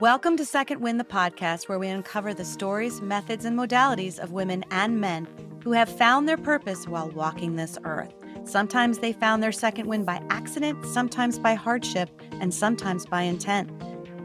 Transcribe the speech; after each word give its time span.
Welcome 0.00 0.38
to 0.38 0.46
Second 0.46 0.80
Wind, 0.80 0.98
the 0.98 1.04
podcast 1.04 1.68
where 1.68 1.78
we 1.78 1.88
uncover 1.88 2.32
the 2.32 2.42
stories, 2.42 3.02
methods, 3.02 3.44
and 3.44 3.54
modalities 3.58 4.18
of 4.18 4.32
women 4.32 4.64
and 4.70 4.98
men 4.98 5.28
who 5.62 5.72
have 5.72 5.94
found 5.94 6.26
their 6.26 6.38
purpose 6.38 6.88
while 6.88 7.10
walking 7.10 7.56
this 7.56 7.76
earth. 7.84 8.14
Sometimes 8.44 9.00
they 9.00 9.12
found 9.12 9.42
their 9.42 9.52
second 9.52 9.86
wind 9.86 10.06
by 10.06 10.22
accident, 10.30 10.86
sometimes 10.86 11.38
by 11.38 11.52
hardship, 11.52 12.08
and 12.40 12.54
sometimes 12.54 13.04
by 13.04 13.24
intent. 13.24 13.70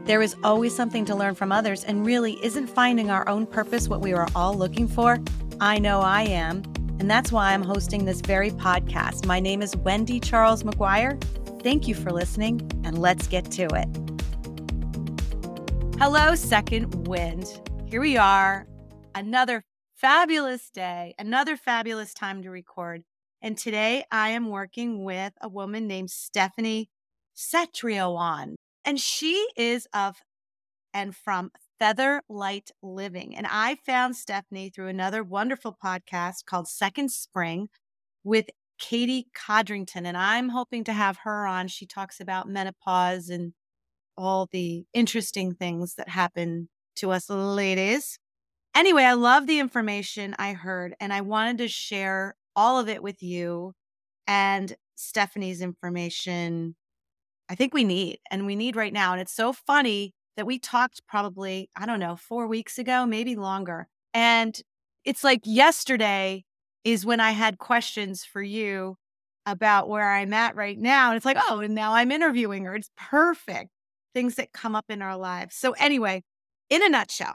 There 0.06 0.22
is 0.22 0.34
always 0.42 0.74
something 0.74 1.04
to 1.04 1.14
learn 1.14 1.34
from 1.34 1.52
others, 1.52 1.84
and 1.84 2.06
really, 2.06 2.42
isn't 2.42 2.68
finding 2.68 3.10
our 3.10 3.28
own 3.28 3.44
purpose 3.44 3.86
what 3.86 4.00
we 4.00 4.14
are 4.14 4.28
all 4.34 4.54
looking 4.54 4.88
for? 4.88 5.18
I 5.60 5.78
know 5.78 6.00
I 6.00 6.22
am, 6.22 6.62
and 7.00 7.10
that's 7.10 7.30
why 7.30 7.52
I'm 7.52 7.62
hosting 7.62 8.06
this 8.06 8.22
very 8.22 8.50
podcast. 8.50 9.26
My 9.26 9.40
name 9.40 9.60
is 9.60 9.76
Wendy 9.76 10.20
Charles 10.20 10.62
McGuire. 10.62 11.22
Thank 11.62 11.86
you 11.86 11.94
for 11.94 12.12
listening, 12.12 12.62
and 12.82 12.96
let's 12.96 13.26
get 13.26 13.50
to 13.50 13.64
it. 13.74 14.05
Hello, 15.98 16.34
Second 16.34 17.08
Wind. 17.08 17.62
Here 17.86 18.02
we 18.02 18.18
are, 18.18 18.66
another 19.14 19.64
fabulous 19.94 20.68
day, 20.68 21.14
another 21.18 21.56
fabulous 21.56 22.12
time 22.12 22.42
to 22.42 22.50
record. 22.50 23.02
And 23.40 23.56
today 23.56 24.04
I 24.12 24.28
am 24.28 24.50
working 24.50 25.04
with 25.04 25.32
a 25.40 25.48
woman 25.48 25.86
named 25.86 26.10
Stephanie 26.10 26.90
Cetrioan. 27.34 28.56
And 28.84 29.00
she 29.00 29.48
is 29.56 29.88
of 29.94 30.16
and 30.92 31.16
from 31.16 31.50
Feather 31.78 32.20
Light 32.28 32.70
Living. 32.82 33.34
And 33.34 33.46
I 33.50 33.78
found 33.86 34.16
Stephanie 34.16 34.68
through 34.68 34.88
another 34.88 35.24
wonderful 35.24 35.74
podcast 35.82 36.44
called 36.44 36.68
Second 36.68 37.10
Spring 37.10 37.70
with 38.22 38.50
Katie 38.78 39.28
Codrington. 39.34 40.04
And 40.04 40.18
I'm 40.18 40.50
hoping 40.50 40.84
to 40.84 40.92
have 40.92 41.16
her 41.24 41.46
on. 41.46 41.68
She 41.68 41.86
talks 41.86 42.20
about 42.20 42.50
menopause 42.50 43.30
and 43.30 43.54
all 44.16 44.48
the 44.50 44.84
interesting 44.92 45.54
things 45.54 45.94
that 45.94 46.08
happen 46.08 46.68
to 46.96 47.10
us 47.10 47.28
ladies. 47.28 48.18
Anyway, 48.74 49.04
I 49.04 49.14
love 49.14 49.46
the 49.46 49.58
information 49.58 50.34
I 50.38 50.52
heard 50.52 50.94
and 51.00 51.12
I 51.12 51.20
wanted 51.22 51.58
to 51.58 51.68
share 51.68 52.34
all 52.54 52.78
of 52.78 52.88
it 52.88 53.02
with 53.02 53.22
you 53.22 53.72
and 54.26 54.74
Stephanie's 54.96 55.60
information. 55.60 56.74
I 57.48 57.54
think 57.54 57.72
we 57.74 57.84
need 57.84 58.18
and 58.30 58.46
we 58.46 58.56
need 58.56 58.76
right 58.76 58.92
now. 58.92 59.12
And 59.12 59.20
it's 59.20 59.34
so 59.34 59.52
funny 59.52 60.12
that 60.36 60.46
we 60.46 60.58
talked 60.58 61.06
probably, 61.06 61.70
I 61.76 61.86
don't 61.86 62.00
know, 62.00 62.16
four 62.16 62.46
weeks 62.46 62.78
ago, 62.78 63.06
maybe 63.06 63.36
longer. 63.36 63.88
And 64.12 64.58
it's 65.04 65.24
like 65.24 65.40
yesterday 65.44 66.44
is 66.84 67.06
when 67.06 67.20
I 67.20 67.30
had 67.30 67.58
questions 67.58 68.24
for 68.24 68.42
you 68.42 68.96
about 69.46 69.88
where 69.88 70.10
I'm 70.10 70.32
at 70.32 70.56
right 70.56 70.78
now. 70.78 71.08
And 71.08 71.16
it's 71.16 71.24
like, 71.24 71.38
oh, 71.48 71.60
and 71.60 71.74
now 71.74 71.94
I'm 71.94 72.10
interviewing 72.10 72.64
her. 72.64 72.74
It's 72.74 72.90
perfect 72.96 73.70
things 74.16 74.36
that 74.36 74.50
come 74.50 74.74
up 74.74 74.86
in 74.88 75.02
our 75.02 75.14
lives. 75.14 75.54
So, 75.54 75.72
anyway, 75.72 76.22
in 76.70 76.82
a 76.82 76.88
nutshell, 76.88 77.34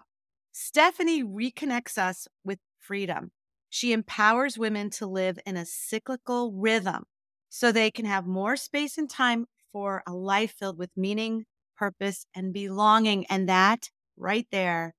Stephanie 0.51 1.23
reconnects 1.23 1.99
us 1.99 2.27
with 2.43 2.57
freedom. 2.79 3.29
She 3.69 3.93
empowers 3.93 4.57
women 4.57 4.89
to 4.91 5.05
live 5.05 5.37
in 5.45 5.57
a 5.57 5.65
cyclical 5.65 6.51
rhythm 6.51 7.03
so 7.49 7.71
they 7.71 7.91
can 7.91 8.05
have 8.05 8.25
more 8.25 8.55
space 8.55 8.97
and 8.97 9.07
time 9.07 9.45
for 9.71 10.01
a 10.07 10.13
life 10.13 10.55
filled 10.57 10.79
with 10.79 10.89
meaning, 10.97 11.45
purpose, 11.77 12.25
and 12.33 12.51
belonging. 12.51 13.27
And 13.27 13.47
that 13.47 13.91
right 14.17 14.47
there 14.51 14.95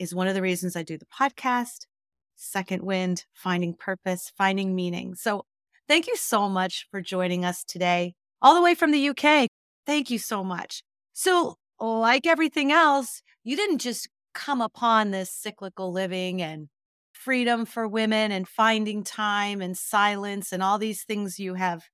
is 0.00 0.16
one 0.16 0.26
of 0.26 0.34
the 0.34 0.42
reasons 0.42 0.74
I 0.74 0.82
do 0.82 0.98
the 0.98 1.06
podcast, 1.06 1.86
Second 2.34 2.82
Wind, 2.82 3.24
finding 3.32 3.74
purpose, 3.74 4.32
finding 4.36 4.74
meaning. 4.74 5.14
So, 5.14 5.44
thank 5.86 6.08
you 6.08 6.16
so 6.16 6.48
much 6.48 6.88
for 6.90 7.00
joining 7.00 7.44
us 7.44 7.62
today, 7.62 8.14
all 8.42 8.56
the 8.56 8.62
way 8.62 8.74
from 8.74 8.90
the 8.90 9.10
UK. 9.10 9.46
Thank 9.86 10.10
you 10.10 10.18
so 10.18 10.42
much. 10.42 10.82
So, 11.14 11.56
like 11.80 12.26
everything 12.26 12.72
else, 12.72 13.22
you 13.44 13.56
didn't 13.56 13.78
just 13.78 14.08
come 14.34 14.60
upon 14.60 15.12
this 15.12 15.30
cyclical 15.30 15.92
living 15.92 16.42
and 16.42 16.68
freedom 17.12 17.64
for 17.64 17.86
women 17.86 18.32
and 18.32 18.48
finding 18.48 19.04
time 19.04 19.62
and 19.62 19.78
silence 19.78 20.52
and 20.52 20.62
all 20.62 20.76
these 20.76 21.04
things 21.04 21.38
you 21.38 21.54
have 21.54 21.84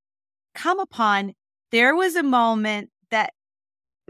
come 0.54 0.80
upon. 0.80 1.34
There 1.70 1.94
was 1.94 2.16
a 2.16 2.22
moment 2.22 2.90
that 3.10 3.34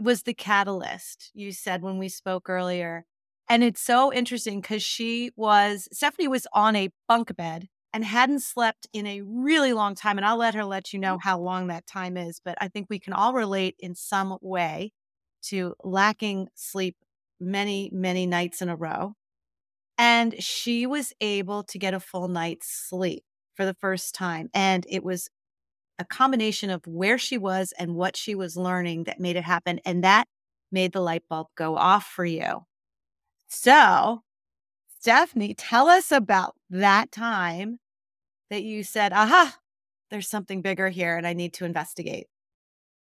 was 0.01 0.23
the 0.23 0.33
catalyst, 0.33 1.29
you 1.33 1.51
said 1.51 1.81
when 1.81 1.97
we 1.97 2.07
spoke 2.07 2.49
earlier. 2.49 3.05
And 3.49 3.65
it's 3.65 3.81
so 3.81 4.13
interesting 4.13 4.61
because 4.61 4.81
she 4.81 5.31
was, 5.35 5.89
Stephanie 5.91 6.29
was 6.29 6.47
on 6.53 6.75
a 6.77 6.89
bunk 7.09 7.35
bed 7.35 7.67
and 7.93 8.05
hadn't 8.05 8.41
slept 8.41 8.87
in 8.93 9.05
a 9.05 9.21
really 9.21 9.73
long 9.73 9.93
time. 9.93 10.17
And 10.17 10.25
I'll 10.25 10.37
let 10.37 10.55
her 10.55 10.63
let 10.63 10.93
you 10.93 10.99
know 10.99 11.17
mm. 11.17 11.21
how 11.21 11.37
long 11.37 11.67
that 11.67 11.85
time 11.85 12.15
is, 12.15 12.39
but 12.43 12.57
I 12.61 12.69
think 12.69 12.87
we 12.89 12.97
can 12.97 13.11
all 13.11 13.33
relate 13.33 13.75
in 13.77 13.93
some 13.93 14.37
way 14.41 14.93
to 15.43 15.75
lacking 15.83 16.47
sleep 16.55 16.95
many, 17.39 17.89
many 17.93 18.25
nights 18.25 18.61
in 18.61 18.69
a 18.69 18.75
row. 18.75 19.13
And 19.97 20.41
she 20.41 20.85
was 20.85 21.13
able 21.21 21.63
to 21.65 21.77
get 21.77 21.93
a 21.93 21.99
full 21.99 22.27
night's 22.27 22.67
sleep 22.67 23.23
for 23.55 23.65
the 23.65 23.75
first 23.75 24.15
time. 24.15 24.49
And 24.53 24.85
it 24.89 25.03
was 25.03 25.29
a 25.99 26.05
combination 26.05 26.69
of 26.69 26.85
where 26.87 27.17
she 27.17 27.37
was 27.37 27.73
and 27.77 27.95
what 27.95 28.17
she 28.17 28.33
was 28.33 28.57
learning 28.57 29.03
that 29.03 29.19
made 29.19 29.35
it 29.35 29.43
happen. 29.43 29.79
And 29.85 30.03
that 30.03 30.27
made 30.71 30.93
the 30.93 31.01
light 31.01 31.23
bulb 31.29 31.47
go 31.55 31.75
off 31.75 32.05
for 32.05 32.25
you. 32.25 32.61
So, 33.47 34.21
Stephanie, 34.99 35.53
tell 35.53 35.87
us 35.87 36.11
about 36.11 36.55
that 36.69 37.11
time 37.11 37.79
that 38.49 38.63
you 38.63 38.83
said, 38.83 39.13
aha, 39.13 39.57
there's 40.09 40.27
something 40.27 40.61
bigger 40.61 40.89
here 40.89 41.17
and 41.17 41.27
I 41.27 41.33
need 41.33 41.53
to 41.55 41.65
investigate. 41.65 42.27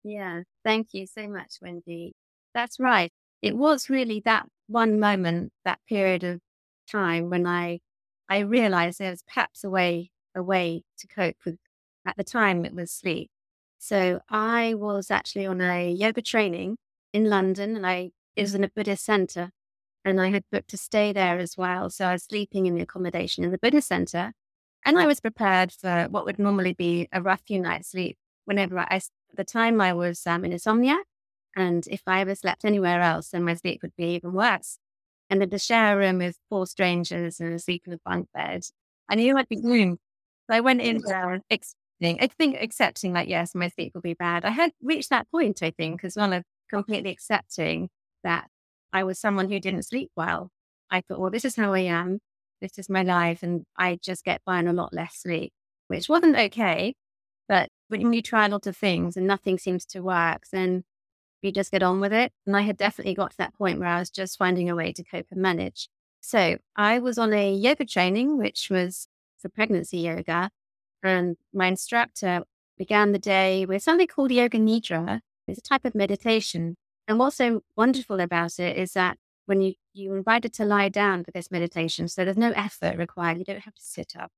Yeah, 0.02 0.42
thank 0.64 0.88
you 0.94 1.06
so 1.06 1.28
much, 1.28 1.56
Wendy. 1.60 2.14
That's 2.54 2.80
right. 2.80 3.12
It 3.42 3.56
was 3.56 3.90
really 3.90 4.20
that 4.24 4.46
one 4.66 4.98
moment, 5.00 5.52
that 5.64 5.80
period 5.88 6.24
of 6.24 6.40
time 6.90 7.30
when 7.30 7.46
I 7.46 7.80
I 8.28 8.40
realized 8.40 8.98
there 8.98 9.10
was 9.10 9.22
perhaps 9.22 9.64
a 9.64 9.70
way 9.70 10.10
a 10.34 10.42
way 10.42 10.82
to 10.98 11.06
cope 11.08 11.36
with 11.44 11.58
at 12.06 12.16
the 12.16 12.24
time 12.24 12.64
it 12.64 12.74
was 12.74 12.90
sleep. 12.92 13.30
So 13.78 14.20
I 14.28 14.74
was 14.74 15.10
actually 15.10 15.46
on 15.46 15.60
a 15.60 15.90
yoga 15.92 16.22
training 16.22 16.76
in 17.12 17.24
London 17.28 17.76
and 17.76 17.86
I 17.86 18.10
it 18.36 18.42
was 18.42 18.54
in 18.54 18.64
a 18.64 18.68
Buddhist 18.68 19.04
center 19.04 19.50
and 20.04 20.20
I 20.20 20.30
had 20.30 20.44
booked 20.52 20.70
to 20.70 20.78
stay 20.78 21.12
there 21.12 21.38
as 21.38 21.56
well. 21.58 21.90
So 21.90 22.06
I 22.06 22.12
was 22.14 22.24
sleeping 22.24 22.66
in 22.66 22.74
the 22.74 22.82
accommodation 22.82 23.44
in 23.44 23.50
the 23.52 23.58
Buddhist 23.58 23.88
center 23.88 24.32
and 24.84 24.98
I 24.98 25.06
was 25.06 25.20
prepared 25.20 25.72
for 25.72 26.06
what 26.10 26.24
would 26.26 26.38
normally 26.38 26.72
be 26.74 27.08
a 27.12 27.22
rough 27.22 27.42
few 27.46 27.60
nights 27.60 27.90
sleep 27.92 28.18
whenever 28.50 28.80
I, 28.80 28.96
at 28.96 29.04
the 29.36 29.44
time 29.44 29.80
I 29.80 29.92
was 29.92 30.26
um, 30.26 30.44
an 30.44 30.50
insomniac. 30.50 31.04
And 31.54 31.86
if 31.86 32.02
I 32.06 32.20
ever 32.20 32.34
slept 32.34 32.64
anywhere 32.64 33.00
else, 33.00 33.28
then 33.28 33.44
my 33.44 33.54
sleep 33.54 33.80
would 33.82 33.94
be 33.96 34.14
even 34.16 34.32
worse. 34.32 34.78
And 35.30 35.40
then 35.40 35.50
to 35.50 35.58
share 35.58 35.94
a 35.94 35.96
room 35.96 36.18
with 36.18 36.36
four 36.48 36.66
strangers 36.66 37.38
and 37.38 37.62
sleep 37.62 37.84
in 37.86 37.92
a 37.92 37.98
bunk 38.04 38.28
bed, 38.34 38.62
I 39.08 39.14
knew 39.14 39.36
I'd 39.36 39.48
be 39.48 39.56
doomed. 39.56 39.98
So 40.48 40.56
I 40.56 40.60
went 40.60 40.80
in 40.80 41.00
there 41.06 41.40
expecting, 41.48 42.18
I 42.20 42.26
think 42.26 42.56
accepting 42.60 43.12
like, 43.12 43.28
yes, 43.28 43.54
my 43.54 43.68
sleep 43.68 43.92
will 43.94 44.00
be 44.00 44.14
bad. 44.14 44.44
I 44.44 44.50
had 44.50 44.72
reached 44.82 45.10
that 45.10 45.30
point, 45.30 45.62
I 45.62 45.70
think, 45.70 46.04
as 46.04 46.16
well 46.16 46.32
of 46.32 46.42
completely 46.68 47.10
accepting 47.10 47.88
that 48.24 48.48
I 48.92 49.04
was 49.04 49.20
someone 49.20 49.48
who 49.48 49.60
didn't 49.60 49.84
sleep 49.84 50.10
well. 50.16 50.50
I 50.90 51.02
thought, 51.02 51.20
well, 51.20 51.30
this 51.30 51.44
is 51.44 51.54
how 51.54 51.72
I 51.72 51.80
am. 51.80 52.18
This 52.60 52.78
is 52.78 52.90
my 52.90 53.02
life. 53.02 53.44
And 53.44 53.62
I 53.78 54.00
just 54.02 54.24
get 54.24 54.40
by 54.44 54.58
on 54.58 54.66
a 54.66 54.72
lot 54.72 54.92
less 54.92 55.14
sleep, 55.14 55.52
which 55.86 56.08
wasn't 56.08 56.36
okay. 56.36 56.94
But 57.50 57.68
when 57.88 58.12
you 58.12 58.22
try 58.22 58.46
a 58.46 58.48
lot 58.48 58.68
of 58.68 58.76
things 58.76 59.16
and 59.16 59.26
nothing 59.26 59.58
seems 59.58 59.84
to 59.86 60.02
work, 60.02 60.44
then 60.52 60.84
you 61.42 61.50
just 61.50 61.72
get 61.72 61.82
on 61.82 61.98
with 61.98 62.12
it. 62.12 62.32
And 62.46 62.56
I 62.56 62.60
had 62.60 62.76
definitely 62.76 63.14
got 63.14 63.32
to 63.32 63.36
that 63.38 63.54
point 63.54 63.80
where 63.80 63.88
I 63.88 63.98
was 63.98 64.08
just 64.08 64.38
finding 64.38 64.70
a 64.70 64.76
way 64.76 64.92
to 64.92 65.02
cope 65.02 65.26
and 65.32 65.42
manage. 65.42 65.88
So 66.20 66.58
I 66.76 67.00
was 67.00 67.18
on 67.18 67.32
a 67.32 67.52
yoga 67.52 67.84
training, 67.84 68.38
which 68.38 68.68
was 68.70 69.08
for 69.42 69.48
pregnancy 69.48 69.98
yoga. 69.98 70.50
And 71.02 71.38
my 71.52 71.66
instructor 71.66 72.44
began 72.78 73.10
the 73.10 73.18
day 73.18 73.66
with 73.66 73.82
something 73.82 74.06
called 74.06 74.30
Yoga 74.30 74.58
Nidra. 74.58 75.18
It's 75.48 75.58
a 75.58 75.62
type 75.62 75.84
of 75.84 75.96
meditation. 75.96 76.76
And 77.08 77.18
what's 77.18 77.34
so 77.34 77.64
wonderful 77.74 78.20
about 78.20 78.60
it 78.60 78.76
is 78.76 78.92
that 78.92 79.18
when 79.46 79.60
you, 79.60 79.74
you're 79.92 80.16
invited 80.16 80.52
to 80.54 80.64
lie 80.64 80.88
down 80.88 81.24
for 81.24 81.32
this 81.32 81.50
meditation, 81.50 82.06
so 82.06 82.24
there's 82.24 82.36
no 82.36 82.52
effort 82.52 82.96
required. 82.96 83.38
You 83.38 83.44
don't 83.44 83.64
have 83.64 83.74
to 83.74 83.82
sit 83.82 84.14
up. 84.16 84.30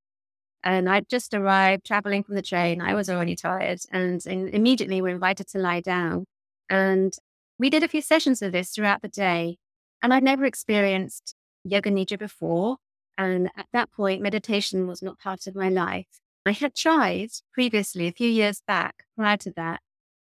And 0.65 0.89
I 0.89 1.01
just 1.01 1.35
arrived 1.35 1.85
traveling 1.85 2.23
from 2.23 2.37
the 2.37 2.43
train. 2.43 2.81
I 2.81 2.95
was 2.95 3.11
already 3.11 3.35
tired. 3.35 3.81
And 3.91 4.25
immediately 4.27 5.03
we're 5.03 5.15
invited 5.15 5.49
to 5.49 5.59
lie 5.59 5.81
down. 5.81 6.25
And 6.71 7.13
we 7.59 7.69
did 7.69 7.83
a 7.83 7.89
few 7.89 8.01
sessions 8.01 8.43
of 8.43 8.53
this 8.53 8.71
throughout 8.71 9.03
the 9.03 9.09
day. 9.09 9.59
And 10.03 10.15
I'd 10.15 10.23
never 10.23 10.45
experienced 10.45 11.35
yoga 11.65 11.91
nidra 11.91 12.19
before. 12.19 12.77
And 13.19 13.51
at 13.57 13.67
that 13.73 13.93
point, 13.93 14.23
meditation 14.23 14.87
was 14.87 15.03
not 15.03 15.19
part 15.19 15.47
of 15.47 15.55
my 15.55 15.69
life. 15.69 16.07
I 16.47 16.53
had 16.53 16.75
tried 16.75 17.31
previously, 17.53 18.09
a 18.09 18.13
few 18.13 18.29
years 18.29 18.63
back, 18.67 19.05
prior 19.17 19.37
to 19.39 19.53
that, 19.53 19.81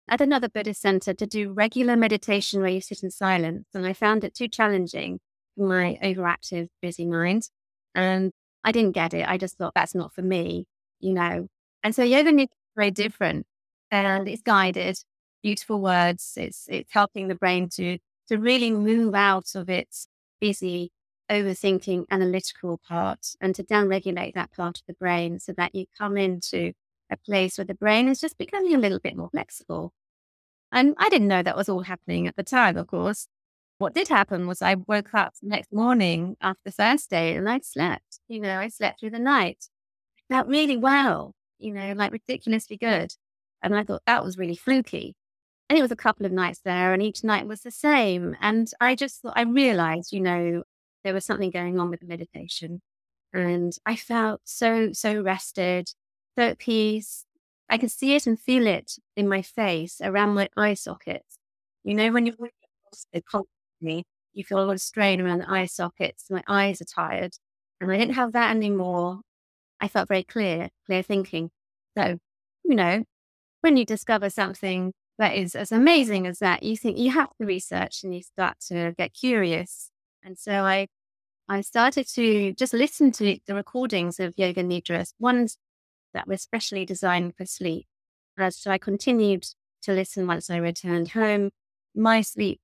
at 0.10 0.22
another 0.22 0.50
Buddhist 0.50 0.82
center 0.82 1.14
to 1.14 1.28
do 1.28 1.52
regular 1.52 1.96
meditation 1.96 2.62
where 2.62 2.72
you 2.72 2.82
sit 2.82 3.04
in 3.04 3.12
silence. 3.12 3.66
And 3.74 3.86
I 3.86 3.94
found 3.94 4.24
it 4.24 4.34
too 4.34 4.48
challenging 4.48 5.20
for 5.56 5.68
my 5.68 6.00
overactive, 6.02 6.70
busy 6.82 7.06
mind. 7.06 7.50
And 7.94 8.32
I 8.68 8.74
didn't 8.74 8.92
get 8.92 9.14
it. 9.14 9.26
I 9.28 9.38
just 9.38 9.58
thought 9.58 9.74
that's 9.76 9.96
not 9.96 10.14
for 10.14 10.22
me, 10.22 10.66
you 11.00 11.14
know. 11.14 11.48
And 11.84 11.96
so 11.96 12.04
yoga 12.04 12.32
is 12.38 12.48
very 12.76 12.92
different 12.92 13.46
and 13.92 14.28
it's 14.28 14.42
guided 14.42 15.00
beautiful 15.42 15.80
words. 15.82 16.34
It's 16.36 16.68
it's 16.70 16.92
helping 16.92 17.30
the 17.30 17.36
brain 17.36 17.70
to 17.76 17.98
to 18.28 18.38
really 18.38 18.72
move 18.72 19.16
out 19.16 19.56
of 19.56 19.70
its 19.70 20.10
busy, 20.42 20.92
overthinking, 21.32 22.08
analytical 22.12 22.78
part 22.86 23.36
and 23.40 23.56
to 23.56 23.64
downregulate 23.64 24.34
that 24.34 24.52
part 24.52 24.80
of 24.80 24.84
the 24.86 24.96
brain 24.96 25.40
so 25.40 25.54
that 25.54 25.74
you 25.74 25.86
come 25.98 26.18
into 26.18 26.74
a 27.10 27.16
place 27.16 27.58
where 27.58 27.66
the 27.66 27.74
brain 27.74 28.10
is 28.10 28.20
just 28.20 28.38
becoming 28.38 28.76
a 28.76 28.80
little 28.80 29.00
bit 29.00 29.16
more 29.16 29.30
flexible. 29.30 29.94
And 30.72 30.96
I 31.00 31.10
didn't 31.10 31.30
know 31.30 31.44
that 31.44 31.58
was 31.58 31.70
all 31.70 31.84
happening 31.84 32.28
at 32.28 32.36
the 32.38 32.44
time, 32.44 32.78
of 32.78 32.88
course. 32.88 33.28
What 33.80 33.94
did 33.94 34.08
happen 34.08 34.48
was 34.48 34.62
I 34.62 34.76
woke 34.76 35.14
up 35.14 35.34
the 35.42 35.50
next 35.50 35.72
morning 35.72 36.36
after 36.42 36.72
Thursday 36.72 37.36
and 37.36 37.48
I 37.50 37.60
slept. 37.60 38.20
You 38.28 38.40
know, 38.42 38.60
I 38.60 38.70
slept 38.70 39.00
through 39.00 39.12
the 39.12 39.20
night. 39.20 39.66
I 40.32 40.34
felt 40.36 40.48
really 40.48 40.78
well, 40.78 41.34
you 41.60 41.74
know, 41.74 41.94
like 41.96 42.12
ridiculously 42.12 42.78
good. 42.78 43.14
And 43.62 43.76
I 43.76 43.84
thought 43.84 44.04
that 44.08 44.24
was 44.24 44.38
really 44.38 44.56
fluky. 44.56 45.16
And 45.70 45.78
it 45.78 45.82
was 45.82 45.92
a 45.92 45.98
couple 45.98 46.26
of 46.26 46.32
nights 46.32 46.62
there, 46.66 46.94
and 46.94 47.04
each 47.04 47.24
night 47.24 47.48
was 47.48 47.62
the 47.62 47.72
same. 47.72 48.36
And 48.42 48.72
I 48.82 48.96
just 48.96 49.22
thought, 49.22 49.34
I 49.36 49.44
realized, 49.44 50.14
you 50.14 50.22
know, 50.22 50.64
there 51.04 51.14
was 51.14 51.26
something 51.26 51.52
going 51.52 51.80
on 51.80 51.90
with 51.90 52.00
the 52.02 52.08
meditation. 52.08 52.82
And 53.34 53.74
I 53.86 53.96
felt 53.98 54.42
so, 54.46 54.94
so 54.94 55.22
rested, 55.22 55.90
so 56.38 56.46
at 56.46 56.60
peace. 56.60 57.26
I 57.70 57.78
could 57.78 57.92
see 57.92 58.16
it 58.16 58.28
and 58.28 58.40
feel 58.40 58.66
it 58.68 58.94
in 59.18 59.28
my 59.30 59.42
face 59.42 60.00
around 60.02 60.36
my 60.36 60.50
eye 60.58 60.76
sockets. 60.76 61.38
You 61.84 61.96
know, 61.96 62.12
when 62.12 62.26
you're 62.28 62.36
constantly, 63.80 64.06
you 64.34 64.44
feel 64.44 64.60
a 64.60 64.66
lot 64.66 64.74
of 64.74 64.82
strain 64.82 65.22
around 65.22 65.40
the 65.40 65.52
eye 65.52 65.66
sockets. 65.66 66.26
My 66.30 66.44
eyes 66.48 66.82
are 66.82 66.86
tired. 66.86 67.34
And 67.80 67.92
I 67.92 67.98
didn't 67.98 68.16
have 68.16 68.34
that 68.34 68.56
anymore. 68.56 69.22
I 69.80 69.88
felt 69.88 70.08
very 70.08 70.24
clear, 70.24 70.70
clear 70.86 71.04
thinking. 71.04 71.50
So, 71.98 72.18
you 72.64 72.76
know, 72.76 73.04
when 73.62 73.78
you 73.78 73.86
discover 73.86 74.30
something 74.30 74.94
that 75.20 75.36
is 75.36 75.56
as 75.56 75.72
amazing 75.72 76.28
as 76.28 76.40
that, 76.40 76.64
you 76.64 76.78
think 76.78 76.98
you 76.98 77.12
have 77.12 77.30
to 77.40 77.46
research 77.46 78.04
and 78.04 78.14
you 78.14 78.22
start 78.22 78.58
to 78.68 78.94
get 78.98 79.14
curious. 79.14 79.90
And 80.24 80.38
so 80.38 80.52
I, 80.52 80.88
I 81.50 81.62
started 81.62 82.08
to 82.14 82.54
just 82.54 82.74
listen 82.74 83.12
to 83.14 83.38
the 83.46 83.56
recordings 83.56 84.20
of 84.20 84.34
yoga 84.38 84.64
nidras, 84.64 85.14
ones 85.20 85.58
that 86.14 86.28
were 86.28 86.38
specially 86.38 86.86
designed 86.86 87.36
for 87.36 87.46
sleep. 87.46 87.86
And 88.38 88.54
so 88.54 88.72
I 88.72 88.78
continued 88.78 89.46
to 89.84 89.94
listen 89.94 90.28
once 90.28 90.50
I 90.50 90.58
returned 90.58 91.10
home. 91.10 91.52
My 91.96 92.22
sleep 92.22 92.60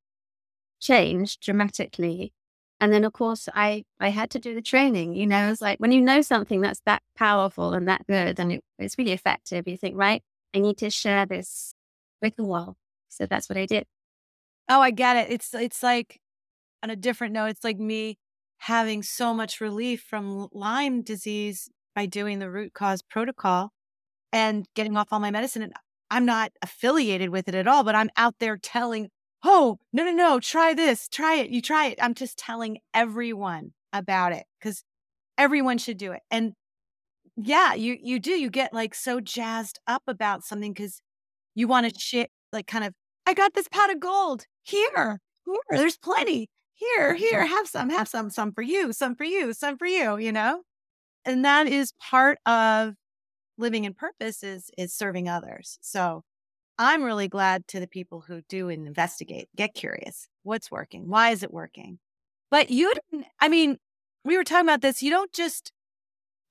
changed 0.83 1.41
dramatically. 1.41 2.33
And 2.79 2.91
then, 2.91 3.05
of 3.05 3.13
course, 3.13 3.47
I, 3.53 3.85
I 3.99 4.09
had 4.09 4.29
to 4.31 4.39
do 4.39 4.53
the 4.53 4.61
training. 4.61 5.15
You 5.15 5.25
know, 5.25 5.49
it's 5.51 5.61
like 5.61 5.79
when 5.79 5.91
you 5.91 6.01
know 6.01 6.21
something 6.21 6.61
that's 6.61 6.81
that 6.85 7.01
powerful 7.15 7.73
and 7.73 7.87
that 7.87 8.05
good 8.07 8.39
and 8.39 8.51
it, 8.51 8.61
it's 8.77 8.97
really 8.97 9.13
effective, 9.13 9.67
you 9.67 9.77
think, 9.77 9.95
right, 9.97 10.21
I 10.53 10.59
need 10.59 10.77
to 10.79 10.89
share 10.89 11.25
this 11.25 11.73
with 12.21 12.35
the 12.35 12.43
world. 12.43 12.75
So 13.09 13.25
that's 13.25 13.47
what 13.49 13.57
I 13.57 13.65
did. 13.65 13.85
Oh, 14.69 14.81
I 14.81 14.91
get 14.91 15.17
it. 15.17 15.31
It's 15.31 15.53
it's 15.53 15.83
like 15.83 16.19
on 16.81 16.89
a 16.89 16.95
different 16.95 17.33
note, 17.33 17.47
it's 17.47 17.63
like 17.63 17.79
me 17.79 18.17
having 18.57 19.03
so 19.03 19.33
much 19.33 19.61
relief 19.61 20.01
from 20.01 20.47
Lyme 20.53 21.01
disease 21.01 21.69
by 21.95 22.05
doing 22.05 22.39
the 22.39 22.49
root 22.49 22.73
cause 22.73 23.01
protocol 23.01 23.71
and 24.31 24.65
getting 24.75 24.97
off 24.97 25.09
all 25.11 25.19
my 25.19 25.31
medicine. 25.31 25.61
And 25.61 25.73
I'm 26.09 26.25
not 26.25 26.51
affiliated 26.61 27.29
with 27.29 27.47
it 27.47 27.55
at 27.55 27.67
all, 27.67 27.83
but 27.83 27.95
I'm 27.95 28.09
out 28.17 28.35
there 28.39 28.57
telling, 28.57 29.09
oh, 29.43 29.79
no, 29.91 30.05
no, 30.05 30.11
no, 30.11 30.39
try 30.39 30.73
this, 30.73 31.07
try 31.09 31.35
it, 31.35 31.49
you 31.49 31.61
try 31.61 31.87
it. 31.87 31.99
I'm 32.01 32.13
just 32.13 32.37
telling 32.37 32.79
everyone 32.93 33.73
about 33.91 34.31
it 34.31 34.45
because 34.59 34.83
everyone 35.37 35.77
should 35.77 35.97
do 35.97 36.11
it. 36.11 36.21
And 36.31 36.53
yeah, 37.35 37.73
you 37.73 37.97
you 38.01 38.19
do. 38.19 38.31
You 38.31 38.49
get 38.49 38.73
like 38.73 38.93
so 38.93 39.19
jazzed 39.19 39.79
up 39.87 40.03
about 40.07 40.43
something 40.43 40.71
because 40.71 41.01
you 41.55 41.67
want 41.67 41.91
to 41.91 41.99
shit 41.99 42.29
like 42.51 42.67
kind 42.67 42.83
of, 42.83 42.93
I 43.25 43.33
got 43.33 43.53
this 43.53 43.67
pot 43.67 43.91
of 43.91 43.99
gold 43.99 44.45
here, 44.61 45.19
here, 45.45 45.55
there's 45.71 45.97
plenty 45.97 46.49
here, 46.73 47.13
here, 47.13 47.45
have 47.45 47.67
some, 47.67 47.89
have 47.89 48.07
some, 48.07 48.29
some 48.29 48.51
for 48.51 48.61
you, 48.61 48.93
some 48.93 49.15
for 49.15 49.23
you, 49.23 49.53
some 49.53 49.77
for 49.77 49.87
you, 49.87 50.17
you 50.17 50.31
know? 50.31 50.61
And 51.25 51.45
that 51.45 51.67
is 51.67 51.93
part 51.99 52.39
of 52.45 52.95
living 53.57 53.85
in 53.85 53.93
purpose 53.93 54.43
is, 54.43 54.69
is 54.77 54.93
serving 54.93 55.29
others. 55.29 55.77
So 55.81 56.23
I'm 56.77 57.03
really 57.03 57.27
glad 57.27 57.67
to 57.69 57.79
the 57.79 57.87
people 57.87 58.21
who 58.21 58.41
do 58.49 58.69
and 58.69 58.87
investigate, 58.87 59.47
get 59.55 59.73
curious. 59.73 60.27
What's 60.43 60.71
working? 60.71 61.07
Why 61.07 61.29
is 61.29 61.43
it 61.43 61.53
working? 61.53 61.99
But 62.49 62.69
you 62.69 62.93
didn't, 63.11 63.27
I 63.39 63.47
mean, 63.47 63.77
we 64.25 64.37
were 64.37 64.43
talking 64.43 64.67
about 64.67 64.81
this. 64.81 65.03
You 65.03 65.11
don't 65.11 65.31
just, 65.33 65.71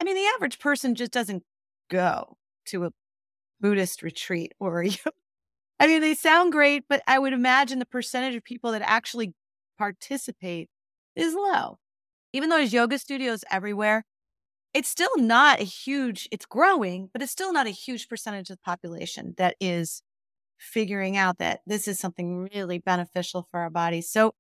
I 0.01 0.05
mean, 0.05 0.17
the 0.17 0.31
average 0.37 0.59
person 0.59 0.95
just 0.95 1.13
doesn't 1.13 1.43
go 1.91 2.37
to 2.67 2.87
a 2.87 2.91
Buddhist 3.61 4.03
retreat 4.03 4.53
or 4.61 4.83
you 4.83 4.97
I 5.81 5.87
mean 5.87 6.01
they 6.01 6.15
sound 6.15 6.53
great, 6.53 6.85
but 6.89 7.03
I 7.09 7.19
would 7.19 7.33
imagine 7.33 7.79
the 7.79 7.87
percentage 7.87 8.37
of 8.37 8.45
people 8.45 8.73
that 8.73 8.83
actually 8.83 9.35
participate 9.79 10.69
is 11.17 11.35
low. 11.35 11.79
Even 12.33 12.49
though 12.51 12.59
there's 12.59 12.73
yoga 12.73 12.99
studios 12.99 13.45
everywhere, 13.51 14.05
it's 14.75 14.89
still 14.89 15.17
not 15.19 15.61
a 15.61 15.65
huge 15.65 16.29
it's 16.31 16.47
growing, 16.47 17.11
but 17.13 17.23
it's 17.23 17.33
still 17.33 17.53
not 17.53 17.67
a 17.67 17.71
huge 17.71 18.09
percentage 18.09 18.51
of 18.51 18.59
the 18.59 18.63
population 18.65 19.35
that 19.39 19.57
is 19.61 20.03
figuring 20.63 21.17
out 21.17 21.39
that 21.39 21.61
this 21.67 21.89
is 21.89 21.99
something 21.99 22.49
really 22.55 22.79
beneficial 22.79 23.47
for 23.51 23.61
our 23.61 23.71
bodies. 23.71 24.09
So 24.09 24.33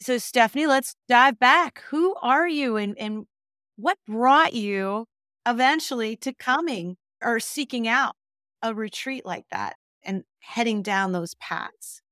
so 0.00 0.18
Stephanie, 0.18 0.66
let's 0.66 0.94
dive 1.08 1.38
back. 1.38 1.82
Who 1.90 2.14
are 2.22 2.46
you 2.46 2.76
and, 2.76 2.96
and 2.98 3.26
what 3.76 3.98
brought 4.06 4.52
you 4.52 5.06
eventually 5.46 6.16
to 6.16 6.32
coming 6.34 6.96
or 7.22 7.40
seeking 7.40 7.88
out 7.88 8.14
a 8.62 8.74
retreat 8.74 9.26
like 9.26 9.46
that 9.50 9.76
and 10.04 10.24
heading 10.40 10.82
down 10.82 11.12
those 11.12 11.34
paths? 11.34 12.02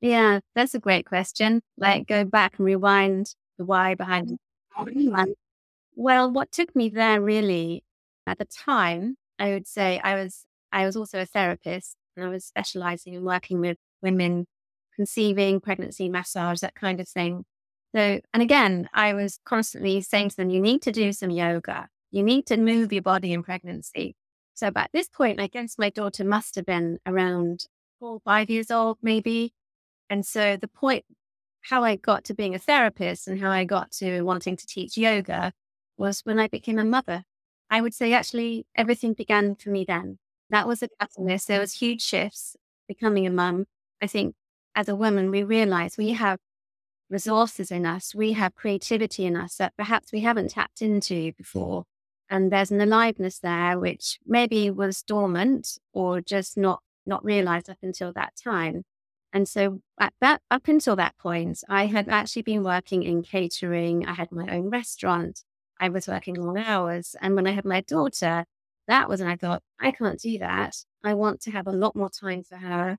Yeah, 0.00 0.40
that's 0.54 0.74
a 0.74 0.80
great 0.80 1.06
question. 1.06 1.62
Like 1.76 2.06
go 2.06 2.24
back 2.24 2.54
and 2.58 2.66
rewind 2.66 3.34
the 3.58 3.64
why 3.64 3.94
behind 3.94 4.32
it. 4.32 5.36
Well, 5.94 6.30
what 6.30 6.52
took 6.52 6.74
me 6.74 6.88
there 6.88 7.20
really 7.20 7.84
at 8.26 8.38
the 8.38 8.44
time, 8.44 9.16
I 9.38 9.50
would 9.50 9.66
say 9.66 10.00
I 10.02 10.14
was 10.14 10.44
I 10.72 10.86
was 10.86 10.96
also 10.96 11.20
a 11.20 11.26
therapist 11.26 11.96
and 12.16 12.24
I 12.26 12.28
was 12.28 12.44
specializing 12.44 13.14
in 13.14 13.24
working 13.24 13.60
with 13.60 13.78
women 14.02 14.46
conceiving, 14.94 15.60
pregnancy, 15.60 16.08
massage, 16.08 16.60
that 16.60 16.74
kind 16.74 17.00
of 17.00 17.08
thing. 17.08 17.44
So, 17.94 18.20
and 18.32 18.42
again, 18.42 18.88
I 18.94 19.14
was 19.14 19.38
constantly 19.44 20.00
saying 20.00 20.30
to 20.30 20.36
them, 20.36 20.50
you 20.50 20.60
need 20.60 20.82
to 20.82 20.92
do 20.92 21.12
some 21.12 21.30
yoga. 21.30 21.88
You 22.10 22.22
need 22.22 22.46
to 22.46 22.56
move 22.56 22.92
your 22.92 23.02
body 23.02 23.32
in 23.32 23.42
pregnancy. 23.42 24.16
So 24.54 24.70
by 24.70 24.86
this 24.92 25.08
point, 25.08 25.40
I 25.40 25.46
guess 25.46 25.76
my 25.78 25.90
daughter 25.90 26.24
must 26.24 26.54
have 26.56 26.66
been 26.66 26.98
around 27.06 27.66
four, 27.98 28.20
five 28.24 28.50
years 28.50 28.70
old, 28.70 28.98
maybe. 29.02 29.54
And 30.10 30.26
so 30.26 30.56
the 30.56 30.68
point, 30.68 31.04
how 31.62 31.84
I 31.84 31.96
got 31.96 32.24
to 32.24 32.34
being 32.34 32.54
a 32.54 32.58
therapist 32.58 33.28
and 33.28 33.40
how 33.40 33.50
I 33.50 33.64
got 33.64 33.92
to 33.92 34.22
wanting 34.22 34.56
to 34.56 34.66
teach 34.66 34.96
yoga 34.96 35.52
was 35.96 36.20
when 36.24 36.38
I 36.38 36.48
became 36.48 36.78
a 36.78 36.84
mother. 36.84 37.24
I 37.70 37.80
would 37.80 37.94
say 37.94 38.12
actually 38.12 38.66
everything 38.74 39.14
began 39.14 39.54
for 39.54 39.70
me 39.70 39.84
then. 39.86 40.18
That 40.52 40.68
was 40.68 40.82
a 40.82 40.88
catalyst. 41.00 41.48
There 41.48 41.58
was 41.60 41.72
huge 41.72 42.02
shifts 42.02 42.56
becoming 42.86 43.26
a 43.26 43.30
mum. 43.30 43.64
I 44.00 44.06
think 44.06 44.34
as 44.76 44.88
a 44.88 44.94
woman, 44.94 45.30
we 45.30 45.42
realize 45.42 45.96
we 45.96 46.10
have 46.10 46.38
resources 47.10 47.70
in 47.70 47.86
us. 47.86 48.14
We 48.14 48.32
have 48.32 48.54
creativity 48.54 49.24
in 49.24 49.34
us 49.34 49.56
that 49.56 49.76
perhaps 49.76 50.12
we 50.12 50.20
haven't 50.20 50.50
tapped 50.50 50.82
into 50.82 51.32
before. 51.32 51.84
And 52.28 52.52
there's 52.52 52.70
an 52.70 52.80
aliveness 52.80 53.38
there, 53.38 53.78
which 53.78 54.18
maybe 54.26 54.70
was 54.70 55.02
dormant 55.02 55.78
or 55.92 56.20
just 56.20 56.56
not, 56.56 56.80
not 57.06 57.24
realized 57.24 57.70
up 57.70 57.78
until 57.82 58.12
that 58.12 58.34
time. 58.42 58.82
And 59.32 59.48
so 59.48 59.80
at 59.98 60.12
that, 60.20 60.42
up 60.50 60.68
until 60.68 60.96
that 60.96 61.16
point, 61.18 61.60
I 61.68 61.86
had 61.86 62.08
actually 62.10 62.42
been 62.42 62.62
working 62.62 63.02
in 63.02 63.22
catering. 63.22 64.06
I 64.06 64.12
had 64.12 64.30
my 64.30 64.48
own 64.54 64.68
restaurant. 64.68 65.44
I 65.80 65.88
was 65.88 66.08
working 66.08 66.34
long 66.34 66.58
hours. 66.58 67.16
And 67.22 67.34
when 67.34 67.46
I 67.46 67.52
had 67.52 67.64
my 67.64 67.80
daughter, 67.80 68.44
that 68.88 69.08
was 69.08 69.20
when 69.20 69.30
I 69.30 69.36
thought, 69.36 69.62
I 69.80 69.92
can't 69.92 70.20
do 70.20 70.38
that. 70.38 70.74
I 71.04 71.14
want 71.14 71.40
to 71.42 71.50
have 71.50 71.66
a 71.66 71.72
lot 71.72 71.96
more 71.96 72.10
time 72.10 72.42
for 72.42 72.56
her. 72.56 72.96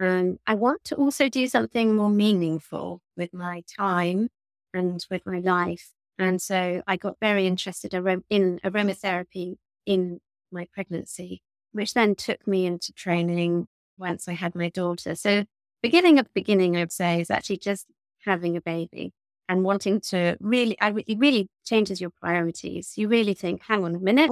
Um, 0.00 0.38
I 0.46 0.54
want 0.54 0.84
to 0.84 0.96
also 0.96 1.28
do 1.28 1.46
something 1.46 1.94
more 1.94 2.10
meaningful 2.10 3.00
with 3.16 3.32
my 3.32 3.62
time 3.76 4.28
and 4.72 5.04
with 5.10 5.22
my 5.26 5.38
life. 5.38 5.92
And 6.18 6.40
so 6.40 6.82
I 6.86 6.96
got 6.96 7.16
very 7.20 7.46
interested 7.46 7.94
in 7.94 8.60
aromatherapy 8.64 9.56
in 9.86 10.20
my 10.52 10.66
pregnancy, 10.72 11.42
which 11.72 11.94
then 11.94 12.14
took 12.14 12.46
me 12.46 12.66
into 12.66 12.92
training 12.92 13.66
once 13.98 14.28
I 14.28 14.32
had 14.32 14.54
my 14.54 14.68
daughter. 14.68 15.14
So 15.14 15.44
beginning 15.82 16.18
of 16.18 16.26
the 16.26 16.30
beginning, 16.34 16.76
I 16.76 16.80
would 16.80 16.92
say, 16.92 17.20
is 17.20 17.30
actually 17.30 17.58
just 17.58 17.86
having 18.24 18.56
a 18.56 18.60
baby 18.60 19.12
and 19.48 19.64
wanting 19.64 20.00
to 20.00 20.36
really, 20.40 20.80
I, 20.80 20.94
it 21.06 21.18
really 21.18 21.48
changes 21.64 22.00
your 22.00 22.10
priorities. 22.10 22.94
You 22.96 23.08
really 23.08 23.34
think, 23.34 23.62
hang 23.62 23.84
on 23.84 23.94
a 23.94 24.00
minute, 24.00 24.30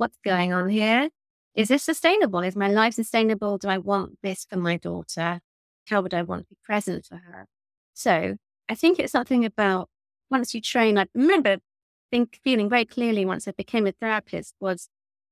what's 0.00 0.18
going 0.24 0.52
on 0.52 0.68
here? 0.70 1.10
Is 1.54 1.68
this 1.68 1.82
sustainable? 1.82 2.40
Is 2.40 2.56
my 2.56 2.68
life 2.68 2.94
sustainable? 2.94 3.58
Do 3.58 3.68
I 3.68 3.78
want 3.78 4.18
this 4.22 4.46
for 4.48 4.56
my 4.56 4.78
daughter? 4.78 5.40
How 5.88 6.00
would 6.00 6.14
I 6.14 6.22
want 6.22 6.42
to 6.42 6.48
be 6.48 6.56
present 6.64 7.04
for 7.04 7.16
her? 7.16 7.46
So 7.92 8.36
I 8.68 8.74
think 8.74 8.98
it's 8.98 9.12
something 9.12 9.44
about 9.44 9.88
once 10.30 10.54
you 10.54 10.60
train, 10.60 10.96
I 10.96 11.06
remember 11.14 11.58
think, 12.10 12.40
feeling 12.42 12.68
very 12.68 12.84
clearly 12.84 13.24
once 13.24 13.46
I 13.46 13.52
became 13.52 13.86
a 13.86 13.92
therapist 13.92 14.54
was 14.60 14.88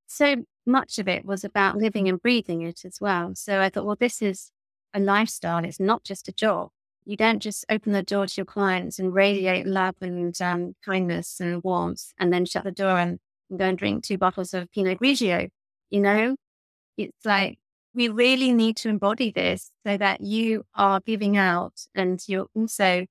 so 0.06 0.44
much 0.66 0.98
of 0.98 1.08
it 1.08 1.24
was 1.24 1.44
about 1.44 1.76
living 1.76 2.08
and 2.08 2.20
breathing 2.20 2.62
it 2.62 2.84
as 2.84 3.00
well. 3.00 3.34
So 3.34 3.60
I 3.60 3.68
thought, 3.68 3.86
well, 3.86 3.96
this 3.98 4.22
is 4.22 4.50
a 4.94 5.00
lifestyle. 5.00 5.64
It's 5.64 5.80
not 5.80 6.04
just 6.04 6.28
a 6.28 6.32
job. 6.32 6.70
You 7.04 7.16
don't 7.16 7.40
just 7.40 7.64
open 7.70 7.92
the 7.92 8.02
door 8.02 8.26
to 8.26 8.34
your 8.36 8.44
clients 8.44 8.98
and 8.98 9.14
radiate 9.14 9.66
love 9.66 9.96
and 10.02 10.40
um, 10.42 10.74
kindness 10.84 11.40
and 11.40 11.62
warmth 11.62 12.12
and 12.18 12.32
then 12.32 12.44
shut 12.44 12.64
the 12.64 12.70
door 12.70 12.98
and, 12.98 13.18
and 13.50 13.58
go 13.58 13.66
and 13.66 13.78
drink 13.78 14.04
two 14.04 14.18
bottles 14.18 14.54
of 14.54 14.70
Pinot 14.72 14.98
Grigio. 15.00 15.48
You 15.90 16.00
know, 16.00 16.36
it's 16.96 17.24
like 17.24 17.58
we 17.94 18.08
really 18.08 18.52
need 18.52 18.76
to 18.78 18.88
embody 18.88 19.30
this 19.30 19.70
so 19.86 19.96
that 19.96 20.20
you 20.20 20.64
are 20.74 21.00
giving 21.00 21.36
out 21.36 21.86
and 21.94 22.22
you're 22.28 22.48
also, 22.54 23.06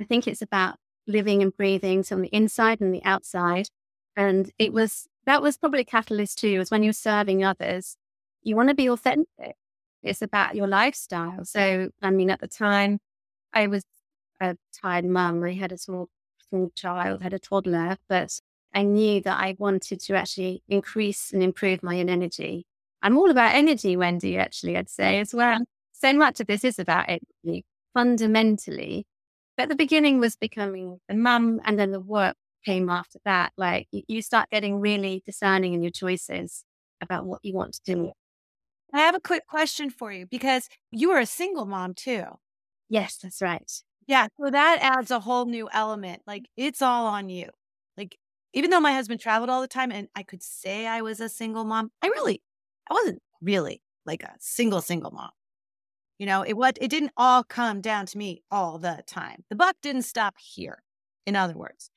I 0.00 0.04
think 0.04 0.26
it's 0.26 0.42
about 0.42 0.76
living 1.06 1.42
and 1.42 1.56
breathing 1.56 2.02
from 2.02 2.22
the 2.22 2.28
inside 2.28 2.80
and 2.80 2.94
the 2.94 3.04
outside. 3.04 3.68
And 4.16 4.50
it 4.58 4.72
was, 4.72 5.06
that 5.26 5.42
was 5.42 5.58
probably 5.58 5.80
a 5.80 5.84
catalyst 5.84 6.38
too, 6.38 6.58
was 6.58 6.70
when 6.70 6.82
you're 6.82 6.92
serving 6.92 7.44
others, 7.44 7.96
you 8.42 8.56
want 8.56 8.68
to 8.70 8.74
be 8.74 8.88
authentic. 8.88 9.56
It's 10.02 10.22
about 10.22 10.56
your 10.56 10.66
lifestyle. 10.66 11.44
So, 11.44 11.90
I 12.00 12.10
mean, 12.10 12.30
at 12.30 12.40
the 12.40 12.48
time, 12.48 12.98
I 13.52 13.68
was 13.68 13.84
a 14.40 14.56
tired 14.80 15.04
mum. 15.04 15.44
I 15.44 15.52
had 15.52 15.70
a 15.70 15.78
small, 15.78 16.08
small 16.48 16.72
child, 16.74 17.22
had 17.22 17.32
a 17.32 17.38
toddler, 17.38 17.98
but 18.08 18.40
I 18.74 18.82
knew 18.82 19.20
that 19.22 19.38
I 19.38 19.56
wanted 19.58 20.00
to 20.00 20.14
actually 20.14 20.62
increase 20.68 21.32
and 21.32 21.42
improve 21.42 21.82
my 21.82 22.00
own 22.00 22.08
energy. 22.08 22.66
I'm 23.02 23.18
all 23.18 23.30
about 23.30 23.54
energy, 23.54 23.96
Wendy, 23.96 24.38
actually, 24.38 24.76
I'd 24.76 24.88
say 24.88 25.20
as 25.20 25.34
well. 25.34 25.58
So 25.92 26.12
much 26.12 26.40
of 26.40 26.46
this 26.46 26.64
is 26.64 26.78
about 26.78 27.06
energy 27.08 27.64
fundamentally. 27.94 29.06
But 29.56 29.68
the 29.68 29.74
beginning 29.74 30.18
was 30.18 30.36
becoming 30.36 30.98
a 31.08 31.14
mum, 31.14 31.60
and 31.64 31.78
then 31.78 31.90
the 31.90 32.00
work 32.00 32.36
came 32.64 32.88
after 32.88 33.18
that. 33.24 33.52
Like 33.56 33.88
you, 33.90 34.02
you 34.08 34.22
start 34.22 34.48
getting 34.50 34.80
really 34.80 35.22
discerning 35.26 35.74
in 35.74 35.82
your 35.82 35.90
choices 35.90 36.64
about 37.00 37.26
what 37.26 37.40
you 37.42 37.54
want 37.54 37.74
to 37.74 37.94
do. 37.94 38.12
I 38.94 39.00
have 39.00 39.14
a 39.14 39.20
quick 39.20 39.46
question 39.46 39.90
for 39.90 40.12
you 40.12 40.26
because 40.26 40.68
you 40.90 41.10
are 41.10 41.20
a 41.20 41.26
single 41.26 41.66
mom 41.66 41.94
too. 41.94 42.24
Yes, 42.88 43.16
that's 43.16 43.40
right. 43.40 43.70
Yeah. 44.06 44.28
So 44.38 44.50
that 44.50 44.78
adds 44.80 45.10
a 45.10 45.20
whole 45.20 45.46
new 45.46 45.68
element. 45.72 46.22
Like 46.26 46.46
it's 46.56 46.82
all 46.82 47.06
on 47.06 47.28
you. 47.28 47.48
Even 48.54 48.70
though 48.70 48.80
my 48.80 48.92
husband 48.92 49.20
traveled 49.20 49.50
all 49.50 49.60
the 49.60 49.68
time 49.68 49.90
and 49.90 50.08
I 50.14 50.22
could 50.22 50.42
say 50.42 50.86
I 50.86 51.00
was 51.00 51.20
a 51.20 51.28
single 51.28 51.64
mom, 51.64 51.90
I 52.02 52.08
really, 52.08 52.42
I 52.90 52.94
wasn't 52.94 53.22
really 53.40 53.82
like 54.04 54.22
a 54.22 54.34
single, 54.40 54.80
single 54.80 55.10
mom. 55.10 55.30
You 56.18 56.26
know, 56.26 56.42
it 56.42 56.56
what 56.56 56.78
it 56.80 56.88
didn't 56.88 57.12
all 57.16 57.42
come 57.42 57.80
down 57.80 58.06
to 58.06 58.18
me 58.18 58.42
all 58.50 58.78
the 58.78 59.02
time. 59.06 59.44
The 59.48 59.56
buck 59.56 59.76
didn't 59.82 60.02
stop 60.02 60.34
here. 60.38 60.82
In 61.26 61.34
other 61.34 61.56
words, 61.56 61.90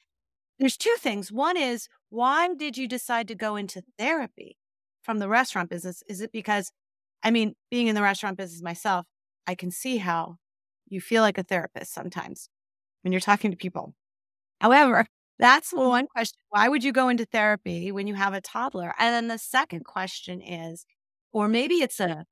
there's 0.57 0.77
two 0.77 0.95
things. 0.99 1.31
One 1.31 1.57
is 1.57 1.87
why 2.09 2.47
did 2.55 2.77
you 2.77 2.87
decide 2.87 3.27
to 3.27 3.35
go 3.35 3.55
into 3.55 3.83
therapy 3.99 4.57
from 5.03 5.19
the 5.19 5.27
restaurant 5.27 5.69
business? 5.69 6.01
Is 6.07 6.21
it 6.21 6.31
because 6.31 6.71
I 7.23 7.31
mean, 7.31 7.55
being 7.69 7.87
in 7.87 7.95
the 7.95 8.01
restaurant 8.01 8.37
business 8.37 8.61
myself, 8.61 9.05
I 9.47 9.55
can 9.55 9.71
see 9.71 9.97
how 9.97 10.37
you 10.87 11.01
feel 11.01 11.21
like 11.21 11.37
a 11.37 11.43
therapist 11.43 11.93
sometimes 11.93 12.49
when 13.01 13.11
you're 13.11 13.19
talking 13.19 13.51
to 13.51 13.57
people. 13.57 13.95
However, 14.61 15.07
that's 15.39 15.73
one 15.73 16.05
mm-hmm. 16.05 16.11
question. 16.11 16.37
Why 16.49 16.69
would 16.69 16.83
you 16.83 16.91
go 16.91 17.09
into 17.09 17.25
therapy 17.25 17.91
when 17.91 18.07
you 18.07 18.15
have 18.15 18.33
a 18.33 18.41
toddler? 18.41 18.93
And 18.99 19.13
then 19.13 19.27
the 19.27 19.37
second 19.37 19.85
question 19.85 20.41
is, 20.41 20.85
or 21.33 21.47
maybe 21.47 21.75
it's 21.75 21.99
a 21.99 22.25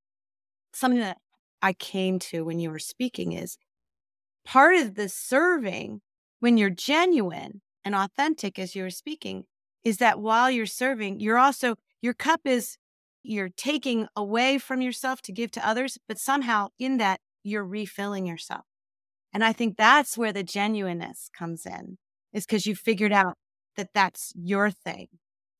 something 0.74 1.00
that 1.00 1.17
I 1.62 1.74
came 1.74 2.19
to 2.19 2.43
when 2.43 2.60
you 2.60 2.69
were 2.69 2.79
speaking 2.79 3.33
is 3.33 3.57
part 4.45 4.75
of 4.75 4.95
the 4.95 5.10
serving 5.10 6.01
when 6.39 6.57
you're 6.57 6.69
genuine 6.69 7.62
and 7.86 7.95
authentic 7.95 8.60
as 8.60 8.75
you 8.75 8.83
were 8.83 8.89
speaking 8.89 9.45
is 9.83 9.98
that 9.98 10.19
while 10.19 10.50
you're 10.50 10.65
serving, 10.65 11.19
you're 11.19 11.38
also 11.38 11.75
your 12.01 12.13
cup 12.13 12.41
is 12.45 12.77
you're 13.24 13.50
taking 13.50 14.07
away 14.15 14.57
from 14.57 14.81
yourself 14.81 15.22
to 15.22 15.31
give 15.31 15.51
to 15.51 15.67
others, 15.67 15.98
but 16.07 16.17
somehow 16.17 16.67
in 16.77 16.98
that 16.98 17.22
you're 17.43 17.63
refilling 17.63 18.25
yourself. 18.25 18.65
And 19.33 19.43
I 19.43 19.53
think 19.53 19.77
that's 19.77 20.17
where 20.17 20.33
the 20.33 20.43
genuineness 20.43 21.29
comes 21.38 21.65
in, 21.65 21.98
is 22.34 22.46
because 22.46 22.66
you 22.66 22.75
figured 22.75 23.12
out 23.12 23.36
that 23.78 23.90
that's 23.94 24.34
your 24.36 24.72
thing. 24.72 25.08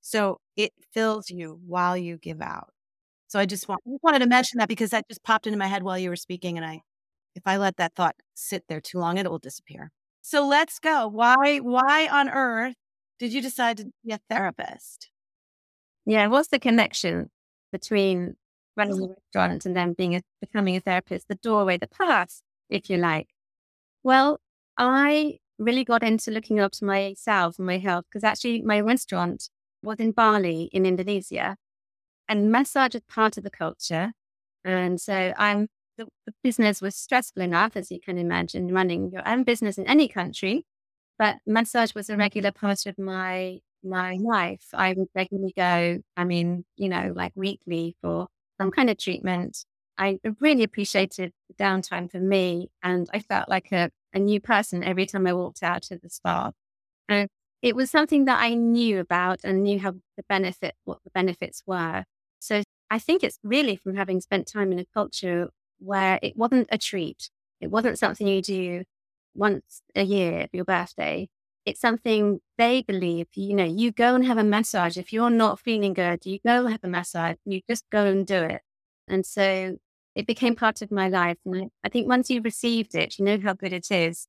So 0.02 0.40
it 0.56 0.74
fills 0.92 1.30
you 1.30 1.60
while 1.66 1.98
you 1.98 2.18
give 2.18 2.42
out. 2.42 2.70
So 3.28 3.40
I 3.40 3.46
just, 3.46 3.68
want, 3.68 3.82
I 3.88 3.92
just 3.92 4.04
wanted 4.04 4.20
to 4.20 4.28
mention 4.28 4.60
that 4.60 4.68
because 4.68 4.92
that 4.92 5.08
just 5.08 5.24
popped 5.24 5.48
into 5.48 5.58
my 5.58 5.68
head 5.68 5.84
while 5.84 5.98
you 5.98 6.10
were 6.10 6.16
speaking. 6.16 6.58
And 6.58 6.66
I, 6.66 6.82
if 7.36 7.44
I 7.46 7.58
let 7.58 7.78
that 7.78 7.96
thought 7.96 8.16
sit 8.36 8.66
there 8.68 8.82
too 8.82 9.00
long, 9.00 9.18
it 9.18 9.30
will 9.30 9.40
disappear. 9.40 9.92
So 10.22 10.46
let's 10.46 10.80
go. 10.80 11.08
Why, 11.08 11.58
why 11.60 12.08
on 12.08 12.30
earth 12.30 12.76
did 13.18 13.34
you 13.34 13.42
decide 13.42 13.78
to 13.78 13.86
be 14.06 14.14
a 14.14 14.20
therapist? 14.30 15.10
Yeah, 16.06 16.28
what's 16.28 16.50
the 16.50 16.60
connection 16.60 17.30
between 17.72 18.36
running 18.76 18.94
a 18.94 18.96
mm-hmm. 18.98 19.14
restaurant 19.14 19.66
and 19.66 19.76
then 19.76 19.94
being 19.94 20.16
a, 20.16 20.22
becoming 20.42 20.76
a 20.76 20.80
therapist, 20.80 21.28
the 21.28 21.36
doorway, 21.36 21.78
the 21.78 21.88
path, 21.88 22.42
if 22.70 22.90
you 22.90 22.98
like. 22.98 23.28
Well, 24.04 24.40
I 24.78 25.40
really 25.60 25.84
got 25.84 26.04
into 26.04 26.32
looking 26.32 26.60
after 26.60 26.86
myself 26.86 27.58
and 27.58 27.68
my 27.68 27.78
health 27.78 28.06
because 28.10 28.24
actually 28.24 28.62
my 28.62 28.80
restaurant 28.80 29.50
was 29.82 30.00
in 30.00 30.12
Bali 30.12 30.70
in 30.72 30.86
Indonesia 30.86 31.58
and 32.28 32.52
massage 32.52 32.96
is 32.96 33.02
part 33.08 33.38
of 33.38 33.44
the 33.44 33.50
culture. 33.50 34.14
And 34.66 35.00
so 35.00 35.34
I'm 35.38 35.68
the, 35.98 36.08
the 36.26 36.34
business 36.44 36.82
was 36.82 36.96
stressful 36.96 37.42
enough, 37.42 37.76
as 37.76 37.92
you 37.92 38.00
can 38.00 38.18
imagine, 38.18 38.74
running 38.74 39.12
your 39.12 39.28
own 39.28 39.44
business 39.44 39.78
in 39.78 39.86
any 39.86 40.08
country. 40.08 40.66
But 41.20 41.38
massage 41.46 41.94
was 41.94 42.10
a 42.10 42.18
regular 42.18 42.52
part 42.52 42.86
of 42.86 42.98
my 42.98 43.60
my 43.84 44.18
life. 44.22 44.66
I 44.74 44.94
would 44.94 45.10
regularly 45.14 45.54
go, 45.56 46.00
I 46.18 46.24
mean, 46.24 46.66
you 46.78 46.90
know, 46.90 47.14
like 47.16 47.34
weekly 47.36 47.96
for 48.02 48.28
some 48.60 48.72
kind 48.72 48.90
of 48.90 48.98
treatment. 48.98 49.66
I 49.98 50.20
really 50.40 50.64
appreciated 50.64 51.34
the 51.50 51.64
downtime 51.64 52.10
for 52.10 52.20
me. 52.20 52.70
And 52.82 53.08
I 53.14 53.20
felt 53.20 53.50
like 53.50 53.72
a, 53.72 53.92
a 54.14 54.20
new 54.20 54.40
person 54.42 54.84
every 54.84 55.06
time 55.06 55.28
I 55.28 55.34
walked 55.34 55.64
out 55.64 55.84
to 55.84 55.98
the 55.98 56.10
spa. 56.10 56.52
And 57.10 57.30
it 57.62 57.76
was 57.76 57.90
something 57.92 58.26
that 58.26 58.42
I 58.42 58.54
knew 58.56 59.00
about 59.00 59.40
and 59.44 59.64
knew 59.64 59.80
how 59.80 59.92
the 60.18 60.24
benefit, 60.30 60.76
what 60.86 61.00
the 61.04 61.12
benefits 61.12 61.64
were. 61.66 62.04
So 62.40 62.64
I 62.90 63.00
think 63.00 63.24
it's 63.24 63.40
really 63.44 63.76
from 63.76 63.96
having 63.96 64.22
spent 64.22 64.48
time 64.48 64.72
in 64.72 64.80
a 64.80 64.86
culture 64.94 65.50
where 65.80 66.20
it 66.22 66.36
wasn't 66.38 66.68
a 66.72 66.78
treat. 66.78 67.30
It 67.62 67.68
wasn't 67.72 68.00
something 68.00 68.28
you 68.28 68.42
do 68.42 68.84
once 69.36 69.82
a 69.96 70.04
year 70.04 70.48
for 70.50 70.58
your 70.58 70.66
birthday 70.66 71.28
it's 71.66 71.80
something 71.80 72.42
they 72.58 72.82
believe, 72.82 73.28
you 73.36 73.56
know, 73.56 73.64
you 73.64 73.90
go 73.94 74.16
and 74.16 74.26
have 74.26 74.38
a 74.38 74.44
massage. 74.44 74.98
If 74.98 75.14
you're 75.14 75.30
not 75.30 75.62
feeling 75.62 75.94
good, 75.94 76.26
you 76.26 76.40
go 76.46 76.68
have 76.68 76.82
a 76.84 76.90
massage, 76.90 77.38
you 77.46 77.62
just 77.70 77.86
go 77.90 78.06
and 78.06 78.28
do 78.28 78.44
it. 78.44 78.62
And 79.08 79.26
so 79.26 79.78
it 80.16 80.28
became 80.28 80.56
part 80.56 80.82
of 80.82 80.92
my 80.92 81.10
life. 81.10 81.38
And 81.46 81.56
I, 81.56 81.68
I 81.84 81.90
think 81.90 82.08
once 82.08 82.30
you 82.30 82.42
received 82.42 82.96
it, 82.96 83.18
you 83.18 83.26
know 83.26 83.40
how 83.44 83.54
good 83.54 83.74
it 83.74 83.92
is, 83.92 84.28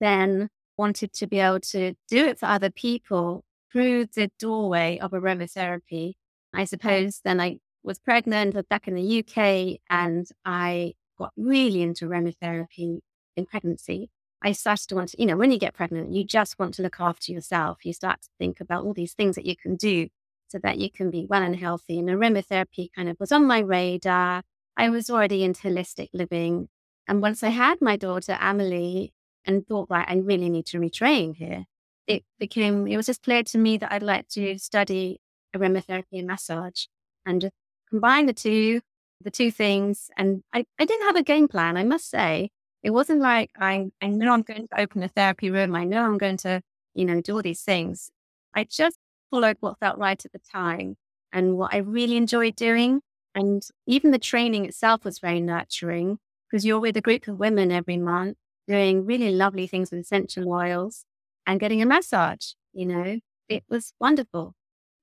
then 0.00 0.48
wanted 0.76 1.12
to 1.14 1.26
be 1.26 1.38
able 1.38 1.60
to 1.60 1.94
do 2.08 2.26
it 2.26 2.38
for 2.38 2.46
other 2.46 2.70
people 2.70 3.44
through 3.72 4.06
the 4.06 4.30
doorway 4.38 4.98
of 4.98 5.12
aromatherapy. 5.12 6.14
I 6.52 6.64
suppose 6.64 7.20
then 7.24 7.40
I 7.40 7.58
was 7.82 7.98
pregnant, 7.98 8.56
back 8.68 8.88
in 8.88 8.94
the 8.94 9.18
UK, 9.20 9.80
and 9.90 10.26
I 10.44 10.94
got 11.18 11.32
really 11.36 11.82
into 11.82 12.06
aromatherapy 12.06 13.00
in 13.36 13.46
pregnancy. 13.46 14.10
I 14.42 14.52
started 14.52 14.88
to 14.88 14.94
want 14.94 15.10
to, 15.10 15.20
you 15.20 15.26
know, 15.26 15.36
when 15.36 15.50
you 15.50 15.58
get 15.58 15.74
pregnant, 15.74 16.12
you 16.12 16.24
just 16.24 16.58
want 16.58 16.74
to 16.74 16.82
look 16.82 17.00
after 17.00 17.32
yourself. 17.32 17.84
You 17.84 17.92
start 17.92 18.22
to 18.22 18.28
think 18.38 18.60
about 18.60 18.84
all 18.84 18.92
these 18.92 19.14
things 19.14 19.36
that 19.36 19.46
you 19.46 19.56
can 19.56 19.76
do 19.76 20.08
so 20.48 20.58
that 20.62 20.78
you 20.78 20.90
can 20.90 21.10
be 21.10 21.26
well 21.28 21.42
and 21.42 21.56
healthy. 21.56 21.98
And 21.98 22.08
aromatherapy 22.08 22.88
kind 22.94 23.08
of 23.08 23.16
was 23.18 23.32
on 23.32 23.46
my 23.46 23.60
radar. 23.60 24.42
I 24.76 24.88
was 24.90 25.10
already 25.10 25.44
into 25.44 25.68
holistic 25.68 26.08
living. 26.12 26.68
And 27.06 27.20
once 27.22 27.42
I 27.42 27.50
had 27.50 27.80
my 27.80 27.96
daughter, 27.96 28.36
Amelie, 28.40 29.12
and 29.44 29.66
thought, 29.66 29.88
right, 29.90 30.06
I 30.08 30.16
really 30.16 30.48
need 30.48 30.66
to 30.66 30.78
retrain 30.78 31.36
here, 31.36 31.64
it 32.06 32.24
became, 32.38 32.86
it 32.86 32.96
was 32.96 33.06
just 33.06 33.22
clear 33.22 33.42
to 33.44 33.58
me 33.58 33.76
that 33.78 33.92
I'd 33.92 34.02
like 34.02 34.28
to 34.30 34.58
study 34.58 35.20
aromatherapy 35.54 36.18
and 36.18 36.26
massage 36.26 36.86
and 37.26 37.40
just 37.40 37.54
combine 37.90 38.26
the 38.26 38.32
two, 38.32 38.80
the 39.20 39.30
two 39.30 39.50
things. 39.50 40.10
And 40.16 40.42
I, 40.52 40.64
I 40.78 40.84
didn't 40.84 41.06
have 41.06 41.16
a 41.16 41.22
game 41.22 41.48
plan, 41.48 41.76
I 41.76 41.84
must 41.84 42.08
say. 42.08 42.50
It 42.82 42.90
wasn't 42.90 43.20
like 43.20 43.50
I, 43.58 43.90
I 44.02 44.08
know 44.08 44.32
I'm 44.32 44.42
going 44.42 44.68
to 44.68 44.80
open 44.80 45.02
a 45.02 45.08
therapy 45.08 45.50
room. 45.50 45.74
I 45.74 45.84
know 45.84 46.04
I'm 46.04 46.18
going 46.18 46.36
to, 46.38 46.60
you 46.94 47.04
know, 47.04 47.20
do 47.20 47.36
all 47.36 47.42
these 47.42 47.62
things. 47.62 48.10
I 48.54 48.64
just 48.64 48.98
followed 49.30 49.56
what 49.60 49.78
felt 49.78 49.98
right 49.98 50.22
at 50.22 50.32
the 50.32 50.40
time 50.52 50.96
and 51.32 51.56
what 51.56 51.72
I 51.72 51.78
really 51.78 52.16
enjoyed 52.16 52.56
doing. 52.56 53.00
And 53.34 53.66
even 53.86 54.10
the 54.10 54.18
training 54.18 54.64
itself 54.64 55.04
was 55.04 55.18
very 55.18 55.40
nurturing 55.40 56.18
because 56.50 56.64
you're 56.64 56.80
with 56.80 56.96
a 56.96 57.00
group 57.00 57.26
of 57.28 57.38
women 57.38 57.72
every 57.72 57.96
month 57.96 58.36
doing 58.68 59.04
really 59.04 59.30
lovely 59.32 59.66
things 59.66 59.90
with 59.90 60.00
essential 60.00 60.50
oils 60.50 61.04
and 61.46 61.60
getting 61.60 61.82
a 61.82 61.86
massage. 61.86 62.52
You 62.72 62.86
know, 62.86 63.18
it 63.48 63.64
was 63.68 63.92
wonderful. 64.00 64.54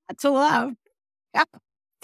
That's 0.08 0.24
a 0.24 0.30
love. 0.30 0.72
Yeah. 1.34 1.44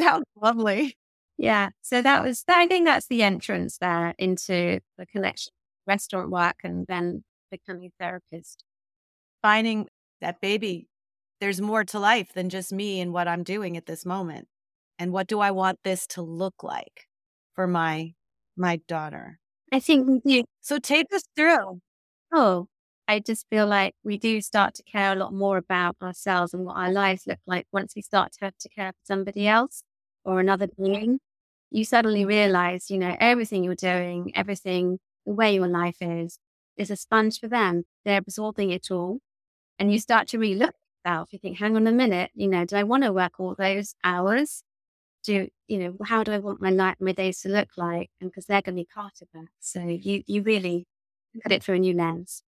Sounds 0.00 0.26
lovely. 0.40 0.96
Yeah. 1.38 1.70
So 1.82 2.02
that 2.02 2.24
was, 2.24 2.44
I 2.48 2.66
think 2.66 2.86
that's 2.86 3.08
the 3.08 3.22
entrance 3.22 3.78
there 3.78 4.14
into 4.18 4.80
the 4.98 5.06
connection 5.06 5.52
restaurant 5.86 6.30
work 6.30 6.56
and 6.64 6.86
then 6.88 7.24
becoming 7.50 7.86
a 7.86 8.04
therapist. 8.04 8.64
Finding 9.42 9.88
that 10.20 10.40
baby, 10.40 10.88
there's 11.40 11.60
more 11.60 11.84
to 11.84 11.98
life 11.98 12.32
than 12.34 12.48
just 12.50 12.72
me 12.72 13.00
and 13.00 13.12
what 13.12 13.28
I'm 13.28 13.42
doing 13.44 13.76
at 13.76 13.86
this 13.86 14.06
moment. 14.06 14.48
And 14.98 15.12
what 15.12 15.26
do 15.26 15.40
I 15.40 15.50
want 15.50 15.78
this 15.84 16.06
to 16.08 16.22
look 16.22 16.62
like 16.62 17.06
for 17.54 17.66
my 17.66 18.14
my 18.56 18.76
daughter? 18.88 19.38
I 19.72 19.80
think 19.80 20.24
do. 20.24 20.44
So 20.60 20.78
take 20.78 21.12
us 21.14 21.22
through. 21.36 21.80
Oh, 22.32 22.68
I 23.08 23.20
just 23.20 23.46
feel 23.50 23.66
like 23.66 23.94
we 24.04 24.18
do 24.18 24.40
start 24.40 24.74
to 24.74 24.82
care 24.82 25.12
a 25.12 25.16
lot 25.16 25.32
more 25.32 25.56
about 25.58 25.96
ourselves 26.02 26.54
and 26.54 26.64
what 26.66 26.76
our 26.76 26.92
lives 26.92 27.26
look 27.26 27.38
like 27.46 27.66
once 27.72 27.94
we 27.96 28.02
start 28.02 28.32
to 28.32 28.44
have 28.46 28.58
to 28.58 28.68
care 28.68 28.92
for 28.92 28.98
somebody 29.04 29.46
else 29.48 29.82
or 30.24 30.40
another 30.40 30.68
being. 30.68 31.20
You 31.70 31.84
suddenly 31.84 32.24
realize, 32.24 32.90
you 32.90 32.98
know, 32.98 33.16
everything 33.20 33.64
you're 33.64 33.74
doing, 33.74 34.32
everything, 34.34 34.98
the 35.26 35.34
way 35.34 35.54
your 35.54 35.68
life 35.68 35.98
is, 36.00 36.38
is 36.76 36.90
a 36.90 36.96
sponge 36.96 37.40
for 37.40 37.48
them. 37.48 37.84
They're 38.04 38.18
absorbing 38.18 38.70
it 38.70 38.90
all. 38.90 39.20
And 39.78 39.92
you 39.92 39.98
start 40.00 40.28
to 40.28 40.38
really 40.38 40.56
look 40.56 40.70
at 41.04 41.10
yourself. 41.10 41.32
You 41.32 41.38
think, 41.40 41.58
hang 41.58 41.76
on 41.76 41.86
a 41.86 41.92
minute, 41.92 42.30
you 42.34 42.48
know, 42.48 42.64
do 42.64 42.76
I 42.76 42.84
want 42.84 43.04
to 43.04 43.12
work 43.12 43.40
all 43.40 43.54
those 43.58 43.94
hours? 44.04 44.62
You 45.28 45.50
know, 45.68 45.96
how 46.04 46.24
do 46.24 46.32
I 46.32 46.38
want 46.38 46.60
my 46.60 46.70
life, 46.70 46.96
my 47.00 47.12
days 47.12 47.40
to 47.42 47.48
look 47.48 47.68
like? 47.76 48.10
And 48.20 48.30
because 48.30 48.46
they're 48.46 48.62
going 48.62 48.76
to 48.76 48.82
be 48.82 48.88
part 48.92 49.14
of 49.22 49.28
that. 49.34 49.48
So 49.60 49.80
you, 49.80 50.22
you 50.26 50.42
really 50.42 50.86
look 51.34 51.46
at 51.46 51.52
it 51.52 51.62
through 51.62 51.76
a 51.76 51.78
new 51.80 51.94
lens. 51.94 52.42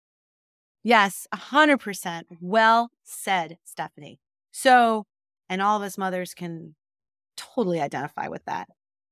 Yes, 0.83 1.27
100%. 1.35 2.23
Well 2.41 2.91
said, 3.05 3.59
Stephanie. 3.65 4.21
So, 4.53 5.05
and 5.49 5.61
all 5.61 5.77
of 5.77 5.83
us 5.83 5.99
mothers 5.99 6.35
can 6.35 6.75
totally 7.37 7.81
identify 7.81 8.29
with 8.29 8.45
that. 8.47 8.69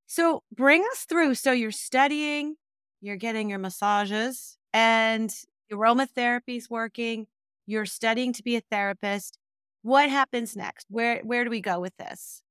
So, 0.06 0.42
bring 0.54 0.82
us 0.92 1.04
through. 1.04 1.34
So, 1.34 1.52
you're 1.52 1.72
studying, 1.72 2.56
you're 3.00 3.16
getting 3.16 3.50
your 3.50 3.58
massages, 3.58 4.56
and 4.72 5.30
aromatherapy 5.72 6.56
is 6.56 6.70
working. 6.70 7.26
You're 7.66 7.86
studying 7.86 8.32
to 8.34 8.42
be 8.42 8.56
a 8.56 8.62
therapist. 8.70 9.38
What 9.82 10.08
happens 10.08 10.56
next? 10.56 10.86
Where 10.88 11.20
where 11.22 11.44
do 11.44 11.50
we 11.50 11.60
go 11.60 11.80
with 11.80 11.96
this? 11.96 12.42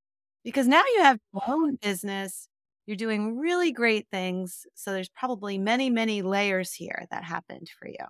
Because 0.46 0.68
now 0.68 0.84
you 0.96 1.02
have 1.02 1.20
your 1.34 1.44
own 1.48 1.76
business. 1.82 2.48
You're 2.86 2.96
doing 2.96 3.38
really 3.38 3.72
great 3.72 4.08
things. 4.12 4.66
So 4.76 4.94
there's 4.94 5.10
probably 5.10 5.58
many, 5.58 5.90
many 5.90 6.22
layers 6.22 6.74
here 6.74 7.06
that 7.10 7.24
happened 7.24 7.68
for 7.78 7.88
you. 7.88 8.06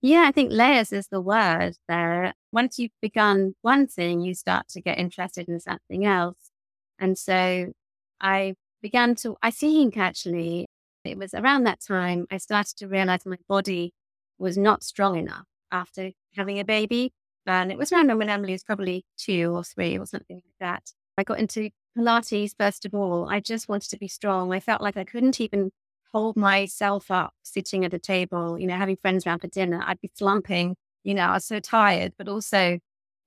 Yeah, 0.00 0.24
I 0.26 0.32
think 0.32 0.50
layers 0.50 0.92
is 0.92 1.08
the 1.08 1.20
word 1.20 1.74
there. 1.88 2.32
Once 2.52 2.78
you've 2.78 2.90
begun 3.00 3.54
one 3.60 3.86
thing, 3.86 4.22
you 4.22 4.34
start 4.34 4.66
to 4.70 4.80
get 4.80 4.98
interested 4.98 5.48
in 5.48 5.60
something 5.60 6.06
else. 6.06 6.50
And 6.98 7.16
so 7.18 7.72
I 8.20 8.54
began 8.80 9.14
to, 9.16 9.36
I 9.42 9.50
think 9.50 9.96
actually, 9.96 10.66
it 11.04 11.18
was 11.18 11.34
around 11.34 11.64
that 11.64 11.80
time 11.80 12.26
I 12.30 12.38
started 12.38 12.76
to 12.78 12.88
realize 12.88 13.26
my 13.26 13.36
body 13.46 13.92
was 14.38 14.56
not 14.56 14.82
strong 14.82 15.16
enough 15.18 15.44
after 15.70 16.12
having 16.34 16.58
a 16.58 16.64
baby. 16.64 17.12
And 17.46 17.70
it 17.70 17.78
was 17.78 17.92
around 17.92 18.16
when 18.16 18.30
Emily 18.30 18.52
was 18.52 18.64
probably 18.64 19.04
two 19.18 19.54
or 19.54 19.64
three 19.64 19.98
or 19.98 20.06
something 20.06 20.36
like 20.36 20.58
that. 20.60 20.92
I 21.18 21.24
got 21.24 21.38
into 21.38 21.70
Pilates 21.96 22.52
first 22.58 22.84
of 22.86 22.94
all. 22.94 23.28
I 23.28 23.40
just 23.40 23.68
wanted 23.68 23.90
to 23.90 23.98
be 23.98 24.08
strong. 24.08 24.52
I 24.52 24.60
felt 24.60 24.82
like 24.82 24.96
I 24.96 25.04
couldn't 25.04 25.40
even 25.40 25.70
hold 26.12 26.36
myself 26.36 27.10
up 27.10 27.34
sitting 27.42 27.84
at 27.84 27.94
a 27.94 27.98
table, 27.98 28.58
you 28.58 28.66
know, 28.66 28.76
having 28.76 28.96
friends 28.96 29.26
around 29.26 29.40
for 29.40 29.48
dinner, 29.48 29.82
I'd 29.84 30.00
be 30.00 30.10
slumping. 30.14 30.76
You 31.04 31.14
know, 31.14 31.22
I 31.22 31.34
was 31.34 31.44
so 31.46 31.58
tired, 31.60 32.12
but 32.18 32.28
also 32.28 32.78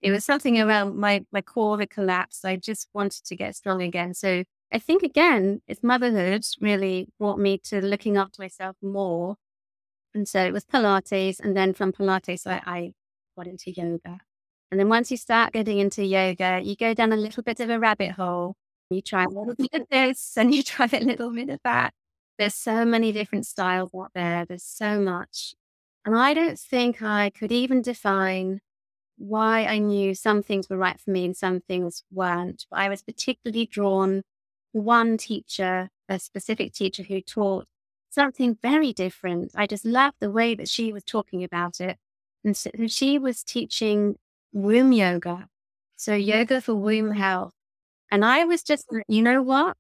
it 0.02 0.12
was 0.12 0.24
something 0.26 0.60
around 0.62 0.98
my 0.98 1.26
my 1.32 1.42
core 1.42 1.80
had 1.80 1.90
collapsed. 1.90 2.46
I 2.46 2.56
just 2.58 2.88
wanted 2.94 3.26
to 3.26 3.36
get 3.36 3.56
strong 3.56 3.82
again. 3.82 4.14
So 4.14 4.44
I 4.72 4.80
think 4.80 5.04
again, 5.04 5.62
it's 5.68 5.84
motherhood 5.84 6.46
really 6.62 7.08
brought 7.20 7.40
me 7.40 7.58
to 7.66 7.82
looking 7.82 8.18
after 8.18 8.42
myself 8.42 8.76
more. 8.82 9.38
And 10.14 10.28
so 10.28 10.44
it 10.46 10.54
was 10.54 10.66
Pilates, 10.66 11.40
and 11.40 11.58
then 11.58 11.74
from 11.74 11.92
Pilates, 11.92 12.48
I, 12.48 12.62
I 12.66 12.94
got 13.38 13.48
into 13.48 13.72
yoga. 13.72 14.20
And 14.72 14.80
then 14.80 14.90
once 14.90 15.12
you 15.12 15.18
start 15.18 15.54
getting 15.54 15.80
into 15.80 16.04
yoga, 16.04 16.60
you 16.64 16.76
go 16.76 16.94
down 16.94 17.14
a 17.14 17.18
little 17.18 17.44
bit 17.44 17.60
of 17.60 17.70
a 17.70 17.80
rabbit 17.80 18.12
hole. 18.12 18.56
You 18.90 19.02
try 19.02 19.24
a 19.24 19.30
little 19.30 19.56
bit 19.58 19.74
of 19.74 19.88
this 19.90 20.38
and 20.38 20.54
you 20.54 20.64
try 20.64 20.90
a 20.92 21.00
little 21.00 21.32
bit 21.32 21.50
of 21.50 21.60
that. 21.64 21.94
There's 22.38 22.56
so 22.56 22.86
many 22.86 23.12
different 23.12 23.46
styles 23.46 23.92
out 23.96 24.12
there. 24.14 24.46
There's 24.46 24.64
so 24.64 25.00
much. 25.00 25.56
And 26.06 26.16
I 26.16 26.34
don't 26.34 26.60
think 26.60 27.02
I 27.02 27.30
could 27.30 27.52
even 27.52 27.82
define 27.82 28.60
why 29.18 29.66
I 29.66 29.78
knew 29.80 30.14
some 30.14 30.44
things 30.44 30.70
were 30.70 30.78
right 30.78 31.00
for 31.00 31.12
me 31.12 31.26
and 31.26 31.38
some 31.38 31.62
things 31.62 32.04
weren't. 32.12 32.66
But 32.70 32.80
I 32.80 32.90
was 32.90 33.02
particularly 33.02 33.66
drawn 33.66 34.24
to 34.74 34.82
one 34.82 35.18
teacher, 35.18 35.90
a 36.10 36.20
specific 36.20 36.74
teacher 36.74 37.04
who 37.04 37.22
taught 37.22 37.68
something 38.10 38.58
very 38.62 38.94
different. 38.94 39.52
I 39.56 39.68
just 39.68 39.86
loved 39.86 40.18
the 40.20 40.32
way 40.32 40.56
that 40.56 40.70
she 40.70 40.92
was 40.92 41.04
talking 41.04 41.44
about 41.44 41.80
it. 41.80 41.98
And 42.44 42.56
so 42.56 42.70
she 42.88 43.18
was 43.18 43.44
teaching 43.44 44.18
womb 44.56 44.94
yoga. 44.94 45.48
So 45.98 46.16
yoga 46.16 46.62
for 46.62 46.74
womb 46.74 47.12
health. 47.12 47.54
And 48.10 48.24
I 48.24 48.46
was 48.46 48.64
just, 48.64 48.86
you 49.08 49.22
know 49.22 49.42
what? 49.42 49.76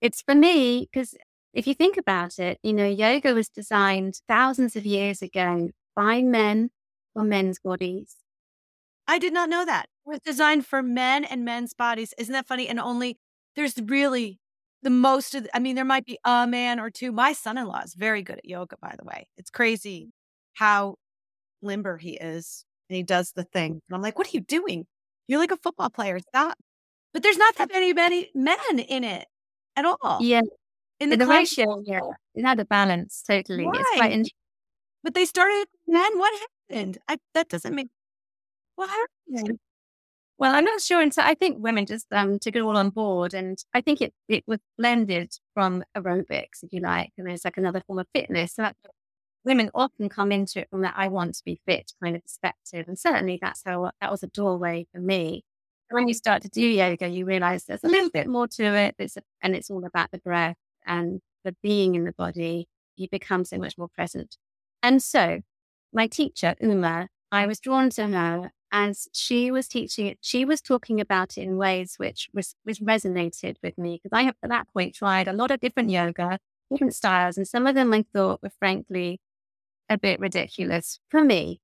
It's 0.00 0.20
for 0.20 0.34
me 0.34 0.88
because 0.92 1.14
if 1.54 1.66
you 1.66 1.74
think 1.74 1.96
about 1.96 2.38
it, 2.38 2.58
you 2.62 2.72
know, 2.72 2.86
yoga 2.86 3.34
was 3.34 3.48
designed 3.48 4.20
thousands 4.28 4.76
of 4.76 4.84
years 4.84 5.22
ago 5.22 5.70
by 5.94 6.22
men 6.22 6.70
for 7.14 7.22
men's 7.22 7.60
bodies. 7.60 8.16
I 9.06 9.18
did 9.18 9.32
not 9.32 9.48
know 9.48 9.64
that. 9.64 9.86
It 10.06 10.10
was 10.10 10.20
designed 10.20 10.66
for 10.66 10.82
men 10.82 11.24
and 11.24 11.44
men's 11.44 11.72
bodies. 11.72 12.12
Isn't 12.18 12.32
that 12.32 12.48
funny? 12.48 12.68
And 12.68 12.80
only 12.80 13.18
there's 13.54 13.74
really 13.80 14.40
the 14.82 14.90
most 14.90 15.36
of, 15.36 15.46
I 15.54 15.60
mean, 15.60 15.76
there 15.76 15.84
might 15.84 16.04
be 16.04 16.18
a 16.24 16.46
man 16.46 16.80
or 16.80 16.90
two. 16.90 17.12
My 17.12 17.32
son 17.32 17.56
in 17.56 17.66
law 17.66 17.80
is 17.82 17.94
very 17.94 18.22
good 18.22 18.38
at 18.38 18.44
yoga, 18.44 18.76
by 18.82 18.94
the 18.98 19.04
way. 19.04 19.28
It's 19.36 19.50
crazy 19.50 20.10
how 20.54 20.96
limber 21.62 21.96
he 21.96 22.14
is 22.16 22.65
and 22.88 22.96
he 22.96 23.02
does 23.02 23.32
the 23.32 23.44
thing. 23.44 23.72
And 23.72 23.94
I'm 23.94 24.02
like, 24.02 24.18
what 24.18 24.28
are 24.28 24.36
you 24.36 24.40
doing? 24.40 24.86
You're 25.28 25.40
like 25.40 25.50
a 25.50 25.56
football 25.56 25.90
player. 25.90 26.18
Stop. 26.20 26.56
But 27.12 27.22
there's 27.22 27.38
not 27.38 27.56
that 27.56 27.72
many, 27.72 27.92
many 27.92 28.30
men 28.34 28.78
in 28.78 29.04
it 29.04 29.26
at 29.76 29.84
all. 29.84 30.18
Yeah 30.20 30.42
in 31.00 31.10
the, 31.10 31.16
the 31.16 31.26
ratio 31.26 31.82
yeah 31.84 32.00
it 32.34 32.44
had 32.44 32.58
a 32.60 32.64
balance 32.64 33.22
totally 33.26 33.66
right. 33.66 33.80
it's 33.80 33.90
quite 33.96 34.12
interesting 34.12 34.36
but 35.02 35.14
they 35.14 35.24
started 35.24 35.66
then 35.86 36.18
what 36.18 36.48
happened 36.70 36.98
I, 37.08 37.18
that 37.34 37.48
doesn't 37.48 37.74
make 37.74 37.88
what 38.76 38.88
happened 38.88 39.58
well 40.38 40.54
i'm 40.54 40.64
not 40.64 40.80
sure 40.80 41.00
And 41.00 41.12
so 41.12 41.22
i 41.22 41.34
think 41.34 41.58
women 41.58 41.86
just 41.86 42.06
um 42.12 42.38
took 42.38 42.56
it 42.56 42.62
all 42.62 42.76
on 42.76 42.90
board 42.90 43.34
and 43.34 43.58
i 43.74 43.80
think 43.80 44.00
it 44.00 44.14
it 44.28 44.44
was 44.46 44.58
blended 44.78 45.32
from 45.54 45.84
aerobics 45.96 46.62
if 46.62 46.72
you 46.72 46.80
like 46.80 47.12
and 47.18 47.26
there's 47.26 47.44
like 47.44 47.56
another 47.56 47.82
form 47.86 47.98
of 47.98 48.06
fitness 48.14 48.54
so 48.54 48.62
that 48.62 48.76
women 49.46 49.70
often 49.74 50.08
come 50.08 50.30
into 50.30 50.60
it 50.60 50.68
from 50.68 50.82
that 50.82 50.94
i 50.96 51.08
want 51.08 51.34
to 51.34 51.44
be 51.44 51.58
fit 51.66 51.92
kind 52.02 52.14
of 52.14 52.22
perspective 52.22 52.84
and 52.86 52.98
certainly 52.98 53.38
that's 53.40 53.62
how 53.64 53.90
that 54.00 54.10
was 54.10 54.22
a 54.22 54.28
doorway 54.28 54.86
for 54.92 55.00
me 55.00 55.42
when 55.90 56.08
you 56.08 56.14
start 56.14 56.42
to 56.42 56.48
do 56.48 56.62
yoga, 56.62 57.08
you 57.08 57.24
realize 57.24 57.64
there's 57.64 57.84
a 57.84 57.88
little 57.88 58.10
bit 58.10 58.26
more 58.26 58.48
to 58.48 58.64
it. 58.64 58.96
It's 58.98 59.16
a, 59.16 59.22
and 59.42 59.54
it's 59.54 59.70
all 59.70 59.84
about 59.84 60.10
the 60.10 60.18
breath 60.18 60.56
and 60.84 61.20
the 61.44 61.54
being 61.62 61.94
in 61.94 62.04
the 62.04 62.12
body, 62.12 62.68
you 62.96 63.08
become 63.08 63.44
so 63.44 63.58
much 63.58 63.78
more 63.78 63.88
present. 63.88 64.36
And 64.82 65.02
so, 65.02 65.40
my 65.92 66.06
teacher, 66.06 66.54
Uma, 66.60 67.08
I 67.30 67.46
was 67.46 67.60
drawn 67.60 67.90
to 67.90 68.08
her 68.08 68.50
as 68.72 69.08
she 69.12 69.50
was 69.50 69.68
teaching 69.68 70.06
it. 70.06 70.18
She 70.20 70.44
was 70.44 70.60
talking 70.60 71.00
about 71.00 71.38
it 71.38 71.42
in 71.42 71.56
ways 71.56 71.94
which, 71.98 72.28
was, 72.34 72.54
which 72.64 72.80
resonated 72.80 73.56
with 73.62 73.78
me 73.78 74.00
because 74.02 74.16
I 74.16 74.22
have 74.22 74.34
at 74.42 74.50
that 74.50 74.66
point 74.72 74.94
tried 74.94 75.28
a 75.28 75.32
lot 75.32 75.50
of 75.50 75.60
different 75.60 75.90
yoga, 75.90 76.38
different 76.70 76.94
styles, 76.94 77.36
and 77.36 77.46
some 77.46 77.66
of 77.66 77.74
them 77.74 77.92
I 77.92 78.04
thought 78.12 78.42
were 78.42 78.50
frankly 78.58 79.20
a 79.88 79.98
bit 79.98 80.20
ridiculous 80.20 80.98
for 81.10 81.22
me. 81.22 81.60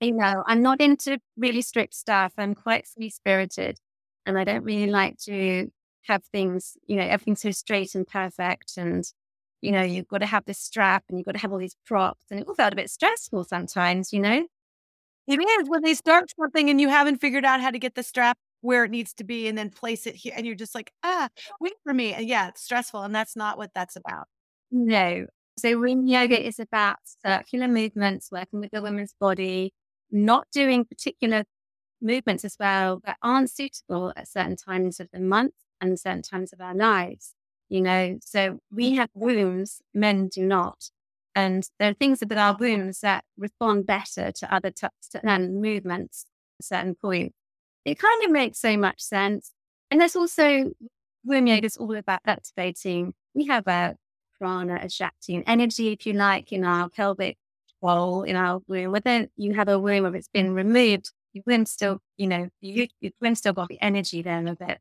You 0.00 0.12
know, 0.12 0.44
I'm 0.46 0.62
not 0.62 0.80
into 0.80 1.18
really 1.36 1.62
strict 1.62 1.94
stuff. 1.94 2.32
I'm 2.36 2.54
quite 2.54 2.86
free 2.86 3.10
spirited 3.10 3.78
and 4.26 4.38
I 4.38 4.44
don't 4.44 4.64
really 4.64 4.90
like 4.90 5.18
to 5.24 5.70
have 6.06 6.24
things, 6.24 6.76
you 6.86 6.96
know, 6.96 7.02
everything 7.02 7.36
so 7.36 7.50
straight 7.50 7.94
and 7.94 8.06
perfect. 8.06 8.74
And, 8.76 9.04
you 9.62 9.72
know, 9.72 9.82
you've 9.82 10.08
got 10.08 10.18
to 10.18 10.26
have 10.26 10.44
this 10.44 10.58
strap 10.58 11.04
and 11.08 11.18
you've 11.18 11.26
got 11.26 11.32
to 11.32 11.40
have 11.40 11.52
all 11.52 11.58
these 11.58 11.76
props. 11.86 12.24
And 12.30 12.40
it 12.40 12.46
all 12.46 12.54
felt 12.54 12.72
a 12.72 12.76
bit 12.76 12.90
stressful 12.90 13.44
sometimes, 13.44 14.12
you 14.12 14.20
know? 14.20 14.46
It 15.26 15.40
is 15.40 15.68
when 15.68 15.82
they 15.82 15.94
start 15.94 16.30
something 16.38 16.70
and 16.70 16.80
you 16.80 16.88
haven't 16.88 17.20
figured 17.20 17.44
out 17.44 17.60
how 17.60 17.70
to 17.70 17.78
get 17.78 17.94
the 17.94 18.02
strap 18.02 18.38
where 18.60 18.84
it 18.84 18.90
needs 18.90 19.12
to 19.14 19.24
be 19.24 19.48
and 19.48 19.58
then 19.58 19.70
place 19.70 20.06
it 20.06 20.14
here. 20.14 20.32
And 20.36 20.46
you're 20.46 20.54
just 20.54 20.74
like, 20.74 20.92
ah, 21.02 21.28
wait 21.60 21.74
for 21.82 21.92
me. 21.92 22.12
And 22.14 22.28
yeah, 22.28 22.48
it's 22.48 22.62
stressful. 22.62 23.02
And 23.02 23.14
that's 23.14 23.34
not 23.34 23.58
what 23.58 23.72
that's 23.74 23.96
about. 23.96 24.28
No. 24.70 25.26
So 25.58 25.78
womb 25.78 26.06
yoga 26.06 26.44
is 26.44 26.58
about 26.58 26.98
circular 27.24 27.66
movements, 27.66 28.30
working 28.30 28.60
with 28.60 28.72
the 28.72 28.82
woman's 28.82 29.14
body, 29.18 29.72
not 30.10 30.46
doing 30.52 30.84
particular 30.84 31.44
movements 32.02 32.44
as 32.44 32.56
well 32.60 33.00
that 33.04 33.16
aren't 33.22 33.50
suitable 33.50 34.12
at 34.16 34.28
certain 34.28 34.56
times 34.56 35.00
of 35.00 35.08
the 35.12 35.20
month 35.20 35.54
and 35.80 35.98
certain 35.98 36.22
times 36.22 36.52
of 36.52 36.60
our 36.60 36.74
lives, 36.74 37.34
you 37.70 37.80
know. 37.80 38.18
So 38.22 38.60
we 38.70 38.92
mm. 38.92 38.96
have 38.96 39.08
wombs, 39.14 39.80
men 39.94 40.28
do 40.28 40.44
not. 40.44 40.90
And 41.34 41.68
there 41.78 41.90
are 41.90 41.94
things 41.94 42.22
about 42.22 42.38
our 42.38 42.56
wombs 42.58 43.00
that 43.00 43.24
respond 43.38 43.86
better 43.86 44.32
to 44.32 44.54
other 44.54 44.70
t- 44.70 44.86
and 45.22 45.60
movements 45.60 46.26
at 46.58 46.64
a 46.64 46.66
certain 46.66 46.94
point. 46.94 47.32
It 47.84 47.98
kind 47.98 48.24
of 48.24 48.30
makes 48.30 48.58
so 48.58 48.76
much 48.76 49.00
sense. 49.00 49.52
And 49.90 50.00
there's 50.00 50.16
also 50.16 50.72
womb 51.24 51.46
yoga 51.46 51.66
is 51.66 51.76
all 51.76 51.96
about 51.96 52.20
activating. 52.26 53.14
We 53.34 53.46
have 53.46 53.66
a 53.66 53.96
prana, 54.38 54.80
a 54.82 54.88
shakti, 54.88 55.36
an 55.36 55.44
energy, 55.46 55.92
if 55.92 56.06
you 56.06 56.12
like, 56.12 56.52
in 56.52 56.64
our 56.64 56.88
pelvic 56.88 57.36
wall, 57.80 58.22
in 58.22 58.36
our 58.36 58.60
womb. 58.68 58.92
Whether 58.92 59.28
you 59.36 59.54
have 59.54 59.68
a 59.68 59.78
womb 59.78 60.06
or 60.06 60.14
it's 60.16 60.28
been 60.28 60.54
removed, 60.54 61.12
your 61.32 61.44
womb 61.46 61.66
still, 61.66 62.00
you 62.16 62.26
know, 62.26 62.48
you, 62.60 62.88
your 63.00 63.12
womb 63.20 63.34
still 63.34 63.52
got 63.52 63.68
the 63.68 63.80
energy 63.82 64.22
there 64.22 64.46
of 64.46 64.60
it 64.60 64.78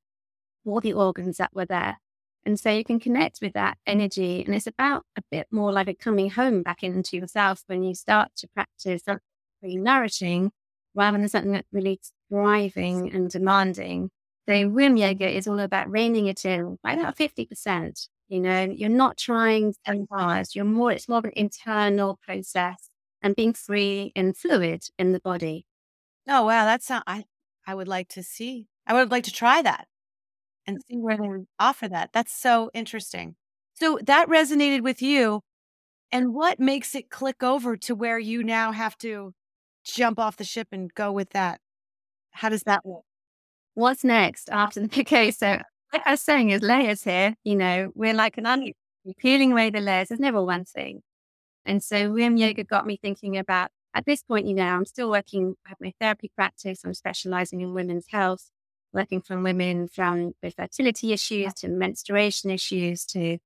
all 0.66 0.82
the 0.82 0.94
organs 0.94 1.38
that 1.38 1.54
were 1.54 1.66
there. 1.66 1.98
And 2.46 2.60
so 2.60 2.70
you 2.70 2.84
can 2.84 3.00
connect 3.00 3.40
with 3.42 3.54
that 3.54 3.78
energy. 3.88 4.44
And 4.46 4.54
it's 4.54 4.68
about 4.68 5.04
a 5.18 5.22
bit 5.32 5.48
more 5.52 5.72
like 5.72 5.88
a 5.88 5.96
coming 5.96 6.30
home 6.30 6.62
back 6.64 6.84
into 6.84 7.18
yourself 7.18 7.64
when 7.68 7.84
you 7.84 7.96
start 7.96 8.32
to 8.38 8.48
practice 8.50 9.04
something 9.04 9.22
really 9.62 9.78
nourishing 9.78 10.52
rather 10.94 11.18
than 11.18 11.28
something 11.28 11.54
that's 11.54 11.68
really 11.72 12.00
thriving 12.30 13.14
and 13.14 13.30
demanding. 13.30 14.12
So 14.48 14.70
womb 14.70 14.98
Yoga 14.98 15.28
is 15.28 15.48
all 15.48 15.60
about 15.60 15.90
reining 15.90 16.28
it 16.28 16.46
in 16.46 16.78
by 16.84 16.94
about 16.94 17.18
50%. 17.18 18.08
You 18.28 18.40
know, 18.40 18.64
you're 18.64 18.90
not 18.90 19.18
trying 19.18 19.76
to 19.86 20.08
hard. 20.12 20.48
You're 20.54 20.66
more, 20.66 20.92
it's 20.92 21.08
more 21.08 21.20
of 21.20 21.26
an 21.26 21.34
internal 21.36 22.20
process 22.26 22.90
and 23.22 23.36
being 23.36 23.54
free 23.54 24.12
and 24.16 24.36
fluid 24.36 24.84
in 24.98 25.12
the 25.12 25.20
body. 25.20 25.66
Oh, 26.28 26.46
wow. 26.46 26.66
That's, 26.66 26.90
not, 26.90 27.04
I, 27.06 27.26
I 27.68 27.76
would 27.76 27.88
like 27.88 28.08
to 28.10 28.24
see, 28.24 28.68
I 28.88 28.94
would 28.94 29.12
like 29.12 29.26
to 29.26 29.32
try 29.32 29.62
that 29.62 29.88
and 30.66 30.82
see 30.90 30.98
where 30.98 31.18
they 31.18 31.24
mm-hmm. 31.24 31.44
offer 31.60 31.88
that. 31.88 32.10
That's 32.14 32.34
so 32.34 32.72
interesting. 32.74 33.36
So 33.76 34.00
that 34.04 34.28
resonated 34.28 34.82
with 34.82 35.02
you. 35.02 35.42
And 36.12 36.34
what 36.34 36.60
makes 36.60 36.96
it 36.96 37.10
click 37.10 37.44
over 37.44 37.76
to 37.78 37.96
where 37.96 38.18
you 38.18 38.44
now 38.44 38.72
have 38.72 38.98
to 39.00 39.34
jump 39.84 40.20
off 40.20 40.38
the 40.38 40.44
ship 40.44 40.70
and 40.72 40.94
go 40.94 41.12
with 41.12 41.32
that? 41.32 41.60
How 42.32 42.50
does 42.50 42.64
that 42.64 42.86
work? 42.86 43.04
What's 43.74 44.04
next 44.04 44.50
after 44.50 44.80
the 44.88 45.02
okay? 45.02 45.32
So 45.32 45.60
like 45.96 46.08
I 46.08 46.12
was 46.12 46.22
saying, 46.22 46.50
is 46.50 46.62
layers 46.62 47.04
here. 47.04 47.36
You 47.44 47.56
know, 47.56 47.92
we're 47.96 48.14
like 48.14 48.38
an 48.38 48.46
onion, 48.46 48.74
peeling 49.18 49.54
away 49.54 49.70
the 49.70 49.80
layers. 49.80 50.10
There's 50.10 50.20
never 50.20 50.44
one 50.44 50.66
thing. 50.66 51.02
And 51.66 51.82
so 51.82 52.12
Womb 52.12 52.38
Yoga 52.38 52.64
got 52.64 52.86
me 52.86 52.98
thinking 53.02 53.38
about 53.38 53.72
at 53.94 54.06
this 54.06 54.22
point, 54.22 54.46
you 54.46 54.54
know, 54.54 54.66
I'm 54.66 54.86
still 54.86 55.10
working, 55.10 55.56
I 55.66 55.70
have 55.70 55.78
my 55.80 55.94
therapy 56.02 56.30
practice. 56.36 56.82
I'm 56.84 56.94
specializing 56.94 57.62
in 57.62 57.74
women's 57.74 58.08
health 58.10 58.52
working 58.92 59.22
from 59.22 59.44
women 59.44 59.88
from 59.88 60.34
with 60.44 60.56
fertility 60.56 61.14
issues 61.14 61.54
to 61.54 61.68
menstruation 61.70 62.50
issues 62.50 63.06
to 63.06 63.38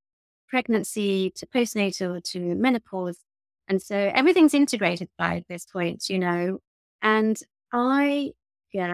pregnancy 0.48 1.32
to 1.36 1.46
postnatal 1.46 2.22
to 2.32 2.54
menopause. 2.56 3.18
And 3.68 3.80
so 3.80 3.96
everything's 4.14 4.54
integrated 4.54 5.08
by 5.16 5.44
this 5.48 5.66
point, 5.66 6.08
you 6.08 6.18
know. 6.18 6.58
And 7.00 7.40
I 7.72 8.32
get 8.72 8.90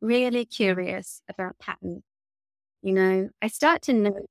really 0.00 0.46
curious 0.46 1.20
about 1.28 1.58
patterns. 1.58 2.02
You 2.84 2.92
know, 2.92 3.30
I 3.40 3.48
start 3.48 3.80
to 3.84 3.94
know 3.94 4.26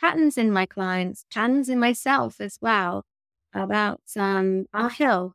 patterns 0.00 0.38
in 0.38 0.52
my 0.52 0.66
clients, 0.66 1.24
patterns 1.32 1.70
in 1.70 1.78
myself 1.80 2.40
as 2.40 2.58
well, 2.60 3.04
about 3.54 4.02
um, 4.16 4.66
our 4.74 4.90
health, 4.90 5.32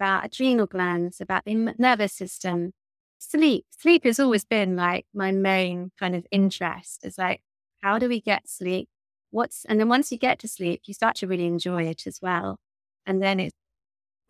about 0.00 0.26
adrenal 0.26 0.66
glands, 0.66 1.20
about 1.20 1.44
the 1.46 1.74
nervous 1.78 2.12
system, 2.12 2.72
sleep. 3.18 3.66
Sleep 3.78 4.04
has 4.04 4.20
always 4.20 4.44
been 4.44 4.76
like 4.76 5.06
my 5.14 5.32
main 5.32 5.90
kind 5.98 6.14
of 6.16 6.26
interest. 6.30 7.00
It's 7.04 7.18
like, 7.18 7.42
how 7.82 7.98
do 7.98 8.08
we 8.08 8.20
get 8.20 8.48
sleep? 8.48 8.88
What's, 9.32 9.64
and 9.66 9.80
then 9.80 9.88
once 9.88 10.12
you 10.12 10.18
get 10.18 10.38
to 10.40 10.48
sleep, 10.48 10.82
you 10.86 10.94
start 10.94 11.16
to 11.16 11.26
really 11.26 11.46
enjoy 11.46 11.84
it 11.84 12.06
as 12.06 12.20
well. 12.22 12.58
And 13.06 13.22
then 13.22 13.40
it's 13.40 13.56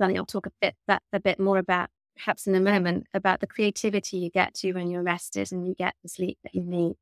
something 0.01 0.17
I'll 0.19 0.27
talk 0.27 0.47
a 0.47 0.53
bit, 0.63 0.77
that, 0.89 1.03
a 1.13 1.21
bit 1.21 1.39
more 1.41 1.59
about 1.59 1.91
perhaps 2.17 2.47
in 2.47 2.55
a 2.55 2.61
moment 2.61 3.07
about 3.15 3.41
the 3.41 3.47
creativity 3.47 4.19
you 4.19 4.31
get 4.31 4.55
to 4.55 4.73
when 4.73 4.91
you're 4.91 5.03
rested 5.03 5.53
and 5.53 5.67
you 5.69 5.75
get 5.75 5.95
the 6.03 6.09
sleep 6.09 6.39
that 6.45 6.55
you 6.55 6.65
need. 6.65 6.95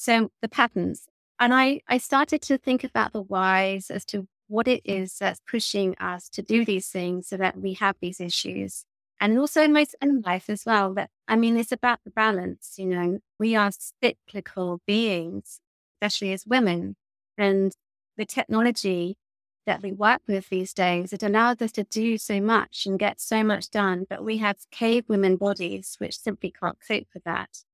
So 0.00 0.30
the 0.40 0.48
patterns. 0.48 1.08
And 1.38 1.52
I, 1.52 1.82
I 1.86 1.98
started 1.98 2.40
to 2.42 2.56
think 2.56 2.84
about 2.84 3.12
the 3.12 3.20
whys 3.20 3.90
as 3.90 4.06
to 4.06 4.26
what 4.48 4.66
it 4.66 4.80
is 4.82 5.18
that's 5.18 5.42
pushing 5.46 5.94
us 5.98 6.30
to 6.30 6.40
do 6.40 6.64
these 6.64 6.88
things 6.88 7.28
so 7.28 7.36
that 7.36 7.58
we 7.58 7.74
have 7.74 7.96
these 8.00 8.18
issues 8.18 8.84
and 9.20 9.38
also 9.38 9.62
in 9.62 9.74
my 9.74 9.84
own 10.02 10.22
life 10.22 10.48
as 10.48 10.64
well. 10.64 10.94
that 10.94 11.10
I 11.28 11.36
mean, 11.36 11.58
it's 11.58 11.70
about 11.70 12.00
the 12.02 12.10
balance. 12.10 12.76
You 12.78 12.86
know, 12.86 13.18
we 13.38 13.54
are 13.54 13.70
cyclical 14.02 14.80
beings, 14.86 15.60
especially 15.96 16.32
as 16.32 16.46
women, 16.46 16.96
and 17.36 17.76
the 18.16 18.24
technology 18.24 19.18
that 19.66 19.82
we 19.82 19.92
work 19.92 20.22
with 20.26 20.48
these 20.48 20.72
days 20.72 21.12
it 21.12 21.22
allows 21.22 21.60
us 21.60 21.72
to 21.72 21.84
do 21.84 22.16
so 22.16 22.40
much 22.40 22.86
and 22.86 22.98
get 22.98 23.20
so 23.20 23.44
much 23.44 23.68
done. 23.68 24.06
But 24.08 24.24
we 24.24 24.38
have 24.38 24.56
cave 24.70 25.04
women 25.08 25.36
bodies 25.36 25.96
which 25.98 26.18
simply 26.18 26.50
can't 26.50 26.78
cope 26.88 27.08
with 27.12 27.24
that. 27.24 27.64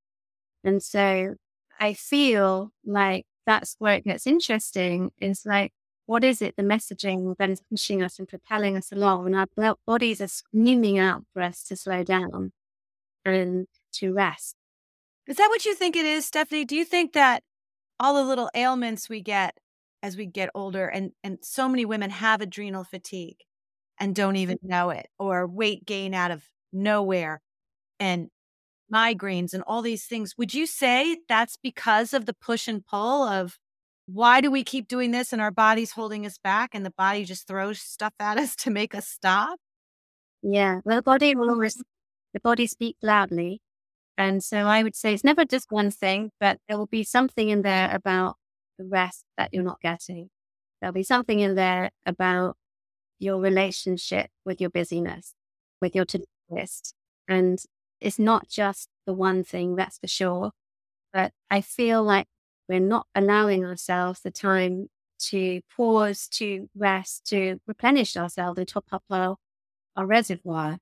And 0.64 0.82
so 0.82 1.36
I 1.78 1.94
feel 1.94 2.72
like 2.84 3.26
that's 3.46 3.76
where 3.78 3.94
it 3.94 4.04
gets 4.04 4.26
interesting. 4.26 5.10
Is 5.20 5.44
like 5.46 5.72
what 6.06 6.22
is 6.22 6.40
it, 6.40 6.54
the 6.56 6.62
messaging 6.62 7.36
that 7.36 7.50
is 7.50 7.60
pushing 7.68 8.02
us 8.02 8.18
and 8.18 8.28
propelling 8.28 8.76
us 8.76 8.92
along? 8.92 9.26
And 9.26 9.36
our 9.36 9.76
bodies 9.86 10.20
are 10.20 10.28
screaming 10.28 10.98
out 10.98 11.24
for 11.32 11.42
us 11.42 11.64
to 11.64 11.76
slow 11.76 12.04
down 12.04 12.52
and 13.24 13.66
to 13.94 14.12
rest. 14.12 14.54
Is 15.26 15.36
that 15.36 15.48
what 15.48 15.64
you 15.64 15.74
think 15.74 15.96
it 15.96 16.06
is, 16.06 16.24
Stephanie? 16.24 16.64
Do 16.64 16.76
you 16.76 16.84
think 16.84 17.12
that 17.14 17.42
all 17.98 18.14
the 18.14 18.24
little 18.28 18.50
ailments 18.54 19.08
we 19.08 19.20
get 19.20 19.58
as 20.02 20.16
we 20.16 20.26
get 20.26 20.50
older, 20.54 20.86
and, 20.86 21.10
and 21.24 21.38
so 21.42 21.68
many 21.68 21.84
women 21.84 22.10
have 22.10 22.40
adrenal 22.40 22.84
fatigue 22.84 23.38
and 23.98 24.14
don't 24.14 24.36
even 24.36 24.58
mm. 24.58 24.68
know 24.68 24.90
it, 24.90 25.08
or 25.18 25.46
weight 25.46 25.84
gain 25.84 26.14
out 26.14 26.30
of 26.30 26.44
nowhere, 26.72 27.40
and 27.98 28.28
migraines 28.92 29.52
and 29.52 29.62
all 29.66 29.82
these 29.82 30.04
things, 30.04 30.34
would 30.38 30.54
you 30.54 30.66
say 30.66 31.18
that's 31.28 31.56
because 31.62 32.12
of 32.12 32.26
the 32.26 32.34
push 32.34 32.68
and 32.68 32.84
pull 32.84 33.22
of 33.24 33.58
why 34.06 34.40
do 34.40 34.50
we 34.50 34.62
keep 34.62 34.86
doing 34.86 35.10
this 35.10 35.32
and 35.32 35.42
our 35.42 35.50
body's 35.50 35.92
holding 35.92 36.24
us 36.24 36.38
back 36.38 36.70
and 36.74 36.86
the 36.86 36.92
body 36.96 37.24
just 37.24 37.46
throws 37.48 37.80
stuff 37.80 38.14
at 38.20 38.38
us 38.38 38.54
to 38.56 38.70
make 38.70 38.94
us 38.94 39.08
stop? 39.08 39.58
Yeah. 40.42 40.80
Well, 40.84 40.96
the 40.96 41.02
body 41.02 41.34
will 41.34 41.50
always, 41.50 41.76
mm. 41.76 41.82
the 42.34 42.40
body 42.40 42.66
speaks 42.66 42.98
loudly. 43.02 43.60
And 44.18 44.42
so 44.42 44.58
I 44.58 44.82
would 44.82 44.96
say 44.96 45.12
it's 45.12 45.24
never 45.24 45.44
just 45.44 45.70
one 45.70 45.90
thing, 45.90 46.30
but 46.40 46.58
there 46.68 46.78
will 46.78 46.86
be 46.86 47.04
something 47.04 47.50
in 47.50 47.62
there 47.62 47.94
about 47.94 48.36
the 48.78 48.84
rest 48.84 49.24
that 49.36 49.50
you're 49.52 49.62
not 49.62 49.80
getting. 49.80 50.30
There'll 50.80 50.94
be 50.94 51.02
something 51.02 51.40
in 51.40 51.54
there 51.54 51.90
about 52.06 52.56
your 53.18 53.40
relationship 53.40 54.30
with 54.44 54.60
your 54.60 54.70
busyness, 54.70 55.34
with 55.80 55.94
your 55.94 56.04
to 56.06 56.18
do 56.18 56.24
list. 56.48 56.94
And 57.28 57.58
it's 58.00 58.18
not 58.18 58.48
just 58.48 58.88
the 59.06 59.12
one 59.12 59.44
thing, 59.44 59.76
that's 59.76 59.98
for 59.98 60.06
sure. 60.06 60.52
But 61.12 61.32
I 61.50 61.60
feel 61.60 62.02
like 62.02 62.26
we're 62.68 62.80
not 62.80 63.06
allowing 63.14 63.64
ourselves 63.64 64.20
the 64.20 64.30
time 64.30 64.88
to 65.18 65.60
pause, 65.74 66.28
to 66.28 66.68
rest, 66.76 67.26
to 67.26 67.58
replenish 67.66 68.16
ourselves 68.16 68.58
and 68.58 68.68
top 68.68 68.84
up 68.92 69.04
our, 69.10 69.36
our 69.96 70.06
reservoir. 70.06 70.78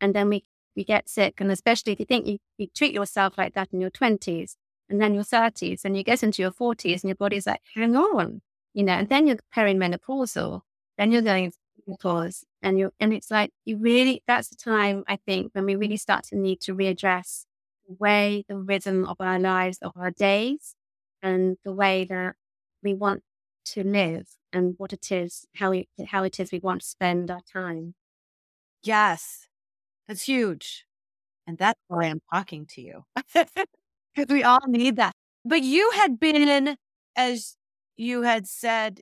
And 0.00 0.14
then 0.14 0.28
we, 0.28 0.44
we 0.74 0.84
get 0.84 1.08
sick. 1.08 1.40
And 1.40 1.50
especially 1.50 1.92
if 1.92 2.00
you 2.00 2.06
think 2.06 2.26
you, 2.26 2.38
you 2.56 2.66
treat 2.74 2.94
yourself 2.94 3.38
like 3.38 3.54
that 3.54 3.68
in 3.72 3.80
your 3.80 3.90
20s 3.90 4.54
and 4.88 5.00
then 5.00 5.14
your 5.14 5.24
30s 5.24 5.84
and 5.84 5.96
you 5.96 6.02
get 6.02 6.22
into 6.22 6.42
your 6.42 6.50
40s 6.50 7.02
and 7.02 7.04
your 7.04 7.16
body's 7.16 7.46
like, 7.46 7.60
hang 7.74 7.94
on, 7.94 8.40
you 8.74 8.82
know, 8.82 8.94
and 8.94 9.08
then 9.08 9.26
you're 9.26 9.38
perimenopausal, 9.54 10.62
then 10.96 11.12
you're 11.12 11.22
going 11.22 11.52
pause 11.96 12.44
and 12.62 12.78
you 12.78 12.90
and 13.00 13.12
it's 13.12 13.30
like 13.30 13.50
you 13.64 13.76
really 13.78 14.22
that's 14.26 14.48
the 14.48 14.56
time 14.56 15.04
I 15.08 15.16
think 15.26 15.52
when 15.54 15.64
we 15.64 15.76
really 15.76 15.96
start 15.96 16.24
to 16.24 16.36
need 16.36 16.60
to 16.62 16.74
readdress 16.74 17.44
the 17.86 17.94
way 17.98 18.44
the 18.48 18.56
rhythm 18.58 19.04
of 19.06 19.16
our 19.20 19.38
lives 19.38 19.78
of 19.82 19.92
our 19.96 20.10
days 20.10 20.74
and 21.22 21.56
the 21.64 21.72
way 21.72 22.04
that 22.04 22.34
we 22.82 22.94
want 22.94 23.22
to 23.66 23.82
live 23.84 24.26
and 24.52 24.74
what 24.78 24.92
it 24.92 25.12
is, 25.12 25.46
how 25.56 25.70
we, 25.70 25.88
how 26.06 26.22
it 26.24 26.40
is 26.40 26.52
we 26.52 26.58
want 26.60 26.80
to 26.80 26.86
spend 26.86 27.30
our 27.30 27.40
time. 27.52 27.94
Yes, 28.82 29.48
that's 30.08 30.24
huge. 30.24 30.86
And 31.46 31.58
that's 31.58 31.80
why 31.88 32.06
I'm 32.06 32.22
talking 32.32 32.66
to 32.72 32.82
you 32.82 33.04
because 33.34 34.28
we 34.30 34.42
all 34.44 34.60
need 34.68 34.96
that. 34.96 35.14
But 35.44 35.62
you 35.62 35.90
had 35.92 36.20
been, 36.20 36.76
as 37.16 37.56
you 37.96 38.22
had 38.22 38.46
said, 38.46 39.00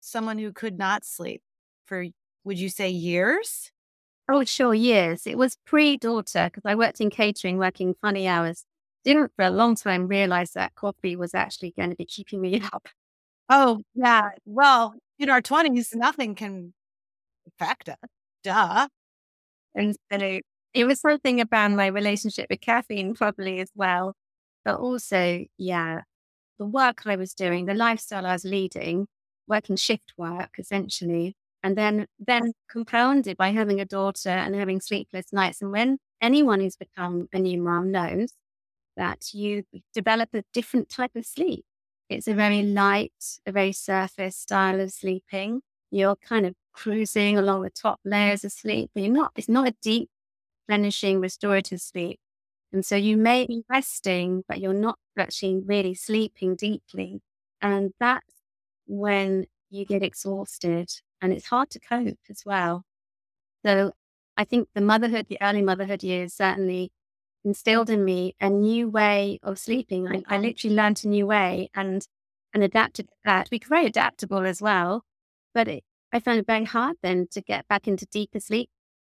someone 0.00 0.38
who 0.38 0.52
could 0.52 0.78
not 0.78 1.04
sleep 1.04 1.42
for, 1.90 2.06
would 2.46 2.58
you 2.60 2.70
say 2.70 2.90
years? 2.90 3.72
Oh, 4.30 4.44
sure, 4.44 4.74
years. 4.74 5.26
It 5.26 5.38
was 5.38 5.56
pre 5.66 5.96
daughter 5.98 6.46
because 6.52 6.62
I 6.66 6.74
worked 6.76 7.00
in 7.00 7.10
catering, 7.10 7.58
working 7.58 7.94
funny 8.02 8.28
hours 8.28 8.64
didn't 9.04 9.32
for 9.36 9.44
a 9.44 9.50
long 9.50 9.74
time 9.76 10.08
realize 10.08 10.52
that 10.52 10.74
coffee 10.76 11.16
was 11.16 11.34
actually 11.34 11.72
going 11.76 11.90
to 11.90 11.96
be 11.96 12.04
keeping 12.06 12.40
me 12.40 12.60
up. 12.72 12.88
Oh, 13.50 13.82
yeah. 13.94 14.30
Well, 14.46 14.94
in 15.18 15.30
our 15.30 15.42
20s, 15.42 15.94
nothing 15.94 16.34
can 16.36 16.74
affect 17.48 17.88
us. 17.90 17.96
Duh. 18.44 18.88
And 19.74 19.96
so 20.12 20.40
it 20.74 20.84
was 20.84 21.00
something 21.00 21.40
about 21.40 21.72
my 21.72 21.86
relationship 21.86 22.46
with 22.50 22.60
caffeine, 22.60 23.14
probably 23.14 23.60
as 23.60 23.70
well. 23.74 24.14
But 24.64 24.76
also, 24.80 25.44
yeah, 25.58 26.02
the 26.58 26.66
work 26.66 27.06
I 27.06 27.16
was 27.16 27.34
doing, 27.34 27.66
the 27.66 27.74
lifestyle 27.74 28.26
I 28.26 28.32
was 28.34 28.44
leading, 28.44 29.08
working 29.48 29.76
shift 29.76 30.14
work 30.18 30.50
essentially, 30.58 31.36
and 31.62 31.76
then 31.76 32.06
then 32.18 32.52
compounded 32.70 33.36
by 33.36 33.50
having 33.50 33.80
a 33.80 33.84
daughter 33.84 34.30
and 34.30 34.54
having 34.54 34.80
sleepless 34.80 35.32
nights. 35.32 35.62
And 35.62 35.72
when 35.72 35.98
anyone 36.20 36.60
who's 36.60 36.76
become 36.76 37.28
a 37.32 37.38
new 37.38 37.60
mom 37.62 37.90
knows 37.92 38.32
that 38.96 39.32
you 39.32 39.64
develop 39.94 40.30
a 40.34 40.44
different 40.52 40.88
type 40.88 41.16
of 41.16 41.24
sleep. 41.26 41.64
It's 42.08 42.28
a 42.28 42.34
very 42.34 42.62
light, 42.62 43.12
a 43.46 43.52
very 43.52 43.72
surface 43.72 44.36
style 44.36 44.80
of 44.80 44.90
sleeping. 44.92 45.62
You're 45.90 46.16
kind 46.16 46.46
of 46.46 46.54
cruising 46.72 47.38
along 47.38 47.62
the 47.62 47.70
top 47.70 48.00
layers 48.04 48.44
of 48.44 48.52
sleep, 48.52 48.90
but 48.94 49.02
you're 49.02 49.12
not, 49.12 49.32
it's 49.36 49.48
not 49.48 49.68
a 49.68 49.74
deep, 49.82 50.10
replenishing, 50.68 51.20
restorative 51.20 51.80
sleep. 51.80 52.18
And 52.72 52.84
so 52.84 52.96
you 52.96 53.16
may 53.16 53.46
be 53.46 53.64
resting, 53.70 54.44
but 54.48 54.60
you're 54.60 54.74
not 54.74 54.98
actually 55.18 55.60
really 55.64 55.94
sleeping 55.94 56.56
deeply. 56.56 57.20
And 57.62 57.92
that's 58.00 58.34
when 58.86 59.46
you 59.70 59.84
get 59.84 60.02
exhausted 60.02 60.90
and 61.20 61.32
it's 61.32 61.46
hard 61.46 61.70
to 61.70 61.80
cope 61.80 62.18
as 62.28 62.42
well. 62.44 62.84
So 63.64 63.92
I 64.36 64.44
think 64.44 64.68
the 64.74 64.80
motherhood, 64.80 65.26
the 65.28 65.38
early 65.42 65.62
motherhood 65.62 66.02
years 66.02 66.34
certainly 66.34 66.92
instilled 67.44 67.90
in 67.90 68.04
me 68.04 68.34
a 68.40 68.50
new 68.50 68.88
way 68.88 69.38
of 69.42 69.58
sleeping. 69.58 70.08
I, 70.08 70.10
I 70.10 70.16
mm-hmm. 70.16 70.42
literally 70.42 70.76
learned 70.76 71.00
a 71.04 71.08
new 71.08 71.26
way 71.26 71.70
and 71.74 72.06
and 72.52 72.62
adapted 72.62 73.06
uh, 73.06 73.08
to 73.08 73.14
that. 73.24 73.48
We 73.50 73.60
very 73.68 73.86
adaptable 73.86 74.44
as 74.44 74.60
well, 74.60 75.04
but 75.54 75.68
it, 75.68 75.84
I 76.12 76.20
found 76.20 76.40
it 76.40 76.46
very 76.46 76.64
hard 76.64 76.96
then 77.02 77.28
to 77.30 77.40
get 77.40 77.68
back 77.68 77.86
into 77.86 78.06
deeper 78.06 78.40
sleep 78.40 78.70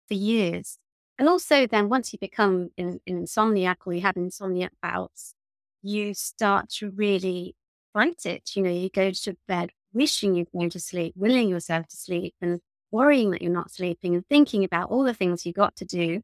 for 0.08 0.16
years. 0.16 0.80
And 1.20 1.28
also 1.30 1.68
then 1.68 1.90
once 1.90 2.14
you 2.14 2.20
become 2.20 2.70
in, 2.78 3.00
in 3.06 3.24
insomniac 3.24 3.78
or 3.86 3.94
you 3.94 4.02
have 4.02 4.16
insomniac 4.16 4.70
bouts, 4.82 5.34
you 5.82 6.14
start 6.14 6.70
to 6.70 6.90
really 6.90 7.56
fight 7.94 8.26
it. 8.26 8.52
You 8.56 8.64
know, 8.64 8.72
you 8.72 8.90
go 8.90 9.12
to 9.12 9.38
bed 9.48 9.72
wishing 9.94 10.36
you'd 10.36 10.52
go 10.52 10.70
to 10.70 10.80
sleep, 10.80 11.14
willing 11.16 11.50
yourself 11.50 11.88
to 11.88 11.98
sleep 11.98 12.36
and 12.42 12.60
worrying 12.92 13.32
that 13.32 13.42
you're 13.42 13.52
not 13.52 13.72
sleeping 13.72 14.16
and 14.16 14.26
thinking 14.28 14.64
about 14.64 14.90
all 14.90 15.04
the 15.04 15.14
things 15.14 15.46
you 15.46 15.54
got 15.54 15.76
to 15.78 15.86
do 15.86 16.22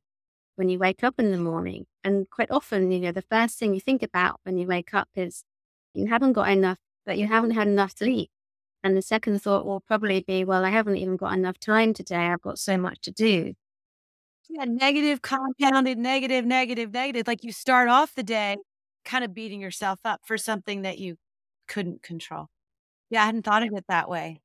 when 0.55 0.69
you 0.69 0.79
wake 0.79 1.03
up 1.03 1.15
in 1.17 1.31
the 1.31 1.37
morning. 1.37 1.85
And 2.03 2.29
quite 2.29 2.51
often, 2.51 2.91
you 2.91 2.99
know, 2.99 3.11
the 3.11 3.21
first 3.23 3.57
thing 3.57 3.73
you 3.73 3.79
think 3.79 4.03
about 4.03 4.39
when 4.43 4.57
you 4.57 4.67
wake 4.67 4.93
up 4.93 5.09
is 5.15 5.43
you 5.93 6.07
haven't 6.07 6.33
got 6.33 6.49
enough, 6.49 6.77
but 7.05 7.17
you 7.17 7.27
haven't 7.27 7.51
had 7.51 7.67
enough 7.67 7.97
sleep. 7.97 8.29
And 8.83 8.97
the 8.97 9.01
second 9.01 9.41
thought 9.41 9.65
will 9.65 9.79
probably 9.81 10.21
be, 10.21 10.43
well, 10.43 10.65
I 10.65 10.69
haven't 10.69 10.97
even 10.97 11.15
got 11.15 11.33
enough 11.33 11.57
time 11.57 11.93
today. 11.93 12.15
I've 12.17 12.41
got 12.41 12.59
so 12.59 12.77
much 12.77 12.99
to 13.01 13.11
do. 13.11 13.53
Yeah, 14.49 14.65
negative, 14.65 15.21
compounded, 15.21 15.97
negative, 15.97 16.45
negative, 16.45 16.91
negative. 16.91 17.27
Like 17.27 17.43
you 17.43 17.53
start 17.53 17.87
off 17.87 18.13
the 18.13 18.23
day 18.23 18.57
kind 19.05 19.23
of 19.23 19.33
beating 19.33 19.61
yourself 19.61 19.99
up 20.05 20.21
for 20.25 20.37
something 20.37 20.81
that 20.81 20.99
you 20.99 21.15
couldn't 21.67 22.03
control. 22.03 22.47
Yeah, 23.13 23.21
I 23.21 23.25
hadn't 23.27 23.43
thought 23.43 23.61
of 23.61 23.71
it 23.73 23.85
that 23.89 24.09
way. 24.09 24.41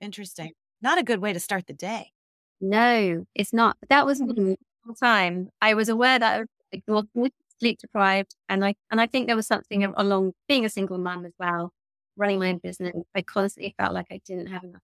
Interesting. 0.00 0.50
Mm. 0.50 0.52
Not 0.80 0.98
a 0.98 1.02
good 1.02 1.18
way 1.18 1.32
to 1.32 1.40
start 1.40 1.66
the 1.66 1.72
day. 1.72 2.12
No, 2.60 3.26
it's 3.34 3.52
not. 3.52 3.76
That 3.88 4.06
was 4.06 4.20
hmm. 4.20 4.30
the 4.30 4.56
time. 5.00 5.48
I 5.60 5.74
was 5.74 5.88
aware 5.88 6.20
that 6.20 6.34
I 6.36 6.38
was 6.38 6.48
exhausted, 6.70 7.32
sleep 7.58 7.80
deprived, 7.80 8.36
and 8.48 8.64
I 8.64 8.76
and 8.92 9.00
I 9.00 9.08
think 9.08 9.26
there 9.26 9.34
was 9.34 9.48
something 9.48 9.80
mm. 9.80 9.92
along 9.96 10.34
being 10.46 10.64
a 10.64 10.68
single 10.68 10.98
mom 10.98 11.26
as 11.26 11.32
well, 11.40 11.72
running 12.16 12.38
my 12.38 12.50
own 12.50 12.58
business. 12.58 12.94
I 13.12 13.22
constantly 13.22 13.74
felt 13.76 13.92
like 13.92 14.06
I 14.12 14.20
didn't 14.24 14.46
have 14.46 14.62
enough. 14.62 14.82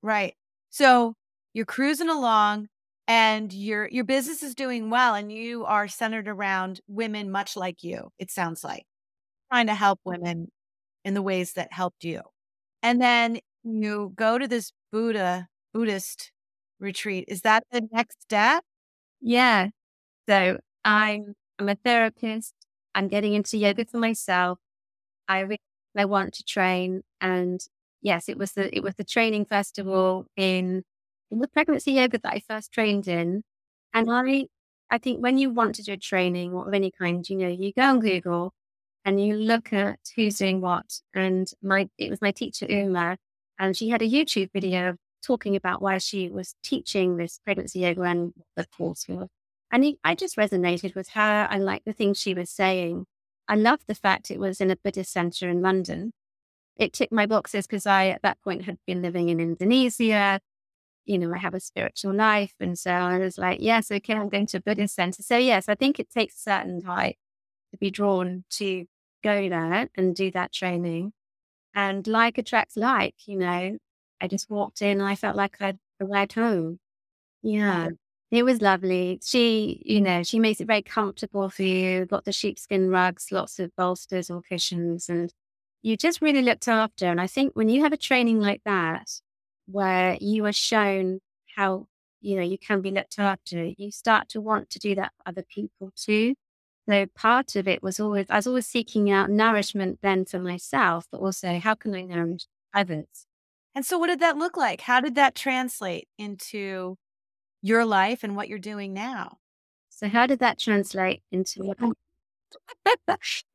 Right. 0.00 0.34
So 0.70 1.14
you're 1.52 1.66
cruising 1.66 2.08
along 2.08 2.68
and 3.08 3.52
your 3.52 3.88
your 3.88 4.04
business 4.04 4.44
is 4.44 4.54
doing 4.54 4.90
well 4.90 5.16
and 5.16 5.32
you 5.32 5.64
are 5.64 5.88
centered 5.88 6.28
around 6.28 6.80
women 6.86 7.32
much 7.32 7.56
like 7.56 7.82
you, 7.82 8.10
it 8.20 8.30
sounds 8.30 8.62
like. 8.62 8.84
Trying 9.50 9.66
to 9.66 9.74
help 9.74 9.98
women 10.04 10.52
in 11.04 11.14
the 11.14 11.22
ways 11.22 11.54
that 11.54 11.72
helped 11.72 12.04
you. 12.04 12.22
And 12.82 13.00
then 13.00 13.40
you 13.64 14.12
go 14.16 14.38
to 14.38 14.48
this 14.48 14.72
Buddha, 14.92 15.48
Buddhist 15.74 16.32
retreat. 16.80 17.24
Is 17.28 17.42
that 17.42 17.64
the 17.70 17.86
next 17.92 18.22
step? 18.22 18.64
Yeah. 19.20 19.70
So 20.28 20.60
I'm 20.84 21.34
I'm 21.58 21.68
a 21.70 21.76
therapist. 21.76 22.54
I'm 22.94 23.08
getting 23.08 23.34
into 23.34 23.58
yoga 23.58 23.86
for 23.86 23.98
myself. 23.98 24.58
I 25.28 25.40
really, 25.40 25.60
I 25.96 26.04
want 26.06 26.34
to 26.34 26.44
train, 26.44 27.02
and 27.20 27.60
yes, 28.02 28.28
it 28.28 28.38
was 28.38 28.52
the 28.52 28.74
it 28.76 28.82
was 28.82 28.94
the 28.96 29.04
training 29.04 29.46
festival 29.46 30.26
in 30.36 30.84
in 31.30 31.40
the 31.40 31.48
pregnancy 31.48 31.92
yoga 31.92 32.18
that 32.20 32.32
I 32.34 32.40
first 32.48 32.72
trained 32.72 33.08
in, 33.08 33.44
and 33.94 34.08
I 34.12 34.46
I 34.90 34.98
think 34.98 35.22
when 35.22 35.38
you 35.38 35.50
want 35.50 35.76
to 35.76 35.82
do 35.84 35.92
a 35.94 35.96
training 35.98 36.52
or 36.54 36.68
of 36.68 36.74
any 36.74 36.90
kind, 36.92 37.28
you 37.28 37.36
know, 37.36 37.48
you 37.48 37.72
go 37.74 37.82
on 37.84 38.00
Google 38.00 38.52
and 39.04 39.24
you 39.24 39.34
look 39.36 39.72
at 39.72 39.98
who's 40.14 40.38
doing 40.38 40.60
what. 40.60 41.00
And 41.14 41.50
my 41.62 41.88
it 41.98 42.10
was 42.10 42.20
my 42.20 42.32
teacher 42.32 42.66
Uma, 42.68 43.16
and 43.58 43.76
she 43.76 43.88
had 43.88 44.02
a 44.02 44.08
YouTube 44.08 44.50
video 44.52 44.96
talking 45.22 45.56
about 45.56 45.82
why 45.82 45.98
she 45.98 46.28
was 46.28 46.54
teaching 46.62 47.16
this 47.16 47.40
pregnancy 47.44 47.80
yoga 47.80 48.02
and 48.02 48.32
the 48.56 48.66
course 48.66 49.06
was. 49.08 49.28
And 49.70 49.96
I 50.02 50.14
just 50.14 50.36
resonated 50.36 50.94
with 50.94 51.10
her. 51.10 51.46
I 51.50 51.58
liked 51.58 51.84
the 51.84 51.92
things 51.92 52.18
she 52.18 52.34
was 52.34 52.50
saying. 52.50 53.06
I 53.46 53.54
loved 53.56 53.84
the 53.86 53.94
fact 53.94 54.30
it 54.30 54.40
was 54.40 54.60
in 54.60 54.70
a 54.70 54.76
Buddhist 54.76 55.12
center 55.12 55.48
in 55.48 55.62
London. 55.62 56.12
It 56.76 56.92
ticked 56.92 57.12
my 57.12 57.26
boxes 57.26 57.66
because 57.66 57.86
I, 57.86 58.08
at 58.08 58.22
that 58.22 58.40
point, 58.42 58.64
had 58.64 58.78
been 58.86 59.02
living 59.02 59.28
in 59.28 59.38
Indonesia. 59.38 60.40
You 61.04 61.18
know, 61.18 61.32
I 61.32 61.38
have 61.38 61.54
a 61.54 61.60
spiritual 61.60 62.14
life. 62.14 62.54
And 62.58 62.78
so 62.78 62.90
I 62.90 63.18
was 63.18 63.38
like, 63.38 63.58
yes, 63.60 63.90
okay, 63.90 64.14
I'm 64.14 64.28
going 64.28 64.46
to 64.46 64.58
a 64.58 64.60
Buddhist 64.62 64.94
center. 64.94 65.22
So, 65.22 65.36
yes, 65.36 65.68
I 65.68 65.74
think 65.74 66.00
it 66.00 66.10
takes 66.10 66.36
a 66.36 66.40
certain 66.40 66.80
type 66.80 67.16
to 67.70 67.78
be 67.78 67.90
drawn 67.90 68.44
to 68.50 68.84
go 69.22 69.48
there 69.48 69.88
and 69.96 70.14
do 70.14 70.30
that 70.32 70.52
training. 70.52 71.12
And 71.74 72.06
like 72.06 72.38
attracts 72.38 72.76
like, 72.76 73.14
you 73.26 73.38
know, 73.38 73.78
I 74.20 74.28
just 74.28 74.50
walked 74.50 74.82
in 74.82 75.00
and 75.00 75.08
I 75.08 75.14
felt 75.14 75.36
like 75.36 75.56
I'd 75.60 75.78
arrived 76.00 76.32
home. 76.34 76.78
Yeah. 77.42 77.88
It 78.30 78.44
was 78.44 78.60
lovely. 78.60 79.18
She, 79.24 79.82
you 79.84 80.00
know, 80.00 80.22
she 80.22 80.38
makes 80.38 80.60
it 80.60 80.66
very 80.66 80.82
comfortable 80.82 81.48
for 81.48 81.62
you. 81.62 82.06
Got 82.06 82.24
the 82.24 82.32
sheepskin 82.32 82.88
rugs, 82.88 83.32
lots 83.32 83.58
of 83.58 83.74
bolsters 83.76 84.30
or 84.30 84.40
cushions, 84.40 85.08
and 85.08 85.32
you 85.82 85.96
just 85.96 86.22
really 86.22 86.42
looked 86.42 86.68
after. 86.68 87.06
And 87.06 87.20
I 87.20 87.26
think 87.26 87.54
when 87.54 87.68
you 87.68 87.82
have 87.82 87.92
a 87.92 87.96
training 87.96 88.38
like 88.40 88.62
that, 88.64 89.10
where 89.66 90.16
you 90.20 90.46
are 90.46 90.52
shown 90.52 91.20
how, 91.56 91.88
you 92.20 92.36
know, 92.36 92.42
you 92.42 92.58
can 92.58 92.82
be 92.82 92.92
looked 92.92 93.18
after, 93.18 93.64
you 93.76 93.90
start 93.90 94.28
to 94.28 94.40
want 94.40 94.70
to 94.70 94.78
do 94.78 94.94
that 94.94 95.12
for 95.16 95.28
other 95.28 95.44
people 95.52 95.90
too. 95.96 96.34
So 96.90 97.06
part 97.14 97.54
of 97.54 97.68
it 97.68 97.84
was 97.84 98.00
always, 98.00 98.26
I 98.30 98.36
was 98.36 98.48
always 98.48 98.66
seeking 98.66 99.12
out 99.12 99.30
nourishment 99.30 100.00
then 100.02 100.24
for 100.24 100.40
myself, 100.40 101.06
but 101.12 101.20
also 101.20 101.60
how 101.60 101.76
can 101.76 101.94
I 101.94 102.02
nourish 102.02 102.46
others? 102.74 103.26
And 103.76 103.86
so, 103.86 103.96
what 103.96 104.08
did 104.08 104.18
that 104.18 104.36
look 104.36 104.56
like? 104.56 104.80
How 104.80 105.00
did 105.00 105.14
that 105.14 105.36
translate 105.36 106.08
into 106.18 106.98
your 107.62 107.84
life 107.84 108.24
and 108.24 108.34
what 108.34 108.48
you're 108.48 108.58
doing 108.58 108.92
now? 108.92 109.38
So, 109.88 110.08
how 110.08 110.26
did 110.26 110.40
that 110.40 110.58
translate 110.58 111.22
into 111.30 111.62
what 111.62 111.76
I'm, 111.80 111.94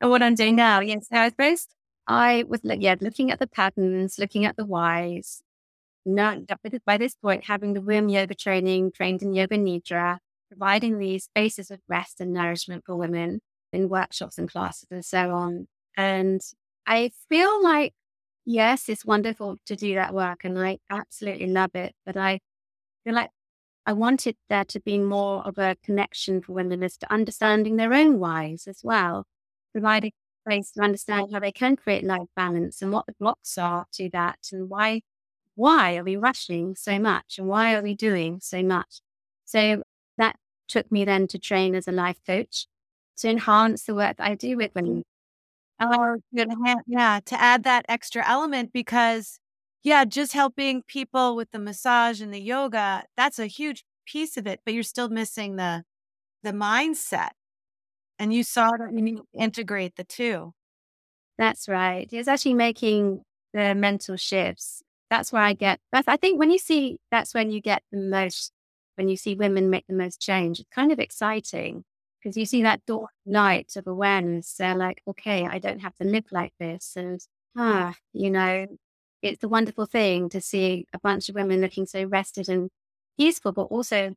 what 0.00 0.22
I'm 0.22 0.34
doing 0.34 0.56
now? 0.56 0.80
Yes, 0.80 1.08
I 1.12 1.28
suppose 1.28 1.66
I 2.06 2.46
was 2.48 2.60
yeah, 2.64 2.94
looking 3.02 3.30
at 3.30 3.38
the 3.38 3.46
patterns, 3.46 4.18
looking 4.18 4.46
at 4.46 4.56
the 4.56 4.64
whys. 4.64 5.42
Not 6.06 6.38
by 6.86 6.96
this 6.96 7.14
point, 7.16 7.44
having 7.44 7.74
the 7.74 7.82
womb 7.82 8.08
yoga 8.08 8.34
training, 8.34 8.92
trained 8.92 9.20
in 9.20 9.34
yoga 9.34 9.58
nidra, 9.58 10.20
providing 10.48 10.98
these 10.98 11.24
spaces 11.24 11.70
of 11.70 11.80
rest 11.88 12.20
and 12.20 12.32
nourishment 12.32 12.84
for 12.86 12.96
women 12.96 13.40
in 13.72 13.88
workshops 13.88 14.38
and 14.38 14.50
classes 14.50 14.86
and 14.90 15.04
so 15.04 15.30
on. 15.30 15.68
And 15.96 16.40
I 16.86 17.10
feel 17.28 17.62
like, 17.62 17.94
yes, 18.44 18.88
it's 18.88 19.04
wonderful 19.04 19.56
to 19.66 19.76
do 19.76 19.94
that 19.94 20.14
work 20.14 20.44
and 20.44 20.58
I 20.58 20.78
absolutely 20.90 21.48
love 21.48 21.74
it. 21.74 21.94
But 22.04 22.16
I 22.16 22.40
feel 23.04 23.14
like 23.14 23.30
I 23.86 23.92
wanted 23.92 24.36
there 24.48 24.64
to 24.66 24.80
be 24.80 24.98
more 24.98 25.46
of 25.46 25.58
a 25.58 25.76
connection 25.84 26.42
for 26.42 26.52
women 26.52 26.82
as 26.82 26.96
to 26.98 27.12
understanding 27.12 27.76
their 27.76 27.94
own 27.94 28.18
whys 28.18 28.66
as 28.66 28.80
well, 28.82 29.26
providing 29.72 30.12
space 30.46 30.72
to 30.72 30.82
understand 30.82 31.32
how 31.32 31.40
they 31.40 31.52
can 31.52 31.76
create 31.76 32.04
life 32.04 32.28
balance 32.36 32.82
and 32.82 32.92
what 32.92 33.06
the 33.06 33.14
blocks 33.20 33.58
are 33.58 33.86
to 33.92 34.10
that 34.12 34.38
and 34.52 34.68
why 34.68 35.02
why 35.56 35.96
are 35.96 36.04
we 36.04 36.16
rushing 36.16 36.76
so 36.76 36.98
much 36.98 37.38
and 37.38 37.48
why 37.48 37.74
are 37.74 37.82
we 37.82 37.94
doing 37.94 38.40
so 38.42 38.62
much? 38.62 39.00
So 39.46 39.82
that 40.18 40.36
took 40.68 40.90
me 40.92 41.04
then 41.04 41.26
to 41.28 41.38
train 41.38 41.74
as 41.74 41.88
a 41.88 41.92
life 41.92 42.18
coach 42.26 42.66
to 43.18 43.30
enhance 43.30 43.84
the 43.84 43.94
work 43.94 44.16
that 44.18 44.26
I 44.28 44.34
do 44.34 44.56
with 44.56 44.72
women. 44.74 45.04
Mm. 45.82 45.96
Oh, 45.96 46.16
good. 46.34 46.48
Yeah, 46.86 47.20
to 47.26 47.40
add 47.40 47.64
that 47.64 47.84
extra 47.88 48.26
element 48.28 48.72
because, 48.72 49.38
yeah, 49.82 50.04
just 50.04 50.32
helping 50.32 50.82
people 50.84 51.36
with 51.36 51.50
the 51.52 51.58
massage 51.58 52.20
and 52.20 52.32
the 52.34 52.40
yoga, 52.40 53.04
that's 53.16 53.38
a 53.38 53.46
huge 53.46 53.84
piece 54.06 54.36
of 54.36 54.46
it, 54.46 54.60
but 54.64 54.74
you're 54.74 54.82
still 54.82 55.08
missing 55.08 55.56
the 55.56 55.84
the 56.42 56.52
mindset. 56.52 57.30
And 58.18 58.32
you 58.34 58.44
saw 58.44 58.70
that 58.78 58.92
you 58.94 59.02
need 59.02 59.16
to 59.18 59.24
integrate 59.38 59.96
the 59.96 60.04
two. 60.04 60.54
That's 61.38 61.68
right. 61.68 62.08
It's 62.12 62.28
actually 62.28 62.54
making 62.54 63.22
the 63.54 63.74
mental 63.74 64.16
shifts. 64.16 64.82
That's 65.10 65.32
where 65.32 65.42
I 65.42 65.52
get 65.54 65.80
that's 65.92 66.08
I 66.08 66.16
think 66.16 66.38
when 66.40 66.50
you 66.50 66.58
see 66.58 66.98
that's 67.10 67.34
when 67.34 67.50
you 67.50 67.60
get 67.60 67.82
the 67.92 67.98
most 68.00 68.52
when 68.96 69.08
you 69.08 69.16
see 69.16 69.34
women 69.34 69.70
make 69.70 69.86
the 69.86 69.94
most 69.94 70.20
change, 70.20 70.60
it's 70.60 70.68
kind 70.70 70.92
of 70.92 70.98
exciting 70.98 71.84
because 72.20 72.36
you 72.36 72.44
see 72.46 72.62
that 72.62 72.84
dawn 72.86 73.06
light 73.24 73.76
of 73.76 73.86
awareness. 73.86 74.54
They're 74.54 74.74
like, 74.74 75.02
okay, 75.06 75.46
I 75.46 75.58
don't 75.58 75.80
have 75.80 75.94
to 75.96 76.04
live 76.04 76.26
like 76.32 76.52
this. 76.58 76.94
And, 76.96 77.20
ah, 77.56 77.94
you 78.12 78.30
know, 78.30 78.66
it's 79.22 79.44
a 79.44 79.48
wonderful 79.48 79.86
thing 79.86 80.28
to 80.30 80.40
see 80.40 80.86
a 80.92 80.98
bunch 80.98 81.28
of 81.28 81.34
women 81.34 81.60
looking 81.60 81.86
so 81.86 82.04
rested 82.04 82.48
and 82.48 82.70
peaceful, 83.18 83.52
but 83.52 83.62
also 83.62 84.14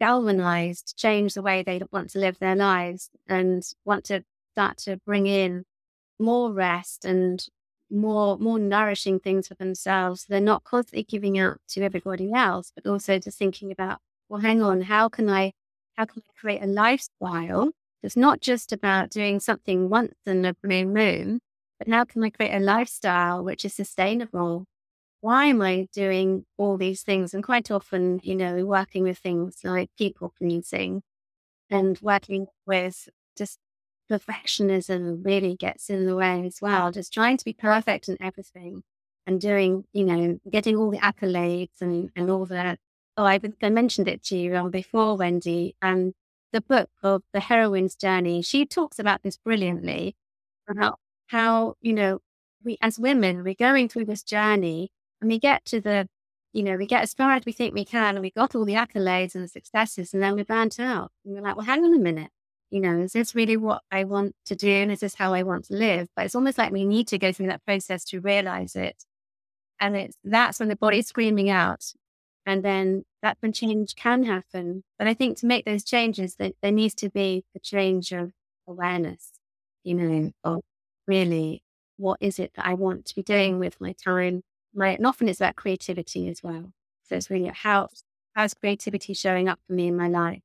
galvanized, 0.00 0.88
to 0.88 0.94
change 0.96 1.34
the 1.34 1.42
way 1.42 1.62
they 1.62 1.80
want 1.92 2.10
to 2.10 2.18
live 2.18 2.38
their 2.38 2.56
lives 2.56 3.10
and 3.28 3.62
want 3.84 4.04
to 4.04 4.24
start 4.52 4.78
to 4.78 4.98
bring 5.06 5.26
in 5.26 5.64
more 6.18 6.52
rest 6.52 7.04
and 7.04 7.46
more 7.90 8.36
more 8.38 8.58
nourishing 8.58 9.20
things 9.20 9.48
for 9.48 9.54
themselves. 9.54 10.26
They're 10.28 10.40
not 10.40 10.64
constantly 10.64 11.04
giving 11.04 11.38
out 11.38 11.58
to 11.68 11.82
everybody 11.82 12.32
else, 12.32 12.72
but 12.74 12.86
also 12.90 13.18
just 13.18 13.38
thinking 13.38 13.70
about 13.70 14.00
well, 14.28 14.40
hang 14.40 14.62
on, 14.62 14.82
how 14.82 15.08
can 15.08 15.28
I 15.30 15.52
how 15.96 16.04
can 16.06 16.22
I 16.26 16.40
create 16.40 16.62
a 16.62 16.66
lifestyle 16.66 17.70
that's 18.02 18.16
not 18.16 18.40
just 18.40 18.72
about 18.72 19.10
doing 19.10 19.40
something 19.40 19.88
once 19.88 20.14
in 20.26 20.44
a 20.44 20.54
blue 20.54 20.86
moon, 20.86 21.40
but 21.78 21.88
how 21.88 22.04
can 22.04 22.22
I 22.24 22.30
create 22.30 22.54
a 22.54 22.60
lifestyle 22.60 23.42
which 23.44 23.64
is 23.64 23.74
sustainable? 23.74 24.66
Why 25.20 25.46
am 25.46 25.62
I 25.62 25.88
doing 25.92 26.46
all 26.58 26.76
these 26.78 27.02
things? 27.02 27.34
And 27.34 27.42
quite 27.44 27.70
often, 27.70 28.20
you 28.22 28.36
know, 28.36 28.64
working 28.66 29.04
with 29.04 29.18
things 29.18 29.58
like 29.64 29.90
people 29.98 30.32
pleasing 30.38 31.02
and 31.70 31.98
working 32.02 32.46
with 32.66 33.08
just 33.36 33.58
perfectionism 34.10 35.24
really 35.24 35.56
gets 35.56 35.90
in 35.90 36.06
the 36.06 36.16
way 36.16 36.46
as 36.46 36.58
well. 36.62 36.92
Just 36.92 37.12
trying 37.12 37.36
to 37.38 37.44
be 37.44 37.52
perfect 37.54 38.08
in 38.08 38.16
everything 38.20 38.82
and 39.26 39.40
doing, 39.40 39.84
you 39.92 40.04
know, 40.04 40.38
getting 40.50 40.76
all 40.76 40.90
the 40.90 40.98
accolades 40.98 41.80
and, 41.80 42.10
and 42.16 42.30
all 42.30 42.46
that. 42.46 42.78
Oh, 43.16 43.24
I, 43.24 43.40
I 43.62 43.70
mentioned 43.70 44.08
it 44.08 44.22
to 44.24 44.36
you 44.36 44.56
um, 44.56 44.70
before, 44.70 45.16
Wendy. 45.16 45.74
And 45.80 46.12
the 46.52 46.60
book 46.60 46.90
of 47.02 47.22
The 47.32 47.40
Heroine's 47.40 47.96
Journey, 47.96 48.42
she 48.42 48.66
talks 48.66 48.98
about 48.98 49.22
this 49.22 49.38
brilliantly 49.38 50.16
about 50.68 50.98
how, 51.28 51.74
you 51.80 51.92
know, 51.92 52.18
we 52.64 52.76
as 52.82 52.98
women, 52.98 53.44
we're 53.44 53.54
going 53.54 53.88
through 53.88 54.06
this 54.06 54.22
journey 54.22 54.90
and 55.20 55.30
we 55.30 55.38
get 55.38 55.64
to 55.66 55.80
the, 55.80 56.08
you 56.52 56.62
know, 56.62 56.76
we 56.76 56.86
get 56.86 57.02
as 57.02 57.14
far 57.14 57.32
as 57.32 57.44
we 57.46 57.52
think 57.52 57.74
we 57.74 57.84
can 57.84 58.16
and 58.16 58.22
we 58.22 58.30
got 58.30 58.54
all 58.54 58.64
the 58.64 58.74
accolades 58.74 59.34
and 59.34 59.44
the 59.44 59.48
successes 59.48 60.12
and 60.12 60.22
then 60.22 60.34
we're 60.34 60.44
burnt 60.44 60.78
out. 60.80 61.10
And 61.24 61.34
we're 61.34 61.42
like, 61.42 61.56
well, 61.56 61.66
hang 61.66 61.84
on 61.84 61.94
a 61.94 61.98
minute. 61.98 62.30
You 62.70 62.80
know, 62.80 63.00
is 63.00 63.12
this 63.12 63.34
really 63.34 63.56
what 63.56 63.82
I 63.90 64.04
want 64.04 64.34
to 64.46 64.56
do? 64.56 64.68
And 64.70 64.90
is 64.92 65.00
this 65.00 65.14
how 65.14 65.32
I 65.34 65.42
want 65.44 65.66
to 65.66 65.74
live? 65.74 66.08
But 66.16 66.26
it's 66.26 66.34
almost 66.34 66.58
like 66.58 66.72
we 66.72 66.84
need 66.84 67.08
to 67.08 67.18
go 67.18 67.32
through 67.32 67.46
that 67.48 67.64
process 67.64 68.04
to 68.06 68.20
realize 68.20 68.74
it. 68.76 69.04
And 69.80 69.96
it's 69.96 70.16
that's 70.24 70.60
when 70.60 70.68
the 70.68 70.76
body's 70.76 71.08
screaming 71.08 71.50
out. 71.50 71.84
And 72.46 72.64
then 72.64 73.02
that's 73.22 73.42
when 73.42 73.52
change 73.52 73.96
can 73.96 74.22
happen. 74.22 74.84
But 74.98 75.08
I 75.08 75.14
think 75.14 75.36
to 75.38 75.46
make 75.46 75.64
those 75.64 75.84
changes, 75.84 76.36
that 76.36 76.54
there 76.62 76.72
needs 76.72 76.94
to 76.96 77.10
be 77.10 77.44
a 77.56 77.58
change 77.58 78.12
of 78.12 78.32
awareness, 78.68 79.32
you 79.82 79.94
know, 79.94 80.08
mm. 80.08 80.32
of 80.44 80.60
really 81.08 81.62
what 81.96 82.18
is 82.20 82.38
it 82.38 82.52
that 82.54 82.66
I 82.66 82.74
want 82.74 83.04
to 83.06 83.14
be 83.14 83.22
doing 83.22 83.58
with 83.58 83.80
my 83.80 83.92
time. 83.92 84.42
My, 84.74 84.90
and 84.90 85.06
often 85.06 85.28
it's 85.28 85.40
about 85.40 85.56
creativity 85.56 86.28
as 86.28 86.42
well. 86.42 86.72
So 87.08 87.16
it's 87.16 87.30
really 87.30 87.50
how 87.52 87.88
how's 88.34 88.54
creativity 88.54 89.14
showing 89.14 89.48
up 89.48 89.58
for 89.66 89.72
me 89.72 89.88
in 89.88 89.96
my 89.96 90.08
life. 90.08 90.42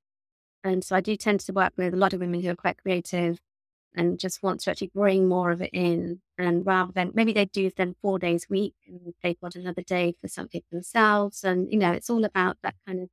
And 0.64 0.84
so 0.84 0.96
I 0.96 1.02
do 1.02 1.16
tend 1.16 1.42
to 1.42 1.54
work 1.54 1.74
with 1.78 1.94
a 1.94 1.98
lot 1.98 2.14
of 2.14 2.20
women 2.20 2.42
who 2.42 2.50
are 2.50 2.56
quite 2.56 2.82
creative 2.82 3.40
and 3.96 4.20
just 4.20 4.42
want 4.44 4.62
to 4.62 4.72
actually 4.72 4.92
bring 4.94 5.28
more 5.28 5.52
of 5.52 5.62
it 5.62 5.72
in. 5.74 6.22
And 6.38 6.66
rather 6.66 6.92
than 6.94 7.12
maybe 7.14 7.34
they 7.34 7.46
do 7.46 7.70
then 7.76 7.96
four 8.02 8.20
days 8.20 8.46
a 8.50 8.52
week 8.54 8.76
and 8.88 9.14
they've 9.24 9.40
got 9.40 9.56
another 9.56 9.84
day 9.84 10.16
for 10.22 10.28
something 10.28 10.62
themselves. 10.72 11.44
And, 11.44 11.72
you 11.72 11.78
know, 11.80 11.92
it's 11.92 12.10
all 12.10 12.26
about 12.26 12.58
that 12.64 12.76
kind 12.88 13.02
of 13.02 13.10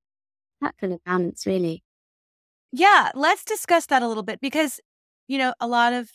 that 0.61 0.75
kind 0.81 0.93
of 0.93 1.05
balance 1.05 1.47
really. 1.47 1.83
Yeah, 2.73 3.11
let's 3.15 3.45
discuss 3.45 3.87
that 3.87 4.03
a 4.03 4.09
little 4.09 4.23
bit 4.23 4.41
because, 4.41 4.81
you 5.27 5.39
know, 5.39 5.55
a 5.61 5.67
lot 5.67 5.93
of 5.93 6.11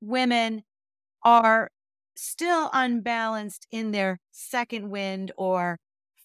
women 0.00 0.64
are 1.22 1.70
still 2.16 2.70
unbalanced 2.72 3.66
in 3.70 3.92
their 3.92 4.20
second 4.32 4.90
wind 4.90 5.32
or 5.36 5.78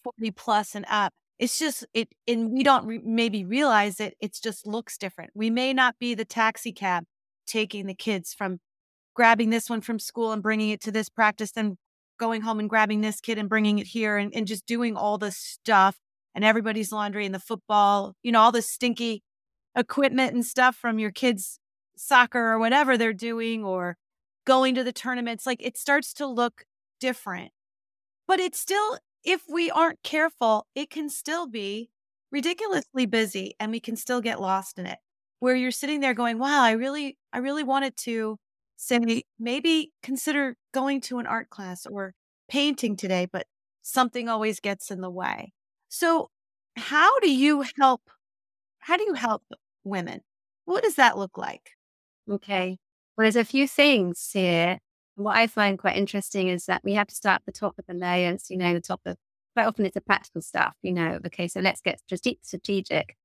40 0.03 0.31
plus 0.31 0.75
and 0.75 0.85
up. 0.89 1.13
It's 1.39 1.57
just 1.59 1.85
it, 1.93 2.09
and 2.27 2.51
we 2.51 2.63
don't 2.63 2.85
re- 2.85 3.01
maybe 3.03 3.45
realize 3.45 3.99
it. 3.99 4.15
It 4.19 4.37
just 4.41 4.67
looks 4.67 4.97
different. 4.97 5.31
We 5.35 5.49
may 5.49 5.73
not 5.73 5.95
be 5.99 6.13
the 6.15 6.25
taxi 6.25 6.71
cab 6.73 7.05
taking 7.49 7.87
the 7.87 7.93
kids 7.93 8.33
from 8.33 8.59
grabbing 9.13 9.49
this 9.49 9.69
one 9.69 9.81
from 9.81 9.99
school 9.99 10.31
and 10.31 10.41
bringing 10.41 10.69
it 10.69 10.81
to 10.81 10.91
this 10.91 11.09
practice, 11.09 11.51
then 11.51 11.77
going 12.19 12.41
home 12.41 12.59
and 12.59 12.69
grabbing 12.69 13.01
this 13.01 13.19
kid 13.19 13.37
and 13.37 13.49
bringing 13.49 13.79
it 13.79 13.87
here 13.87 14.17
and, 14.17 14.33
and 14.33 14.47
just 14.47 14.65
doing 14.65 14.95
all 14.95 15.17
this 15.17 15.37
stuff 15.37 15.97
and 16.35 16.45
everybody's 16.45 16.91
laundry 16.91 17.25
and 17.25 17.33
the 17.33 17.39
football, 17.39 18.15
you 18.23 18.31
know, 18.31 18.39
all 18.39 18.51
the 18.51 18.61
stinky 18.61 19.23
equipment 19.75 20.33
and 20.33 20.45
stuff 20.45 20.75
from 20.75 20.99
your 20.99 21.11
kids' 21.11 21.59
soccer 21.97 22.51
or 22.51 22.59
whatever 22.59 22.97
they're 22.97 23.13
doing 23.13 23.63
or 23.63 23.97
going 24.45 24.75
to 24.75 24.83
the 24.83 24.93
tournaments. 24.93 25.45
Like 25.45 25.61
it 25.61 25.77
starts 25.77 26.13
to 26.15 26.27
look 26.27 26.65
different. 26.99 27.51
But 28.27 28.39
it's 28.39 28.59
still, 28.59 28.99
if 29.23 29.43
we 29.49 29.71
aren't 29.71 30.03
careful, 30.03 30.67
it 30.75 30.89
can 30.89 31.09
still 31.09 31.47
be 31.47 31.89
ridiculously 32.31 33.05
busy 33.05 33.55
and 33.59 33.71
we 33.71 33.79
can 33.79 33.95
still 33.95 34.21
get 34.21 34.39
lost 34.39 34.77
in 34.77 34.85
it. 34.85 34.99
Where 35.39 35.55
you're 35.55 35.71
sitting 35.71 36.01
there 36.01 36.13
going, 36.13 36.37
wow, 36.39 36.61
I 36.63 36.71
really, 36.71 37.17
I 37.31 37.37
really 37.39 37.63
wanted 37.63 37.95
to 37.97 38.37
say, 38.77 39.23
maybe 39.39 39.91
consider 40.03 40.55
going 40.73 41.01
to 41.01 41.19
an 41.19 41.27
art 41.27 41.49
class 41.49 41.85
or 41.85 42.13
painting 42.49 42.95
today, 42.97 43.27
but 43.31 43.45
something 43.81 44.27
always 44.27 44.59
gets 44.59 44.91
in 44.91 45.01
the 45.01 45.09
way. 45.09 45.53
So, 45.89 46.29
how 46.75 47.19
do 47.19 47.31
you 47.31 47.63
help? 47.79 48.01
How 48.79 48.97
do 48.97 49.03
you 49.03 49.13
help 49.13 49.43
women? 49.83 50.21
What 50.65 50.83
does 50.83 50.95
that 50.95 51.17
look 51.17 51.37
like? 51.37 51.71
Okay. 52.29 52.77
Well, 53.17 53.25
there's 53.25 53.35
a 53.35 53.45
few 53.45 53.67
things 53.67 54.29
here. 54.33 54.79
What 55.15 55.35
I 55.37 55.47
find 55.47 55.77
quite 55.79 55.97
interesting 55.97 56.47
is 56.47 56.65
that 56.65 56.83
we 56.83 56.93
have 56.93 57.07
to 57.07 57.15
start 57.15 57.41
at 57.41 57.45
the 57.45 57.51
top 57.59 57.75
of 57.79 57.85
the 57.87 57.93
layers, 57.93 58.49
you 58.49 58.57
know, 58.57 58.73
the 58.73 58.81
top 58.81 59.01
of 59.05 59.17
quite 59.55 59.65
often 59.65 59.85
it's 59.85 59.95
the 59.95 60.01
practical 60.01 60.41
stuff, 60.41 60.75
you 60.81 60.93
know, 60.93 61.19
okay, 61.25 61.47
so 61.47 61.59
let's 61.59 61.81
get 61.81 61.99
strategic. 61.99 63.15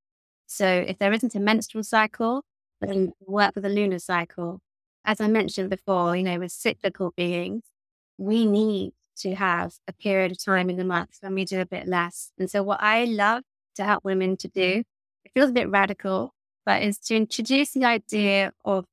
So 0.54 0.66
if 0.66 0.98
there 0.98 1.12
isn't 1.12 1.34
a 1.34 1.40
menstrual 1.40 1.82
cycle, 1.82 2.44
then 2.80 3.12
work 3.26 3.56
with 3.56 3.64
a 3.64 3.68
lunar 3.68 3.98
cycle. 3.98 4.60
As 5.04 5.20
I 5.20 5.26
mentioned 5.26 5.68
before, 5.68 6.16
you 6.16 6.22
know, 6.22 6.38
with 6.38 6.52
cyclical 6.52 7.12
beings, 7.16 7.62
we 8.18 8.46
need 8.46 8.92
to 9.16 9.34
have 9.34 9.74
a 9.88 9.92
period 9.92 10.32
of 10.32 10.42
time 10.42 10.70
in 10.70 10.76
the 10.76 10.84
month 10.84 11.18
when 11.20 11.34
we 11.34 11.44
do 11.44 11.60
a 11.60 11.66
bit 11.66 11.88
less. 11.88 12.30
And 12.38 12.48
so 12.48 12.62
what 12.62 12.80
I 12.80 13.04
love 13.04 13.42
to 13.74 13.84
help 13.84 14.04
women 14.04 14.36
to 14.38 14.48
do, 14.48 14.60
mm-hmm. 14.60 15.24
it 15.24 15.32
feels 15.34 15.50
a 15.50 15.52
bit 15.52 15.68
radical, 15.70 16.32
but 16.64 16.82
is 16.82 16.98
to 16.98 17.16
introduce 17.16 17.72
the 17.72 17.84
idea 17.84 18.52
of 18.64 18.84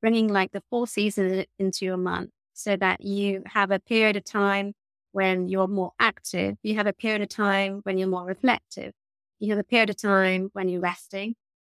bringing 0.00 0.28
like 0.28 0.52
the 0.52 0.62
four 0.70 0.86
seasons 0.86 1.46
into 1.58 1.84
your 1.84 1.96
month 1.96 2.30
so 2.54 2.76
that 2.76 3.00
you 3.00 3.42
have 3.46 3.72
a 3.72 3.80
period 3.80 4.16
of 4.16 4.24
time 4.24 4.72
when 5.12 5.48
you're 5.48 5.66
more 5.66 5.92
active. 5.98 6.56
You 6.62 6.76
have 6.76 6.86
a 6.86 6.92
period 6.92 7.22
of 7.22 7.28
time 7.28 7.80
when 7.82 7.98
you're 7.98 8.08
more 8.08 8.24
reflective. 8.24 8.92
You 9.40 9.50
have 9.50 9.58
a 9.58 9.64
period 9.64 9.90
of 9.90 9.96
time 9.96 10.50
when 10.52 10.68
you're 10.68 10.80
resting. 10.80 11.34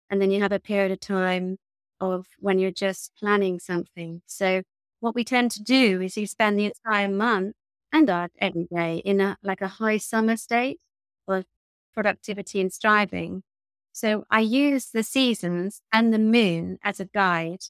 And 0.09 0.21
then 0.21 0.31
you 0.31 0.41
have 0.41 0.51
a 0.51 0.59
period 0.59 0.91
of 0.91 0.99
time 0.99 1.57
of 1.99 2.27
when 2.39 2.59
you're 2.59 2.71
just 2.71 3.11
planning 3.17 3.59
something. 3.59 4.21
So 4.27 4.63
what 4.99 5.15
we 5.15 5.23
tend 5.23 5.51
to 5.51 5.63
do 5.63 6.01
is 6.01 6.17
you 6.17 6.27
spend 6.27 6.59
the 6.59 6.65
entire 6.65 7.09
month 7.09 7.55
and 7.91 8.09
every 8.09 8.67
day 8.73 8.97
in 9.05 9.21
a 9.21 9.37
like 9.43 9.61
a 9.61 9.67
high 9.67 9.97
summer 9.97 10.35
state 10.35 10.79
of 11.27 11.45
productivity 11.93 12.59
and 12.59 12.71
striving. 12.71 13.43
So 13.91 14.25
I 14.29 14.39
use 14.41 14.87
the 14.87 15.03
seasons 15.03 15.81
and 15.91 16.13
the 16.13 16.19
moon 16.19 16.79
as 16.83 16.99
a 16.99 17.05
guide 17.05 17.63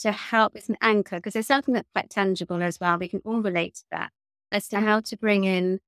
to 0.00 0.12
help 0.12 0.56
as 0.56 0.68
an 0.68 0.76
anchor, 0.80 1.16
because 1.16 1.32
there's 1.32 1.46
something 1.46 1.74
that's 1.74 1.88
quite 1.92 2.10
tangible 2.10 2.62
as 2.62 2.78
well. 2.80 2.98
We 2.98 3.08
can 3.08 3.22
all 3.24 3.42
relate 3.42 3.76
to 3.76 3.84
that 3.90 4.12
as 4.52 4.68
to 4.68 4.80
how 4.80 5.00
to 5.00 5.16
bring 5.16 5.44
in 5.44 5.80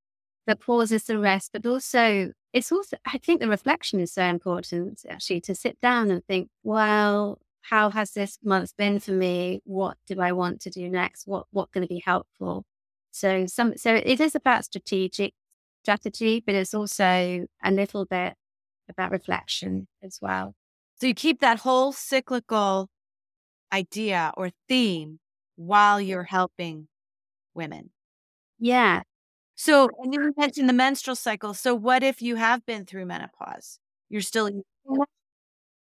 the 0.50 0.56
pauses, 0.56 1.04
the 1.04 1.18
rest, 1.18 1.50
but 1.52 1.64
also 1.64 2.32
it's 2.52 2.72
also, 2.72 2.96
I 3.06 3.18
think 3.18 3.40
the 3.40 3.48
reflection 3.48 4.00
is 4.00 4.12
so 4.12 4.24
important 4.24 5.02
actually 5.08 5.40
to 5.42 5.54
sit 5.54 5.80
down 5.80 6.10
and 6.10 6.24
think, 6.26 6.48
well, 6.64 7.38
how 7.62 7.90
has 7.90 8.12
this 8.12 8.38
month 8.42 8.76
been 8.76 8.98
for 8.98 9.12
me? 9.12 9.60
What 9.64 9.96
do 10.06 10.20
I 10.20 10.32
want 10.32 10.60
to 10.62 10.70
do 10.70 10.88
next? 10.88 11.26
What, 11.26 11.46
what's 11.52 11.70
going 11.70 11.86
to 11.86 11.94
be 11.94 12.02
helpful? 12.04 12.64
So 13.12 13.46
some, 13.46 13.76
so 13.76 13.94
it 13.94 14.20
is 14.20 14.34
about 14.34 14.64
strategic 14.64 15.32
strategy, 15.82 16.42
but 16.44 16.54
it's 16.54 16.74
also 16.74 17.04
a 17.62 17.70
little 17.70 18.04
bit 18.04 18.34
about 18.88 19.12
reflection 19.12 19.86
as 20.02 20.18
well. 20.20 20.54
So 21.00 21.06
you 21.06 21.14
keep 21.14 21.40
that 21.40 21.60
whole 21.60 21.92
cyclical 21.92 22.88
idea 23.72 24.32
or 24.36 24.50
theme 24.68 25.20
while 25.56 26.00
you're 26.00 26.24
helping 26.24 26.88
women. 27.54 27.90
Yeah. 28.58 29.02
So, 29.62 29.90
and 30.02 30.14
you 30.14 30.32
mentioned 30.38 30.70
the 30.70 30.72
menstrual 30.72 31.16
cycle. 31.16 31.52
So, 31.52 31.74
what 31.74 32.02
if 32.02 32.22
you 32.22 32.36
have 32.36 32.64
been 32.64 32.86
through 32.86 33.04
menopause? 33.04 33.78
You're 34.08 34.22
still 34.22 34.48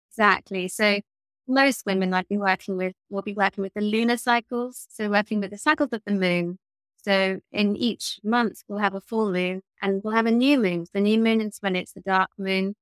exactly. 0.08 0.68
So, 0.68 1.00
most 1.48 1.84
women 1.84 2.14
I've 2.14 2.28
been 2.28 2.38
working 2.38 2.76
with 2.76 2.94
will 3.10 3.22
be 3.22 3.34
working 3.34 3.62
with 3.62 3.74
the 3.74 3.80
lunar 3.80 4.18
cycles. 4.18 4.86
So, 4.90 5.10
working 5.10 5.40
with 5.40 5.50
the 5.50 5.58
cycles 5.58 5.88
of 5.92 6.00
the 6.06 6.12
moon. 6.12 6.58
So, 7.02 7.40
in 7.50 7.74
each 7.74 8.20
month, 8.22 8.62
we'll 8.68 8.78
have 8.78 8.94
a 8.94 9.00
full 9.00 9.32
moon 9.32 9.62
and 9.82 10.00
we'll 10.04 10.14
have 10.14 10.26
a 10.26 10.30
new 10.30 10.60
moon. 10.60 10.86
The 10.94 11.00
new 11.00 11.18
moon 11.18 11.40
is 11.40 11.58
when 11.58 11.74
it's 11.74 11.92
the 11.92 12.02
dark 12.02 12.30
moon. 12.38 12.76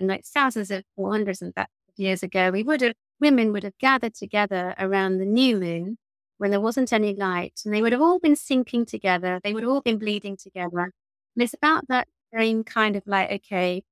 And 0.00 0.08
like 0.10 0.26
thousands 0.26 0.70
of, 0.70 0.84
hundreds 1.00 1.40
of 1.40 1.54
years 1.96 2.22
ago, 2.22 2.50
we 2.50 2.62
would 2.62 2.82
have 2.82 2.92
women 3.20 3.52
would 3.52 3.64
have 3.64 3.78
gathered 3.78 4.14
together 4.14 4.74
around 4.78 5.16
the 5.16 5.24
new 5.24 5.58
moon 5.58 5.96
when 6.38 6.50
there 6.50 6.60
wasn't 6.60 6.92
any 6.92 7.14
light, 7.14 7.60
and 7.64 7.74
they 7.74 7.82
would 7.82 7.92
have 7.92 8.02
all 8.02 8.18
been 8.18 8.34
syncing 8.34 8.86
together. 8.86 9.40
They 9.42 9.54
would 9.54 9.62
have 9.62 9.72
all 9.72 9.80
been 9.80 9.98
bleeding 9.98 10.36
together. 10.36 10.92
And 11.34 11.42
it's 11.42 11.54
about 11.54 11.88
that 11.88 12.08
same 12.34 12.64
kind 12.64 12.96
of 12.96 13.02
like, 13.06 13.30
okay, 13.30 13.82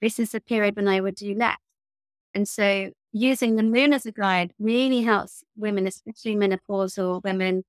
this 0.00 0.18
is 0.18 0.32
the 0.32 0.40
period 0.40 0.76
when 0.76 0.88
I 0.88 1.00
would 1.00 1.16
do 1.16 1.34
less. 1.34 1.56
And 2.34 2.48
so 2.48 2.90
using 3.12 3.56
the 3.56 3.62
moon 3.62 3.92
as 3.92 4.06
a 4.06 4.12
guide 4.12 4.52
really 4.58 5.02
helps 5.02 5.42
women, 5.56 5.86
especially 5.86 6.36
menopausal 6.36 7.22
women 7.24 7.64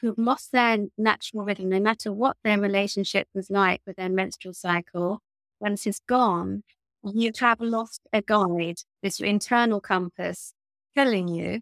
who've 0.00 0.18
lost 0.18 0.52
their 0.52 0.78
natural 0.98 1.44
rhythm, 1.44 1.68
no 1.68 1.80
matter 1.80 2.12
what 2.12 2.36
their 2.44 2.58
relationship 2.58 3.28
was 3.34 3.50
like 3.50 3.80
with 3.86 3.96
their 3.96 4.08
menstrual 4.08 4.54
cycle. 4.54 5.20
Once 5.60 5.86
it's 5.86 6.00
gone, 6.00 6.62
you 7.04 7.30
have 7.38 7.60
lost 7.60 8.00
a 8.12 8.20
guide, 8.20 8.76
this 9.02 9.20
internal 9.20 9.80
compass 9.80 10.52
telling 10.96 11.28
you 11.28 11.60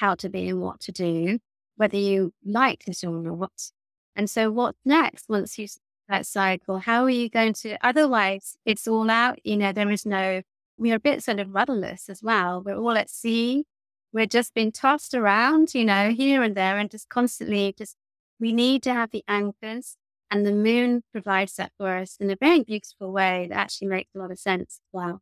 how 0.00 0.14
to 0.16 0.28
be 0.28 0.48
and 0.48 0.60
what 0.60 0.80
to 0.80 0.92
do. 0.92 1.38
whether 1.80 1.96
you 1.96 2.34
like 2.44 2.84
it 2.86 3.02
or 3.04 3.22
not. 3.22 3.72
And 4.14 4.28
so 4.28 4.50
what's 4.50 4.78
next 4.84 5.30
once 5.30 5.58
you 5.58 5.66
that 6.10 6.26
cycle? 6.26 6.78
How 6.78 7.04
are 7.04 7.10
you 7.10 7.30
going 7.30 7.54
to, 7.54 7.78
otherwise 7.80 8.58
it's 8.66 8.86
all 8.86 9.08
out, 9.08 9.38
you 9.44 9.56
know, 9.56 9.72
there 9.72 9.90
is 9.90 10.04
no, 10.04 10.42
we're 10.76 10.96
a 10.96 11.00
bit 11.00 11.22
sort 11.22 11.40
of 11.40 11.54
rudderless 11.54 12.10
as 12.10 12.22
well. 12.22 12.62
We're 12.62 12.76
all 12.76 12.98
at 12.98 13.08
sea. 13.08 13.64
We're 14.12 14.26
just 14.26 14.52
being 14.52 14.72
tossed 14.72 15.14
around, 15.14 15.74
you 15.74 15.86
know, 15.86 16.10
here 16.10 16.42
and 16.42 16.54
there 16.54 16.76
and 16.76 16.90
just 16.90 17.08
constantly 17.08 17.74
just, 17.78 17.96
we 18.38 18.52
need 18.52 18.82
to 18.82 18.92
have 18.92 19.10
the 19.10 19.24
anchors 19.26 19.96
and 20.30 20.44
the 20.44 20.52
moon 20.52 21.02
provides 21.12 21.54
that 21.56 21.72
for 21.78 21.96
us 21.96 22.18
in 22.20 22.30
a 22.30 22.36
very 22.36 22.62
beautiful 22.62 23.10
way 23.10 23.46
that 23.48 23.56
actually 23.56 23.88
makes 23.88 24.10
a 24.14 24.18
lot 24.18 24.30
of 24.30 24.38
sense. 24.38 24.80
Wow. 24.92 25.20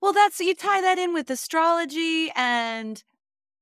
Well, 0.00 0.12
that's 0.12 0.40
you 0.40 0.56
tie 0.56 0.80
that 0.80 0.98
in 0.98 1.14
with 1.14 1.30
astrology 1.30 2.32
and 2.34 3.04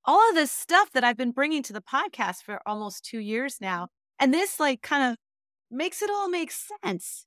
all 0.05 0.29
of 0.29 0.35
this 0.35 0.51
stuff 0.51 0.91
that 0.93 1.05
I've 1.05 1.17
been 1.17 1.33
bringing 1.33 1.63
to 1.65 1.73
the 1.73 1.83
podcast 1.83 2.43
for 2.43 2.61
almost 2.67 3.05
two 3.05 3.19
years 3.21 3.59
now. 3.61 3.89
And 4.19 4.33
this, 4.35 4.61
like, 4.61 4.83
kind 4.83 5.13
of 5.13 5.17
makes 5.71 6.03
it 6.03 6.11
all 6.11 6.29
make 6.29 6.53
sense. 6.53 7.27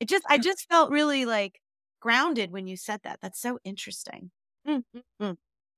It 0.00 0.08
just, 0.08 0.24
I 0.28 0.38
just 0.38 0.66
felt 0.68 0.90
really 0.90 1.24
like 1.24 1.60
grounded 2.00 2.50
when 2.50 2.66
you 2.66 2.76
said 2.76 3.00
that. 3.04 3.20
That's 3.22 3.40
so 3.40 3.58
interesting. 3.64 4.30
Mm-hmm. 4.66 5.32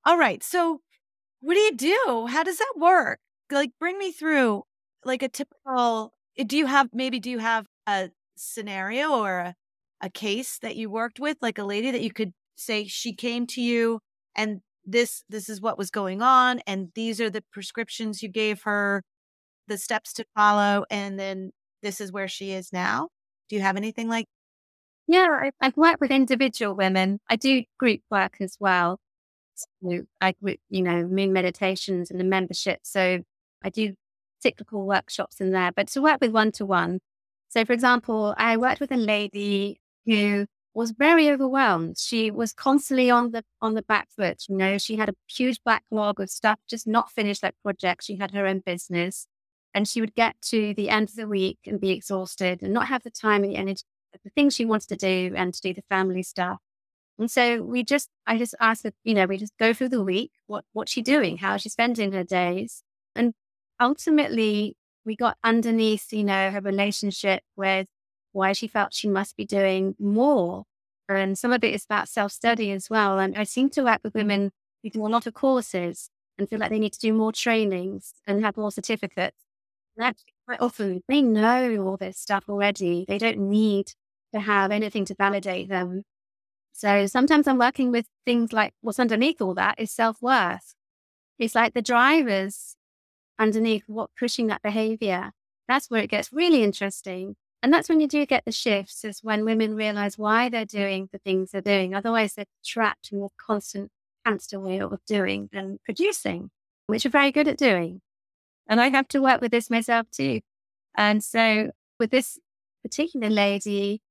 All 0.07 0.19
right. 0.19 0.43
So, 0.43 0.81
what 1.41 1.55
do 1.55 1.61
you 1.61 1.77
do? 1.77 2.27
How 2.31 2.43
does 2.43 2.59
that 2.59 2.75
work? 2.77 3.21
Like, 3.51 3.71
bring 3.79 3.99
me 3.99 4.13
through 4.13 4.63
like 5.05 5.23
a 5.23 5.29
typical. 5.29 6.13
Eh, 6.39 6.45
do 6.47 6.57
you 6.57 6.67
have 6.67 6.89
maybe 6.93 7.21
do 7.21 7.31
you 7.31 7.39
have 7.39 7.67
a 7.87 8.11
scenario 8.37 9.11
or 9.13 9.39
a, 9.39 9.55
a 10.01 10.11
case 10.11 10.59
that 10.61 10.77
you 10.77 10.91
worked 10.91 11.21
with, 11.21 11.37
like 11.43 11.59
a 11.59 11.65
lady 11.65 11.91
that 11.91 12.03
you 12.03 12.13
could 12.13 12.33
say 12.57 12.87
she 12.87 13.15
came 13.15 13.47
to 13.49 13.61
you 13.61 14.01
and 14.35 14.61
this 14.87 15.25
this 15.29 15.49
is 15.49 15.61
what 15.61 15.79
was 15.79 15.91
going 15.91 16.23
on 16.23 16.61
and 16.67 16.91
these 16.95 17.21
are 17.21 17.31
the 17.31 17.43
prescriptions 17.53 18.23
you 18.23 18.29
gave 18.29 18.63
her 18.63 19.03
the 19.69 19.79
steps 19.79 20.13
to 20.15 20.25
follow 20.35 20.85
and 20.91 21.19
then 21.19 21.51
this 21.83 22.01
is 22.01 22.13
where 22.13 22.29
she 22.29 22.53
is 22.53 22.73
now? 22.73 23.09
Do 23.49 23.57
you 23.57 23.63
have 23.63 23.77
anything 23.77 24.09
like 24.09 24.27
yeah 25.07 25.51
I, 25.61 25.65
have 25.65 25.77
worked 25.77 26.01
with 26.01 26.11
individual 26.11 26.75
women. 26.75 27.21
I 27.29 27.37
do 27.37 27.63
group 27.79 28.01
work 28.11 28.37
as 28.41 28.57
well. 28.61 28.99
So 29.55 30.03
i 30.21 30.35
you 30.43 30.83
know 30.83 31.07
moon 31.07 31.33
meditations 31.33 32.11
and 32.11 32.21
the 32.21 32.25
membership. 32.25 32.81
So 32.85 33.21
i 33.63 33.71
do 33.71 33.95
cyclical 34.41 34.87
workshops 34.87 35.41
in 35.41 35.51
there 35.53 35.73
but 35.75 35.89
to 35.89 36.03
work 36.03 36.19
with 36.21 36.31
one 36.31 36.53
to 36.53 36.67
one 36.67 37.01
so 37.49 37.65
for 37.65 37.73
example 37.73 38.35
i 38.37 38.59
worked 38.59 38.79
with 38.79 38.93
a 38.93 38.97
lady 38.97 39.81
who 40.05 40.45
was 40.75 40.91
very 40.91 41.31
overwhelmed. 41.31 41.99
She 41.99 42.31
was 42.31 42.53
constantly 42.53 43.11
on 43.11 43.31
the 43.31 43.45
on 43.63 43.75
the 43.75 43.83
back 43.83 44.09
foot. 44.11 44.45
You 44.49 44.57
know, 44.57 44.79
she 44.79 44.97
had 44.97 45.09
a 45.09 45.15
huge 45.29 45.61
backlog 45.65 46.21
of 46.21 46.31
stuff, 46.31 46.59
just 46.69 46.87
not 46.87 47.11
finished 47.11 47.43
that 47.43 47.55
project. 47.63 48.05
She 48.05 48.17
had 48.17 48.33
her 48.33 48.47
own 48.47 48.61
business, 48.65 49.27
and 49.73 49.89
she 49.89 50.01
would 50.01 50.15
get 50.15 50.37
to 50.51 50.75
the 50.75 50.91
end 50.91 51.11
of 51.11 51.17
the 51.17 51.29
week 51.29 51.59
and 51.67 51.81
be 51.81 51.91
exhausted 51.91 52.63
and 52.63 52.73
not 52.75 52.89
have 52.89 53.03
the 53.05 53.11
time 53.11 53.45
and 53.45 53.53
the 53.53 53.57
energy, 53.57 53.83
the 54.25 54.31
things 54.31 54.55
she 54.55 54.65
wants 54.65 54.87
to 54.87 54.97
do, 54.97 55.33
and 55.37 55.55
to 55.55 55.61
do 55.61 55.75
the 55.75 55.83
family 55.89 56.23
stuff. 56.23 56.59
And 57.19 57.31
so 57.31 57.63
we 57.63 57.85
just, 57.85 58.09
I 58.27 58.39
just 58.39 58.57
asked 58.61 58.83
her, 58.85 58.93
you 59.05 59.15
know, 59.15 59.27
we 59.27 59.37
just 59.39 59.57
go 59.59 59.73
through 59.73 59.91
the 59.91 60.03
week. 60.03 60.33
What 60.47 60.65
what's 60.73 60.93
she 60.93 61.03
doing? 61.03 61.39
How 61.39 61.55
is 61.55 61.63
she 61.63 61.69
spending 61.69 62.13
her 62.13 62.25
days? 62.25 62.83
And 63.15 63.35
ultimately, 63.81 64.77
we 65.05 65.17
got 65.17 65.37
underneath, 65.45 66.13
you 66.13 66.25
know, 66.25 66.51
her 66.51 66.61
relationship 66.61 67.43
with 67.57 67.87
why 68.35 68.53
she 68.53 68.67
felt 68.67 68.93
she 68.93 69.09
must 69.09 69.37
be 69.37 69.45
doing 69.47 69.95
more. 69.99 70.65
And 71.09 71.39
some 71.39 71.53
of 71.53 71.63
it 71.65 71.75
is 71.75 71.85
about 71.85 72.09
self 72.09 72.33
study 72.33 72.71
as 72.73 72.91
well. 72.91 73.19
And 73.19 73.37
I 73.37 73.45
seem 73.45 73.71
to 73.71 73.85
work 73.85 74.01
with 74.03 74.13
mm. 74.13 74.21
women 74.21 74.53
who 74.83 74.91
do 74.91 75.07
a 75.07 75.09
lot 75.09 75.27
of 75.27 75.35
courses 75.35 76.11
and 76.39 76.49
feel 76.49 76.59
like 76.59 76.71
they 76.71 76.79
need 76.79 76.93
to 76.93 77.01
do 77.01 77.13
more 77.13 77.33
trainings 77.33 78.15
and 78.27 78.45
have 78.45 78.57
more 78.57 78.73
certificates. 78.73 79.39
And 79.97 80.07
actually, 80.07 80.35
quite 80.47 80.61
often 80.61 81.03
they 81.09 81.23
know 81.23 81.77
all 81.85 81.97
this 81.97 82.19
stuff 82.19 82.45
already. 82.49 83.05
They 83.07 83.19
don't 83.19 83.39
need 83.39 83.93
to 84.33 84.41
have 84.41 84.71
anything 84.71 85.05
to 85.07 85.15
validate 85.15 85.69
them. 85.69 86.03
So 86.73 87.07
sometimes 87.07 87.47
I'm 87.47 87.59
working 87.59 87.93
with 87.93 88.07
things 88.27 88.53
like 88.53 88.75
what's 88.81 88.99
underneath 88.99 89.41
all 89.41 89.55
that 89.55 89.79
is 89.79 89.93
self 89.93 90.21
worth. 90.21 90.75
It's 91.39 91.55
like 91.55 91.75
the 91.75 91.83
drivers 91.83 92.77
underneath 93.39 93.85
what 93.87 94.11
pushing 94.19 94.49
that 94.49 94.63
behavior. 94.63 95.33
That's 95.69 95.89
where 95.89 96.03
it 96.03 96.11
gets 96.11 96.33
really 96.33 96.63
interesting 96.65 97.37
and 97.65 97.73
that's 97.73 97.89
when 97.89 97.99
you 97.99 98.07
do 98.07 98.27
get 98.27 98.45
the 98.45 98.53
shifts, 98.53 99.07
is 99.07 99.21
when 99.23 99.47
women 99.47 99.75
realize 99.75 100.19
why 100.19 100.51
they're 100.51 100.67
doing 100.67 101.09
the 101.13 101.19
things 101.19 101.51
they're 101.51 101.63
doing. 101.63 101.95
Otherwise, 101.95 102.35
they're 102.35 102.45
trapped 102.63 103.11
in 103.11 103.23
a 103.23 103.29
constant 103.39 103.91
hamster 104.23 104.61
wheel 104.61 104.93
of 104.93 105.01
doing 105.07 105.49
and 105.51 105.83
producing, 105.83 106.51
which 106.89 107.07
are 107.07 107.09
very 107.09 107.33
good 107.33 107.49
at 107.49 107.57
doing. 107.57 108.03
And 108.69 108.83
I 108.83 108.91
have 108.91 109.09
to 109.09 109.23
work 109.23 109.41
with 109.41 109.51
this 109.51 109.71
myself 109.71 110.11
too. 110.11 110.43
And 110.95 111.25
so 111.25 111.71
with 111.99 112.11
this 112.11 112.39
particular 112.83 113.31
lady, 113.31 114.03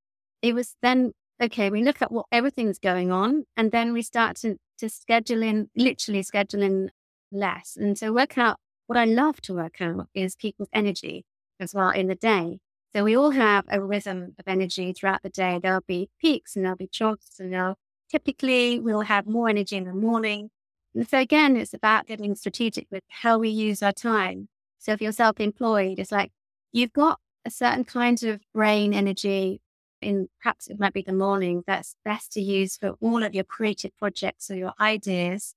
it 0.41 0.55
was 0.55 0.75
then, 0.81 1.11
okay, 1.39 1.69
we 1.69 1.83
look 1.83 2.01
at 2.01 2.11
what 2.11 2.25
everything's 2.31 2.79
going 2.79 3.11
on 3.11 3.43
and 3.55 3.71
then 3.71 3.93
we 3.93 4.01
start 4.01 4.35
to, 4.37 4.57
to 4.79 4.89
schedule 4.89 5.43
in, 5.43 5.69
literally 5.75 6.23
schedule 6.23 6.63
in 6.63 6.89
less. 7.31 7.77
And 7.79 7.99
so 7.99 8.11
work 8.13 8.35
out 8.35 8.57
what 8.87 8.97
I 8.97 9.05
love 9.05 9.41
to 9.41 9.53
work 9.53 9.79
out 9.79 10.07
is 10.15 10.35
people's 10.35 10.69
energy 10.73 11.23
as 11.59 11.75
well 11.75 11.91
in 11.91 12.07
the 12.07 12.15
day. 12.15 12.57
So 12.95 13.03
we 13.03 13.17
all 13.17 13.31
have 13.31 13.65
a 13.69 13.81
rhythm 13.81 14.35
of 14.37 14.47
energy 14.47 14.93
throughout 14.93 15.23
the 15.23 15.29
day. 15.29 15.59
There'll 15.61 15.81
be 15.87 16.09
peaks 16.21 16.55
and 16.55 16.63
there'll 16.63 16.77
be 16.77 16.87
troughs 16.87 17.39
and 17.39 17.51
there'll, 17.51 17.77
typically 18.09 18.79
we'll 18.79 19.01
have 19.01 19.25
more 19.25 19.49
energy 19.49 19.75
in 19.77 19.85
the 19.85 19.93
morning. 19.93 20.51
And 20.93 21.07
so 21.09 21.17
again, 21.17 21.57
it's 21.57 21.73
about 21.73 22.05
getting 22.05 22.35
strategic 22.35 22.85
with 22.91 23.01
how 23.09 23.39
we 23.39 23.49
use 23.49 23.81
our 23.81 23.91
time. 23.91 24.47
So 24.77 24.91
if 24.91 25.01
you're 25.01 25.11
self-employed, 25.11 25.97
it's 25.97 26.11
like 26.11 26.31
you've 26.71 26.93
got 26.93 27.19
a 27.45 27.49
certain 27.49 27.83
kind 27.83 28.21
of 28.23 28.41
brain 28.53 28.93
energy 28.93 29.61
in 30.01 30.27
perhaps 30.41 30.67
it 30.67 30.79
might 30.79 30.93
be 30.93 31.01
the 31.01 31.13
morning 31.13 31.63
that's 31.65 31.95
best 32.05 32.33
to 32.33 32.41
use 32.41 32.77
for 32.77 32.91
all 33.01 33.23
of 33.23 33.33
your 33.33 33.45
creative 33.45 33.95
projects 33.97 34.51
or 34.51 34.55
your 34.55 34.73
ideas. 34.79 35.55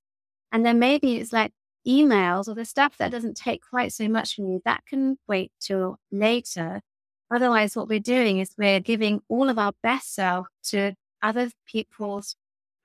And 0.51 0.65
then 0.65 0.79
maybe 0.79 1.17
it's 1.17 1.33
like 1.33 1.51
emails 1.87 2.47
or 2.47 2.55
the 2.55 2.65
stuff 2.65 2.97
that 2.97 3.11
doesn't 3.11 3.37
take 3.37 3.61
quite 3.69 3.93
so 3.93 4.07
much 4.07 4.35
from 4.35 4.47
you 4.47 4.61
that 4.65 4.85
can 4.87 5.17
wait 5.27 5.51
till 5.59 5.99
later 6.11 6.81
Otherwise, 7.29 7.75
what 7.75 7.89
we're 7.89 7.99
doing 7.99 8.39
is 8.39 8.55
we're 8.57 8.79
giving 8.79 9.21
all 9.27 9.49
of 9.49 9.59
our 9.59 9.73
best 9.83 10.13
self 10.15 10.47
to 10.63 10.95
other 11.21 11.49
people's 11.65 12.35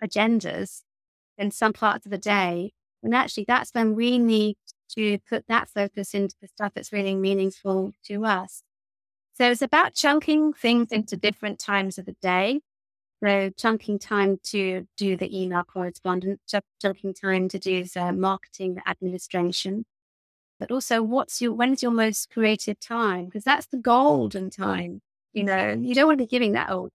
agendas 0.03 0.82
in 1.38 1.51
some 1.51 1.72
parts 1.72 2.07
of 2.07 2.11
the 2.11 2.18
day. 2.18 2.72
And 3.03 3.14
actually, 3.14 3.45
that's 3.47 3.72
when 3.72 3.95
we 3.95 4.18
need 4.18 4.57
to 4.97 5.18
put 5.28 5.47
that 5.49 5.68
focus 5.68 6.14
into 6.14 6.34
the 6.40 6.49
stuff 6.49 6.72
that's 6.74 6.93
really 6.93 7.14
meaningful 7.14 7.93
to 8.07 8.24
us. 8.24 8.62
So 9.34 9.51
it's 9.51 9.62
about 9.62 9.95
chunking 9.95 10.53
things 10.53 10.93
into 10.93 11.16
different 11.16 11.59
times 11.59 11.97
of 11.99 12.05
the 12.05 12.16
day. 12.20 12.61
So 13.24 13.51
chunking 13.57 13.99
time 13.99 14.38
to 14.45 14.86
do 14.97 15.16
the 15.16 15.40
email 15.40 15.62
correspondence, 15.62 16.40
chunking 16.80 17.14
time 17.14 17.49
to 17.49 17.59
do 17.59 17.84
the 17.84 18.12
marketing, 18.12 18.78
administration, 18.86 19.84
but 20.62 20.70
also 20.70 21.02
what's 21.02 21.42
your 21.42 21.52
when's 21.52 21.82
your 21.82 21.90
most 21.90 22.30
creative 22.30 22.78
time? 22.78 23.24
Because 23.24 23.42
that's 23.42 23.66
the 23.66 23.78
oh. 23.78 23.80
golden 23.80 24.48
time. 24.48 25.02
You 25.32 25.42
know, 25.42 25.72
you 25.72 25.92
don't 25.92 26.06
want 26.06 26.18
to 26.18 26.24
be 26.24 26.28
giving 26.28 26.52
that 26.52 26.70
old. 26.70 26.90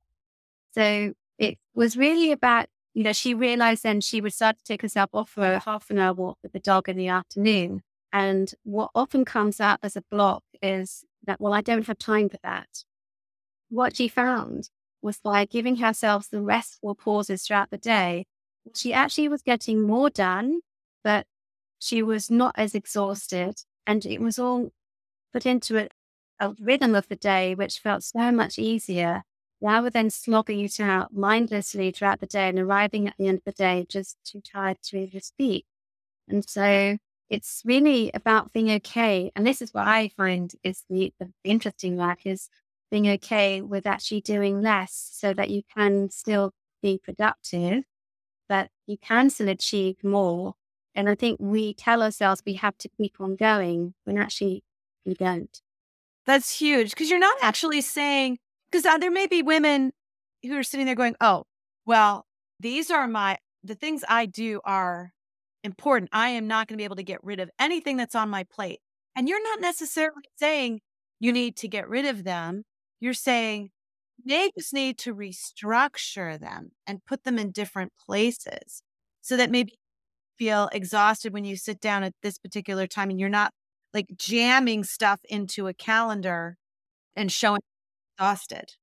So 0.74 1.12
it 1.38 1.58
was 1.76 1.98
really 1.98 2.32
about, 2.32 2.68
you 2.94 3.04
know, 3.04 3.12
she 3.12 3.34
realized 3.34 3.84
then 3.84 4.00
she 4.00 4.22
would 4.22 4.32
start 4.32 4.58
to 4.58 4.64
take 4.64 4.84
herself 4.84 5.10
off 5.12 5.30
for 5.32 5.52
a 5.52 5.60
half 5.60 5.90
an 5.90 6.00
hour 6.00 6.14
walk 6.14 6.38
with 6.42 6.54
the 6.54 6.62
dog 6.62 6.88
in 6.88 6.96
the 6.96 7.10
afternoon. 7.10 7.82
And 8.14 8.54
what 8.64 8.92
often 8.96 9.26
comes 9.26 9.60
out 9.60 9.80
as 9.84 9.98
a 9.98 10.04
block 10.10 10.44
is 10.62 11.04
that, 11.26 11.42
well, 11.42 11.52
I 11.52 11.60
don't 11.60 11.86
have 11.88 11.98
time 11.98 12.30
for 12.30 12.40
that. 12.44 12.86
What 13.68 13.98
she 13.98 14.08
found 14.08 14.70
was 15.02 15.20
by 15.20 15.44
giving 15.44 15.78
herself 15.78 16.30
the 16.30 16.42
restful 16.42 16.96
pauses 16.96 17.44
throughout 17.44 17.70
the 17.70 17.78
day, 17.78 18.28
she 18.74 18.94
actually 18.94 19.28
was 19.28 19.42
getting 19.42 19.82
more 19.82 20.10
done, 20.10 20.62
but 21.04 21.28
she 21.80 22.02
was 22.04 22.30
not 22.32 22.56
as 22.58 22.76
exhausted. 22.76 23.56
And 23.86 24.06
it 24.06 24.22
was 24.22 24.38
all 24.40 24.72
put 25.34 25.46
into 25.46 25.78
a, 25.78 25.90
a 26.40 26.54
rhythm 26.60 26.96
of 26.96 27.08
the 27.08 27.16
day, 27.16 27.56
which 27.56 27.80
felt 27.80 28.04
so 28.04 28.32
much 28.32 28.60
easier 28.60 29.24
rather 29.62 29.90
than 29.90 30.10
slogging 30.10 30.62
it 30.62 30.80
out 30.80 31.14
mindlessly 31.14 31.92
throughout 31.92 32.20
the 32.20 32.28
day 32.28 32.50
and 32.50 32.60
arriving 32.60 33.08
at 33.08 33.16
the 33.18 33.28
end 33.28 33.40
of 33.40 33.44
the 33.46 33.52
day 33.52 33.86
just 33.90 34.18
too 34.24 34.42
tired 34.42 34.78
to 34.84 34.98
even 34.98 35.22
speak. 35.22 35.66
And 36.28 36.48
so 36.48 36.98
it's 37.30 37.62
really 37.66 38.12
about 38.14 38.54
being 38.54 38.72
okay. 38.72 39.32
And 39.36 39.46
this 39.46 39.62
is 39.62 39.74
what 39.74 39.88
I 39.88 40.10
find 40.10 40.54
is 40.64 40.84
the, 40.90 41.14
the 41.20 41.30
interesting 41.44 41.98
work 41.98 42.26
is 42.26 42.50
being 42.92 43.10
okay 43.10 43.62
with 43.62 43.86
actually 43.86 44.22
doing 44.22 44.62
less 44.62 45.10
so 45.14 45.34
that 45.34 45.50
you 45.50 45.64
can 45.76 46.10
still 46.10 46.52
be 46.82 47.00
productive, 47.04 47.84
but 48.48 48.70
you 48.86 48.98
can 48.98 49.30
still 49.30 49.50
achieve 49.50 50.04
more 50.04 50.54
and 50.98 51.08
I 51.08 51.14
think 51.14 51.38
we 51.40 51.76
tell 51.76 52.02
ourselves 52.02 52.42
we 52.44 52.56
have 52.56 52.78
to 52.80 52.90
keep 52.90 53.22
on 53.22 53.36
going 53.36 53.94
when 54.04 54.18
actually 54.18 54.64
we 55.06 55.14
don't. 55.14 55.62
That's 56.26 56.60
huge 56.60 56.90
because 56.90 57.10
you're 57.10 57.20
not 57.20 57.38
actually 57.42 57.82
saying, 57.82 58.40
because 58.70 58.84
uh, 58.84 58.98
there 58.98 59.12
may 59.12 59.28
be 59.28 59.44
women 59.44 59.94
who 60.44 60.58
are 60.58 60.64
sitting 60.64 60.88
there 60.88 60.96
going, 60.96 61.16
oh, 61.22 61.44
well, 61.86 62.26
these 62.60 62.90
are 62.90 63.08
my, 63.08 63.38
the 63.64 63.76
things 63.76 64.04
I 64.10 64.26
do 64.26 64.60
are 64.66 65.12
important. 65.64 66.10
I 66.12 66.30
am 66.30 66.48
not 66.48 66.68
going 66.68 66.78
to 66.78 66.82
be 66.82 66.86
able 66.86 66.96
to 66.96 67.04
get 67.04 67.24
rid 67.24 67.40
of 67.40 67.52
anything 67.60 67.96
that's 67.96 68.16
on 68.16 68.30
my 68.30 68.44
plate. 68.44 68.80
And 69.16 69.30
you're 69.30 69.44
not 69.44 69.62
necessarily 69.62 70.24
saying 70.38 70.82
you 71.20 71.32
need 71.32 71.56
to 71.58 71.68
get 71.68 71.88
rid 71.88 72.06
of 72.06 72.24
them. 72.24 72.64
You're 73.00 73.14
saying 73.14 73.70
they 74.26 74.52
just 74.58 74.74
need 74.74 74.98
to 75.00 75.14
restructure 75.14 76.40
them 76.40 76.72
and 76.88 77.06
put 77.06 77.24
them 77.24 77.38
in 77.38 77.52
different 77.52 77.94
places 78.04 78.82
so 79.22 79.38
that 79.38 79.52
maybe 79.52 79.78
feel 80.38 80.70
exhausted 80.72 81.34
when 81.34 81.46
you 81.46 81.56
sit 81.58 81.80
down 81.80 82.04
at 82.04 82.14
this 82.24 82.38
particular 82.38 82.88
time 82.88 83.10
and 83.10 83.20
you're 83.20 83.30
not 83.30 83.52
like 83.94 84.08
jamming 84.18 84.84
stuff 84.84 85.20
into 85.30 85.68
a 85.68 85.74
calendar 85.74 86.58
and 87.16 87.32
showing 87.32 87.62
exhausted. 88.18 88.74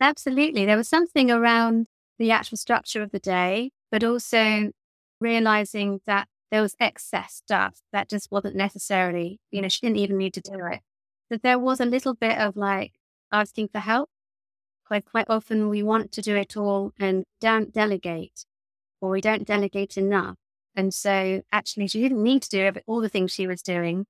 Absolutely. 0.00 0.66
There 0.66 0.76
was 0.76 0.88
something 0.88 1.30
around 1.30 1.86
the 2.18 2.30
actual 2.30 2.56
structure 2.58 3.02
of 3.02 3.10
the 3.10 3.18
day, 3.18 3.70
but 3.90 4.04
also 4.04 4.70
realizing 5.20 6.00
that 6.06 6.28
there 6.50 6.62
was 6.62 6.76
excess 6.80 7.34
stuff 7.34 7.80
that 7.92 8.08
just 8.08 8.30
wasn't 8.30 8.56
necessarily, 8.56 9.40
you 9.50 9.62
know, 9.62 9.68
she 9.68 9.80
didn't 9.80 9.98
even 9.98 10.18
need 10.18 10.34
to 10.34 10.40
do 10.40 10.54
it. 10.70 10.80
That 11.30 11.42
there 11.42 11.58
was 11.58 11.80
a 11.80 11.86
little 11.86 12.14
bit 12.14 12.38
of 12.38 12.56
like 12.56 12.92
asking 13.32 13.68
for 13.68 13.78
help. 13.80 14.10
Quite, 14.86 15.06
quite 15.06 15.26
often 15.30 15.68
we 15.70 15.82
want 15.82 16.12
to 16.12 16.22
do 16.22 16.36
it 16.36 16.56
all 16.56 16.92
and 16.98 17.24
don't 17.40 17.72
delegate 17.72 18.44
or 19.00 19.10
we 19.10 19.20
don't 19.20 19.46
delegate 19.46 19.96
enough. 19.98 20.36
And 20.76 20.92
so 20.92 21.42
actually 21.52 21.86
she 21.88 22.00
didn't 22.00 22.22
need 22.22 22.42
to 22.42 22.50
do 22.50 22.80
all 22.86 23.00
the 23.00 23.08
things 23.08 23.32
she 23.32 23.46
was 23.46 23.62
doing. 23.62 24.06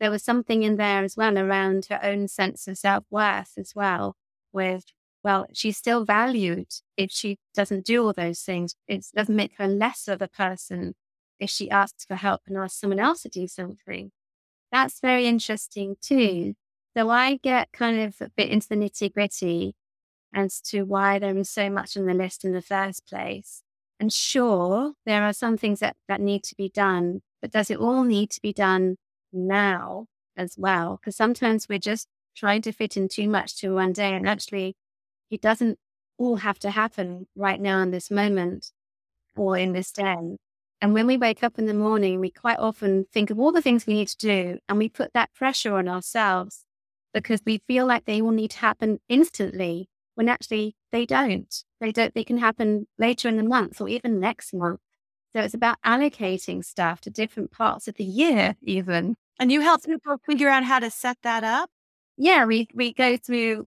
There 0.00 0.10
was 0.10 0.22
something 0.22 0.62
in 0.62 0.76
there 0.76 1.04
as 1.04 1.16
well 1.16 1.36
around 1.36 1.86
her 1.90 2.00
own 2.02 2.28
sense 2.28 2.66
of 2.66 2.78
self 2.78 3.04
worth 3.10 3.52
as 3.58 3.74
well, 3.74 4.16
with, 4.52 4.84
well, 5.22 5.46
she's 5.52 5.76
still 5.76 6.04
valued 6.04 6.68
if 6.96 7.10
she 7.10 7.38
doesn't 7.54 7.84
do 7.84 8.04
all 8.04 8.14
those 8.14 8.40
things. 8.40 8.74
It 8.88 9.06
doesn't 9.14 9.36
make 9.36 9.52
her 9.58 9.68
less 9.68 10.08
of 10.08 10.22
a 10.22 10.28
person 10.28 10.94
if 11.38 11.50
she 11.50 11.70
asks 11.70 12.04
for 12.06 12.14
help 12.14 12.42
and 12.46 12.56
asks 12.56 12.80
someone 12.80 12.98
else 13.00 13.22
to 13.22 13.28
do 13.28 13.46
something. 13.46 14.12
That's 14.72 15.00
very 15.00 15.26
interesting 15.26 15.96
too. 16.00 16.54
So 16.96 17.10
I 17.10 17.36
get 17.36 17.72
kind 17.72 18.00
of 18.00 18.16
a 18.20 18.30
bit 18.36 18.48
into 18.48 18.68
the 18.68 18.76
nitty 18.76 19.12
gritty 19.12 19.74
as 20.34 20.60
to 20.60 20.82
why 20.82 21.18
there 21.18 21.36
is 21.36 21.50
so 21.50 21.68
much 21.68 21.96
on 21.96 22.06
the 22.06 22.14
list 22.14 22.44
in 22.44 22.52
the 22.52 22.62
first 22.62 23.06
place. 23.06 23.62
And 24.00 24.10
sure, 24.10 24.94
there 25.04 25.22
are 25.24 25.34
some 25.34 25.58
things 25.58 25.80
that, 25.80 25.94
that 26.08 26.22
need 26.22 26.42
to 26.44 26.54
be 26.56 26.70
done, 26.70 27.20
but 27.42 27.52
does 27.52 27.70
it 27.70 27.78
all 27.78 28.02
need 28.02 28.30
to 28.30 28.40
be 28.40 28.52
done 28.52 28.96
now 29.30 30.06
as 30.38 30.54
well? 30.56 30.96
Because 30.96 31.16
sometimes 31.16 31.68
we're 31.68 31.78
just 31.78 32.08
trying 32.34 32.62
to 32.62 32.72
fit 32.72 32.96
in 32.96 33.08
too 33.08 33.28
much 33.28 33.58
to 33.58 33.74
one 33.74 33.92
day. 33.92 34.14
And 34.14 34.26
actually, 34.26 34.74
it 35.30 35.42
doesn't 35.42 35.78
all 36.16 36.36
have 36.36 36.58
to 36.60 36.70
happen 36.70 37.26
right 37.36 37.60
now 37.60 37.82
in 37.82 37.90
this 37.90 38.10
moment 38.10 38.72
or 39.36 39.58
in 39.58 39.72
this 39.72 39.92
day. 39.92 40.38
And 40.80 40.94
when 40.94 41.06
we 41.06 41.18
wake 41.18 41.42
up 41.42 41.58
in 41.58 41.66
the 41.66 41.74
morning, 41.74 42.20
we 42.20 42.30
quite 42.30 42.58
often 42.58 43.04
think 43.12 43.28
of 43.28 43.38
all 43.38 43.52
the 43.52 43.60
things 43.60 43.86
we 43.86 43.94
need 43.94 44.08
to 44.08 44.16
do 44.16 44.58
and 44.66 44.78
we 44.78 44.88
put 44.88 45.12
that 45.12 45.34
pressure 45.34 45.74
on 45.74 45.88
ourselves 45.88 46.64
because 47.12 47.42
we 47.44 47.60
feel 47.66 47.84
like 47.84 48.06
they 48.06 48.22
all 48.22 48.30
need 48.30 48.52
to 48.52 48.58
happen 48.58 48.98
instantly 49.10 49.90
when 50.14 50.28
actually 50.28 50.74
they 50.92 51.06
don't. 51.06 51.54
They 51.80 51.92
don't, 51.92 52.14
they 52.14 52.24
can 52.24 52.38
happen 52.38 52.86
later 52.98 53.28
in 53.28 53.36
the 53.36 53.42
month 53.42 53.80
or 53.80 53.88
even 53.88 54.20
next 54.20 54.52
month. 54.52 54.80
So 55.34 55.42
it's 55.42 55.54
about 55.54 55.78
allocating 55.86 56.64
stuff 56.64 57.00
to 57.02 57.10
different 57.10 57.52
parts 57.52 57.86
of 57.86 57.94
the 57.94 58.04
year, 58.04 58.56
even. 58.62 59.16
And 59.38 59.52
you 59.52 59.60
help 59.60 59.84
people 59.84 60.18
figure 60.26 60.48
out 60.48 60.64
how 60.64 60.80
to 60.80 60.90
set 60.90 61.18
that 61.22 61.44
up? 61.44 61.70
Yeah, 62.16 62.44
we, 62.44 62.68
we 62.74 62.92
go 62.92 63.16
through, 63.16 63.66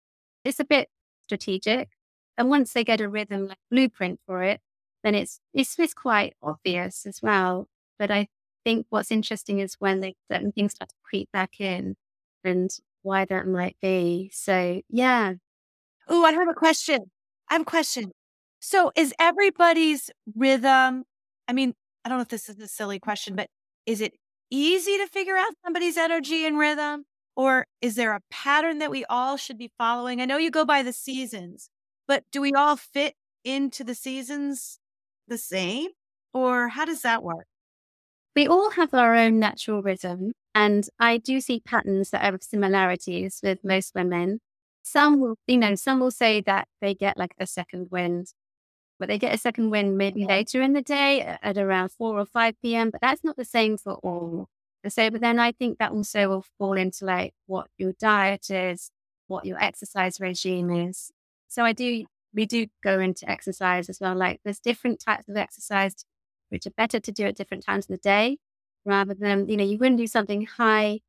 it's 0.45 0.59
a 0.59 0.65
bit 0.65 0.89
strategic. 1.23 1.89
And 2.37 2.49
once 2.49 2.73
they 2.73 2.83
get 2.83 3.01
a 3.01 3.09
rhythm 3.09 3.47
like 3.47 3.57
blueprint 3.71 4.19
for 4.25 4.43
it, 4.43 4.61
then 5.03 5.15
it's, 5.15 5.39
it's, 5.53 5.77
it's 5.79 5.93
quite 5.93 6.35
obvious 6.41 7.05
as 7.05 7.21
well. 7.21 7.67
But 7.97 8.11
I 8.11 8.27
think 8.63 8.85
what's 8.89 9.11
interesting 9.11 9.59
is 9.59 9.75
when 9.79 10.01
they, 10.01 10.15
certain 10.31 10.51
things 10.51 10.73
start 10.73 10.89
to 10.89 10.95
creep 11.03 11.29
back 11.33 11.59
in 11.59 11.95
and 12.43 12.69
why 13.01 13.25
that 13.25 13.47
might 13.47 13.77
be. 13.81 14.29
So 14.33 14.81
yeah, 14.89 15.33
Oh, 16.07 16.23
I 16.23 16.31
have 16.31 16.47
a 16.49 16.53
question. 16.53 16.99
I 17.49 17.53
have 17.53 17.61
a 17.61 17.65
question. 17.65 18.11
So 18.59 18.91
is 18.95 19.13
everybody's 19.19 20.09
rhythm, 20.35 21.03
I 21.47 21.53
mean, 21.53 21.73
I 22.03 22.09
don't 22.09 22.17
know 22.17 22.23
if 22.23 22.29
this 22.29 22.49
is 22.49 22.59
a 22.59 22.67
silly 22.67 22.99
question, 22.99 23.35
but 23.35 23.49
is 23.85 24.01
it 24.01 24.13
easy 24.49 24.97
to 24.97 25.07
figure 25.07 25.37
out 25.37 25.53
somebody's 25.63 25.97
energy 25.97 26.45
and 26.45 26.57
rhythm? 26.57 27.05
Or 27.35 27.67
is 27.81 27.95
there 27.95 28.13
a 28.13 28.21
pattern 28.31 28.79
that 28.79 28.89
we 28.91 29.05
all 29.05 29.37
should 29.37 29.57
be 29.57 29.71
following? 29.77 30.21
I 30.21 30.25
know 30.25 30.37
you 30.37 30.49
go 30.49 30.65
by 30.65 30.81
the 30.81 30.93
seasons, 30.93 31.69
but 32.07 32.23
do 32.31 32.41
we 32.41 32.53
all 32.53 32.75
fit 32.75 33.15
into 33.43 33.83
the 33.83 33.93
seasons 33.95 34.79
the 35.27 35.37
same? 35.37 35.89
Or 36.33 36.69
how 36.69 36.85
does 36.85 37.01
that 37.01 37.23
work? 37.23 37.45
We 38.35 38.47
all 38.47 38.71
have 38.71 38.93
our 38.93 39.15
own 39.15 39.39
natural 39.39 39.81
rhythm. 39.81 40.33
And 40.55 40.87
I 40.99 41.17
do 41.17 41.39
see 41.41 41.59
patterns 41.59 42.09
that 42.11 42.21
have 42.21 42.41
similarities 42.41 43.39
with 43.43 43.63
most 43.63 43.93
women. 43.95 44.39
Some 44.87 45.19
will, 45.19 45.35
you 45.47 45.57
know, 45.57 45.75
some 45.75 45.99
will 45.99 46.11
say 46.11 46.41
that 46.41 46.67
they 46.81 46.93
get 46.93 47.17
like 47.17 47.33
a 47.39 47.45
second 47.45 47.89
wind, 47.91 48.33
but 48.99 49.09
they 49.09 49.19
get 49.19 49.33
a 49.33 49.37
second 49.37 49.69
wind 49.69 49.97
maybe 49.97 50.25
later 50.25 50.61
in 50.61 50.73
the 50.73 50.81
day 50.81 51.37
at 51.41 51.57
around 51.57 51.91
4 51.91 52.19
or 52.19 52.25
5 52.25 52.55
p.m. 52.61 52.89
But 52.89 53.01
that's 53.01 53.23
not 53.23 53.35
the 53.35 53.45
same 53.45 53.77
for 53.77 53.95
all. 53.95 54.47
So, 54.87 55.09
but 55.09 55.19
then 55.19 55.39
I 55.39 55.51
think 55.51 55.79
that 55.79 55.91
also 55.91 56.29
will 56.29 56.45
fall 56.57 56.77
into 56.77 57.03
like 57.03 57.33
what 57.47 57.67
your 57.77 57.93
diet 57.99 58.49
is, 58.49 58.91
what 59.27 59.45
your 59.45 59.61
exercise 59.61 60.19
regime 60.21 60.71
is. 60.71 61.11
So 61.49 61.63
I 61.63 61.73
do, 61.73 62.05
we 62.33 62.45
do 62.45 62.67
go 62.81 62.99
into 62.99 63.29
exercise 63.29 63.89
as 63.89 63.99
well. 63.99 64.15
Like 64.15 64.39
there's 64.45 64.59
different 64.59 65.01
types 65.01 65.27
of 65.27 65.35
exercise 65.35 65.95
which 66.49 66.65
are 66.65 66.71
better 66.77 66.99
to 67.01 67.11
do 67.11 67.25
at 67.25 67.35
different 67.35 67.65
times 67.65 67.85
of 67.85 67.89
the 67.89 67.97
day 67.97 68.37
rather 68.85 69.13
than, 69.13 69.49
you 69.49 69.57
know, 69.57 69.65
you 69.65 69.77
wouldn't 69.77 69.97
do 69.97 70.07
something 70.07 70.45
high 70.45 71.01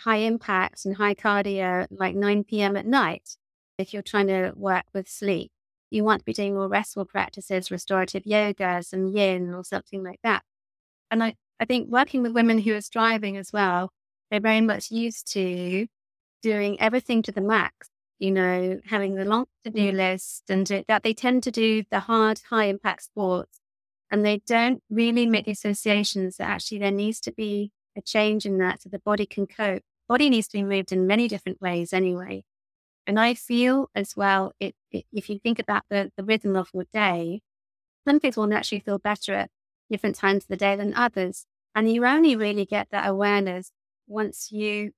high 0.00 0.16
impact 0.16 0.84
and 0.84 0.96
high 0.96 1.14
cardio 1.14 1.86
like 1.90 2.14
9 2.14 2.44
p.m. 2.44 2.76
at 2.76 2.86
night 2.86 3.36
if 3.78 3.92
you're 3.92 4.02
trying 4.02 4.28
to 4.28 4.52
work 4.56 4.84
with 4.92 5.08
sleep. 5.08 5.50
You 5.90 6.04
want 6.04 6.20
to 6.20 6.24
be 6.24 6.32
doing 6.32 6.54
more 6.54 6.68
restful 6.68 7.04
practices, 7.04 7.70
restorative 7.70 8.26
yoga, 8.26 8.82
some 8.82 9.06
yin 9.06 9.54
or 9.54 9.64
something 9.64 10.02
like 10.02 10.20
that. 10.24 10.42
And 11.10 11.22
I, 11.22 11.34
I 11.60 11.64
think 11.64 11.88
working 11.88 12.22
with 12.22 12.32
women 12.32 12.58
who 12.58 12.74
are 12.74 12.80
striving 12.80 13.36
as 13.36 13.52
well, 13.52 13.92
they're 14.30 14.40
very 14.40 14.60
much 14.60 14.90
used 14.90 15.32
to 15.34 15.86
doing 16.42 16.80
everything 16.80 17.22
to 17.22 17.32
the 17.32 17.40
max, 17.40 17.88
you 18.18 18.30
know, 18.30 18.80
having 18.86 19.14
the 19.14 19.24
long 19.24 19.46
to 19.64 19.70
do 19.70 19.92
mm. 19.92 19.96
list 19.96 20.44
and 20.48 20.66
do, 20.66 20.84
that 20.88 21.02
they 21.02 21.14
tend 21.14 21.42
to 21.44 21.50
do 21.50 21.84
the 21.90 22.00
hard, 22.00 22.40
high 22.50 22.64
impact 22.64 23.04
sports. 23.04 23.60
And 24.10 24.24
they 24.24 24.42
don't 24.46 24.82
really 24.90 25.26
make 25.26 25.46
the 25.46 25.52
associations 25.52 26.36
that 26.36 26.48
actually 26.48 26.78
there 26.78 26.90
needs 26.90 27.20
to 27.20 27.32
be 27.32 27.72
a 27.96 28.02
change 28.02 28.46
in 28.46 28.58
that 28.58 28.82
so 28.82 28.88
the 28.88 28.98
body 28.98 29.26
can 29.26 29.46
cope. 29.46 29.82
Body 30.08 30.28
needs 30.28 30.48
to 30.48 30.58
be 30.58 30.62
moved 30.64 30.92
in 30.92 31.06
many 31.06 31.28
different 31.28 31.60
ways 31.60 31.92
anyway. 31.92 32.44
And 33.06 33.18
I 33.20 33.34
feel 33.34 33.90
as 33.94 34.16
well, 34.16 34.52
it, 34.60 34.74
it, 34.90 35.04
if 35.12 35.28
you 35.28 35.38
think 35.38 35.58
about 35.58 35.82
the, 35.90 36.10
the 36.16 36.24
rhythm 36.24 36.56
of 36.56 36.70
your 36.72 36.84
day, 36.92 37.40
some 38.06 38.20
people 38.20 38.42
will 38.42 38.50
naturally 38.50 38.80
feel 38.80 38.98
better 38.98 39.34
at 39.34 39.50
different 39.90 40.16
times 40.16 40.44
of 40.44 40.48
the 40.48 40.56
day 40.56 40.76
than 40.76 40.94
others. 40.94 41.46
And 41.74 41.90
you 41.90 42.04
only 42.06 42.36
really 42.36 42.64
get 42.64 42.88
that 42.90 43.08
awareness 43.08 43.70
once 44.06 44.52
you 44.52 44.92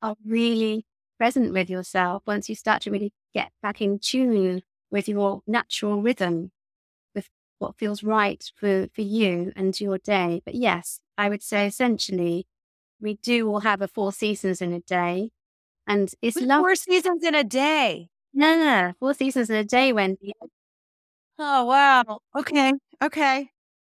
are 0.00 0.16
really 0.24 0.86
present 1.18 1.52
with 1.52 1.70
yourself, 1.70 2.22
once 2.26 2.48
you 2.48 2.54
start 2.54 2.82
to 2.82 2.90
really 2.90 3.12
get 3.34 3.50
back 3.62 3.80
in 3.80 3.98
tune 3.98 4.62
with 4.90 5.08
your 5.08 5.42
natural 5.46 6.02
rhythm, 6.02 6.50
what 7.62 7.78
feels 7.78 8.02
right 8.04 8.44
for, 8.56 8.88
for 8.94 9.02
you 9.02 9.52
and 9.56 9.80
your 9.80 9.98
day. 9.98 10.42
But 10.44 10.56
yes, 10.56 11.00
I 11.18 11.30
would 11.30 11.42
say 11.42 11.66
essentially 11.68 12.46
we 13.00 13.16
do 13.16 13.48
all 13.48 13.60
have 13.60 13.82
a 13.82 13.88
four 13.88 14.12
seasons 14.12 14.62
in 14.62 14.72
a 14.74 14.80
day. 14.80 15.30
And 15.86 16.12
it's 16.22 16.40
love- 16.40 16.60
four 16.62 16.76
seasons 16.76 17.24
in 17.24 17.34
a 17.34 17.44
day. 17.44 18.08
No, 18.34 18.56
no, 18.56 18.64
no, 18.88 18.94
four 19.00 19.14
seasons 19.14 19.50
in 19.50 19.56
a 19.56 19.64
day, 19.64 19.92
Wendy. 19.92 20.32
Oh 21.38 21.64
wow. 21.66 22.20
Okay. 22.36 22.72
Okay. 23.02 23.50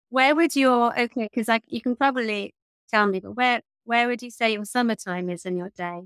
Where 0.10 0.36
would 0.36 0.56
your 0.56 0.98
okay, 1.00 1.28
because 1.32 1.48
like 1.48 1.64
you 1.68 1.82
can 1.82 1.96
probably 1.96 2.54
tell 2.90 3.08
me, 3.08 3.20
but 3.20 3.34
where 3.34 3.62
where 3.86 4.08
would 4.08 4.22
you 4.22 4.32
say 4.32 4.54
your 4.54 4.66
summertime 4.66 5.30
is 5.30 5.46
in 5.46 5.58
your 5.58 5.70
day? 5.76 6.02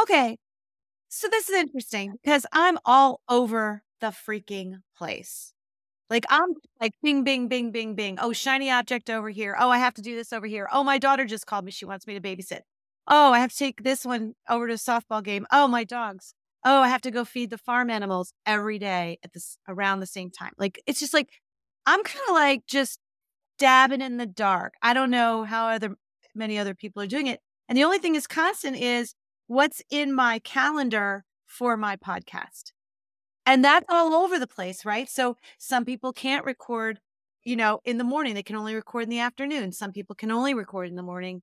Okay. 0.00 0.38
So 1.08 1.28
this 1.28 1.48
is 1.50 1.56
interesting 1.56 2.14
because 2.22 2.46
I'm 2.52 2.78
all 2.86 3.20
over 3.28 3.82
the 4.00 4.08
freaking 4.08 4.82
place. 4.98 5.54
Like 6.08 6.24
I'm 6.30 6.50
like 6.80 6.92
bing, 7.02 7.24
bing, 7.24 7.48
bing, 7.48 7.72
bing, 7.72 7.94
bing. 7.94 8.18
Oh, 8.20 8.32
shiny 8.32 8.70
object 8.70 9.10
over 9.10 9.28
here. 9.30 9.56
Oh, 9.58 9.70
I 9.70 9.78
have 9.78 9.94
to 9.94 10.02
do 10.02 10.14
this 10.14 10.32
over 10.32 10.46
here. 10.46 10.68
Oh, 10.72 10.84
my 10.84 10.98
daughter 10.98 11.24
just 11.24 11.46
called 11.46 11.64
me. 11.64 11.72
She 11.72 11.84
wants 11.84 12.06
me 12.06 12.14
to 12.14 12.20
babysit. 12.20 12.60
Oh, 13.08 13.32
I 13.32 13.40
have 13.40 13.50
to 13.50 13.56
take 13.56 13.82
this 13.82 14.04
one 14.04 14.34
over 14.48 14.66
to 14.68 14.74
a 14.74 14.76
softball 14.76 15.22
game. 15.22 15.46
Oh, 15.52 15.68
my 15.68 15.84
dogs. 15.84 16.34
Oh, 16.64 16.80
I 16.80 16.88
have 16.88 17.02
to 17.02 17.10
go 17.12 17.24
feed 17.24 17.50
the 17.50 17.58
farm 17.58 17.90
animals 17.90 18.32
every 18.44 18.78
day 18.78 19.18
at 19.22 19.32
this 19.32 19.56
around 19.68 20.00
the 20.00 20.06
same 20.06 20.30
time. 20.30 20.52
Like 20.58 20.80
it's 20.86 20.98
just 21.00 21.14
like 21.14 21.28
I'm 21.86 22.02
kind 22.02 22.24
of 22.28 22.34
like 22.34 22.66
just 22.66 22.98
dabbing 23.58 24.00
in 24.00 24.16
the 24.16 24.26
dark. 24.26 24.74
I 24.82 24.92
don't 24.94 25.10
know 25.10 25.44
how 25.44 25.68
other 25.68 25.96
many 26.34 26.58
other 26.58 26.74
people 26.74 27.02
are 27.02 27.06
doing 27.06 27.28
it. 27.28 27.40
And 27.68 27.78
the 27.78 27.84
only 27.84 27.98
thing 27.98 28.16
is 28.16 28.26
constant 28.26 28.76
is 28.76 29.14
what's 29.46 29.82
in 29.90 30.12
my 30.12 30.40
calendar 30.40 31.24
for 31.46 31.76
my 31.76 31.96
podcast. 31.96 32.72
And 33.46 33.64
that's 33.64 33.86
all 33.88 34.12
over 34.14 34.38
the 34.38 34.46
place, 34.46 34.84
right? 34.84 35.08
So 35.08 35.36
some 35.58 35.84
people 35.84 36.12
can't 36.12 36.44
record 36.44 37.00
you 37.46 37.54
know, 37.54 37.80
in 37.84 37.96
the 37.96 38.04
morning, 38.04 38.34
they 38.34 38.42
can 38.42 38.56
only 38.56 38.74
record 38.74 39.04
in 39.04 39.08
the 39.08 39.20
afternoon. 39.20 39.70
Some 39.70 39.92
people 39.92 40.16
can 40.16 40.32
only 40.32 40.52
record 40.52 40.88
in 40.88 40.96
the 40.96 41.02
morning. 41.02 41.42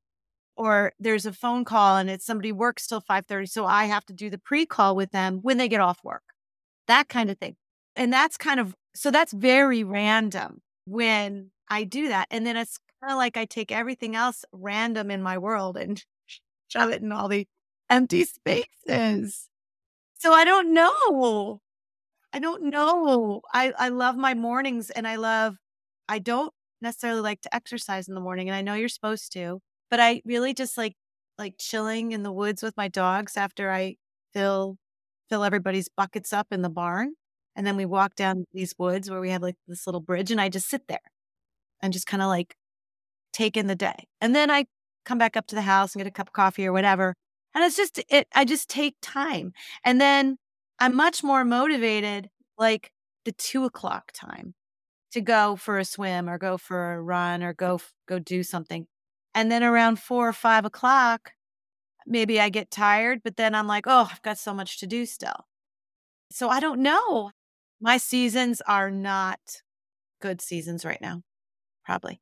Or 0.57 0.93
there's 0.99 1.25
a 1.25 1.33
phone 1.33 1.65
call 1.65 1.97
and 1.97 2.09
it's 2.09 2.25
somebody 2.25 2.51
works 2.51 2.87
till 2.87 3.01
5:30. 3.01 3.47
So 3.49 3.65
I 3.65 3.85
have 3.85 4.05
to 4.07 4.13
do 4.13 4.29
the 4.29 4.37
pre-call 4.37 4.95
with 4.95 5.11
them 5.11 5.39
when 5.41 5.57
they 5.57 5.69
get 5.69 5.81
off 5.81 5.99
work. 6.03 6.23
That 6.87 7.09
kind 7.09 7.29
of 7.31 7.39
thing. 7.39 7.55
And 7.95 8.13
that's 8.13 8.37
kind 8.37 8.59
of 8.59 8.75
so 8.95 9.11
that's 9.11 9.33
very 9.33 9.83
random 9.83 10.61
when 10.85 11.51
I 11.69 11.85
do 11.85 12.09
that. 12.09 12.27
And 12.31 12.45
then 12.45 12.57
it's 12.57 12.77
kind 13.01 13.11
of 13.13 13.17
like 13.17 13.37
I 13.37 13.45
take 13.45 13.71
everything 13.71 14.15
else 14.15 14.45
random 14.51 15.09
in 15.11 15.23
my 15.23 15.37
world 15.37 15.77
and 15.77 16.03
shove 16.67 16.91
it 16.91 17.01
in 17.01 17.11
all 17.13 17.29
the 17.29 17.47
empty 17.89 18.25
spaces. 18.25 19.49
So 20.19 20.33
I 20.33 20.45
don't 20.45 20.73
know. 20.73 21.61
I 22.33 22.39
don't 22.39 22.63
know. 22.63 23.41
I, 23.53 23.73
I 23.77 23.89
love 23.89 24.17
my 24.17 24.33
mornings 24.33 24.89
and 24.89 25.07
I 25.07 25.17
love, 25.17 25.55
I 26.09 26.17
don't 26.17 26.51
necessarily 26.81 27.21
like 27.21 27.41
to 27.41 27.55
exercise 27.55 28.07
in 28.07 28.15
the 28.15 28.21
morning. 28.21 28.49
And 28.49 28.55
I 28.55 28.61
know 28.63 28.73
you're 28.73 28.89
supposed 28.89 29.31
to, 29.33 29.59
but 29.91 29.99
I 29.99 30.21
really 30.25 30.55
just 30.55 30.77
like, 30.77 30.95
like 31.37 31.55
chilling 31.59 32.11
in 32.11 32.23
the 32.23 32.31
woods 32.31 32.63
with 32.63 32.75
my 32.75 32.87
dogs 32.87 33.37
after 33.37 33.71
I 33.71 33.97
fill, 34.33 34.77
fill 35.29 35.43
everybody's 35.43 35.89
buckets 35.95 36.33
up 36.33 36.47
in 36.51 36.63
the 36.63 36.69
barn. 36.69 37.13
And 37.55 37.67
then 37.67 37.77
we 37.77 37.85
walk 37.85 38.15
down 38.15 38.45
these 38.51 38.73
woods 38.79 39.11
where 39.11 39.21
we 39.21 39.29
have 39.29 39.43
like 39.43 39.55
this 39.67 39.85
little 39.85 40.01
bridge 40.01 40.31
and 40.31 40.41
I 40.41 40.49
just 40.49 40.67
sit 40.69 40.87
there 40.87 40.99
and 41.83 41.93
just 41.93 42.07
kind 42.07 42.23
of 42.23 42.29
like 42.29 42.55
take 43.31 43.55
in 43.55 43.67
the 43.67 43.75
day. 43.75 44.07
And 44.19 44.35
then 44.35 44.49
I 44.49 44.65
come 45.05 45.19
back 45.19 45.37
up 45.37 45.45
to 45.47 45.55
the 45.55 45.61
house 45.61 45.93
and 45.93 45.99
get 45.99 46.07
a 46.07 46.11
cup 46.11 46.29
of 46.29 46.33
coffee 46.33 46.65
or 46.65 46.73
whatever. 46.73 47.15
And 47.53 47.63
it's 47.63 47.77
just, 47.77 47.99
it, 48.09 48.27
I 48.33 48.45
just 48.45 48.69
take 48.69 48.95
time. 49.03 49.53
And 49.83 50.01
then 50.01 50.37
I'm 50.79 50.95
much 50.95 51.23
more 51.23 51.45
motivated 51.45 52.29
like 52.57 52.91
the 53.25 53.31
two 53.31 53.65
o'clock 53.65 54.11
time 54.13 54.53
to 55.11 55.21
go 55.21 55.55
for 55.55 55.77
a 55.77 55.85
swim 55.85 56.29
or 56.29 56.37
go 56.37 56.57
for 56.57 56.93
a 56.93 57.01
run 57.01 57.43
or 57.43 57.53
go, 57.53 57.79
go 58.07 58.19
do 58.19 58.43
something. 58.43 58.87
And 59.35 59.51
then 59.51 59.63
around 59.63 59.99
four 59.99 60.27
or 60.27 60.33
five 60.33 60.65
o'clock, 60.65 61.31
maybe 62.05 62.39
I 62.39 62.49
get 62.49 62.71
tired, 62.71 63.21
but 63.23 63.37
then 63.37 63.55
I'm 63.55 63.67
like, 63.67 63.85
oh, 63.87 64.09
I've 64.11 64.21
got 64.21 64.37
so 64.37 64.53
much 64.53 64.79
to 64.79 64.87
do 64.87 65.05
still. 65.05 65.45
So 66.31 66.49
I 66.49 66.59
don't 66.59 66.81
know. 66.81 67.31
My 67.79 67.97
seasons 67.97 68.61
are 68.67 68.89
not 68.89 69.39
good 70.21 70.41
seasons 70.41 70.85
right 70.85 71.01
now, 71.01 71.21
probably. 71.85 72.21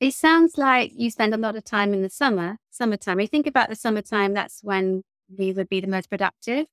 It 0.00 0.12
sounds 0.14 0.58
like 0.58 0.92
you 0.94 1.10
spend 1.10 1.32
a 1.32 1.38
lot 1.38 1.56
of 1.56 1.64
time 1.64 1.94
in 1.94 2.02
the 2.02 2.10
summer, 2.10 2.58
summertime. 2.70 3.20
you 3.20 3.26
think 3.26 3.46
about 3.46 3.68
the 3.68 3.76
summertime, 3.76 4.34
that's 4.34 4.60
when 4.62 5.02
we 5.38 5.52
would 5.52 5.68
be 5.68 5.80
the 5.80 5.86
most 5.86 6.10
productive. 6.10 6.66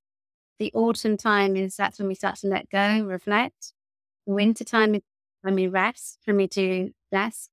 The 0.64 0.72
autumn 0.76 1.18
time 1.18 1.57
is 1.57 1.76
that's 1.76 1.99
when 1.99 2.07
we 2.07 2.16
start 2.16 2.38
to 2.38 2.47
let 2.47 2.70
go 2.70 2.78
and 2.78 3.05
reflect. 3.05 3.74
The 4.26 4.34
winter 4.34 4.64
time 4.64 4.95
is 4.95 5.01
when 5.41 5.55
we 5.55 5.68
rest, 5.68 6.20
when 6.24 6.38
we 6.38 6.47
do 6.47 6.91
less, 7.11 7.49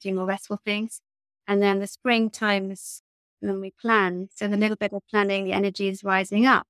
do 0.00 0.12
more 0.12 0.26
restful 0.26 0.58
things. 0.64 1.00
And 1.46 1.62
then 1.62 1.78
the 1.78 1.86
spring 1.86 2.30
time 2.30 2.72
is 2.72 3.00
when 3.38 3.60
we 3.60 3.70
plan. 3.70 4.28
So 4.34 4.48
the 4.48 4.56
little 4.56 4.74
bit 4.76 4.92
of 4.92 5.02
planning, 5.08 5.44
the 5.44 5.52
energy 5.52 5.86
is 5.86 6.02
rising 6.02 6.46
up. 6.46 6.66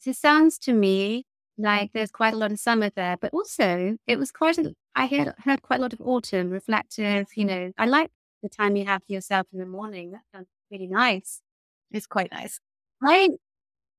So 0.00 0.10
it 0.10 0.16
sounds 0.16 0.58
to 0.66 0.72
me 0.72 1.26
like 1.56 1.92
there's 1.92 2.10
quite 2.10 2.34
a 2.34 2.36
lot 2.36 2.50
of 2.50 2.58
summer 2.58 2.90
there, 2.90 3.16
but 3.16 3.32
also 3.32 3.96
it 4.08 4.18
was 4.18 4.32
quite 4.32 4.58
a, 4.58 4.74
I 4.96 5.06
heard, 5.06 5.32
heard 5.44 5.62
quite 5.62 5.78
a 5.78 5.82
lot 5.82 5.92
of 5.92 6.00
autumn, 6.00 6.50
reflective, 6.50 7.28
you 7.36 7.44
know, 7.44 7.70
I 7.78 7.86
like 7.86 8.10
the 8.42 8.48
time 8.48 8.74
you 8.74 8.84
have 8.86 9.04
for 9.06 9.12
yourself 9.12 9.46
in 9.52 9.60
the 9.60 9.66
morning. 9.66 10.10
That 10.10 10.22
sounds 10.34 10.48
really 10.72 10.88
nice. 10.88 11.40
It's 11.92 12.08
quite 12.08 12.32
nice. 12.32 12.58
Right. 13.00 13.30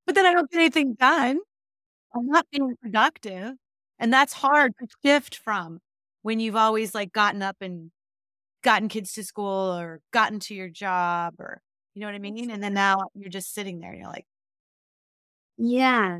But 0.06 0.16
then 0.16 0.26
I 0.26 0.34
don't 0.34 0.50
get 0.52 0.60
anything 0.60 0.94
done. 0.96 1.40
I'm 2.16 2.28
not 2.28 2.48
being 2.52 2.76
productive. 2.82 3.56
And 4.00 4.14
that's 4.14 4.34
hard 4.34 4.74
to 4.80 4.88
shift 5.06 5.38
from 5.38 5.80
when 6.24 6.40
you've 6.40 6.56
always 6.56 6.96
like 6.96 7.14
gotten 7.14 7.42
up 7.44 7.58
and 7.62 7.92
gotten 8.64 8.90
kids 8.90 9.14
to 9.14 9.24
school 9.24 9.48
or 9.78 10.02
gotten 10.14 10.40
to 10.42 10.56
your 10.56 10.70
job 10.70 11.36
or, 11.40 11.62
you 11.96 12.02
know 12.02 12.08
what 12.08 12.16
I 12.16 12.20
mean? 12.20 12.52
And 12.52 12.64
then 12.64 12.74
now 12.76 12.98
you're 13.16 13.30
just 13.30 13.54
sitting 13.54 13.80
there 13.80 13.92
and 13.92 14.00
you're 14.02 14.10
like, 14.12 14.26
yeah. 15.58 16.20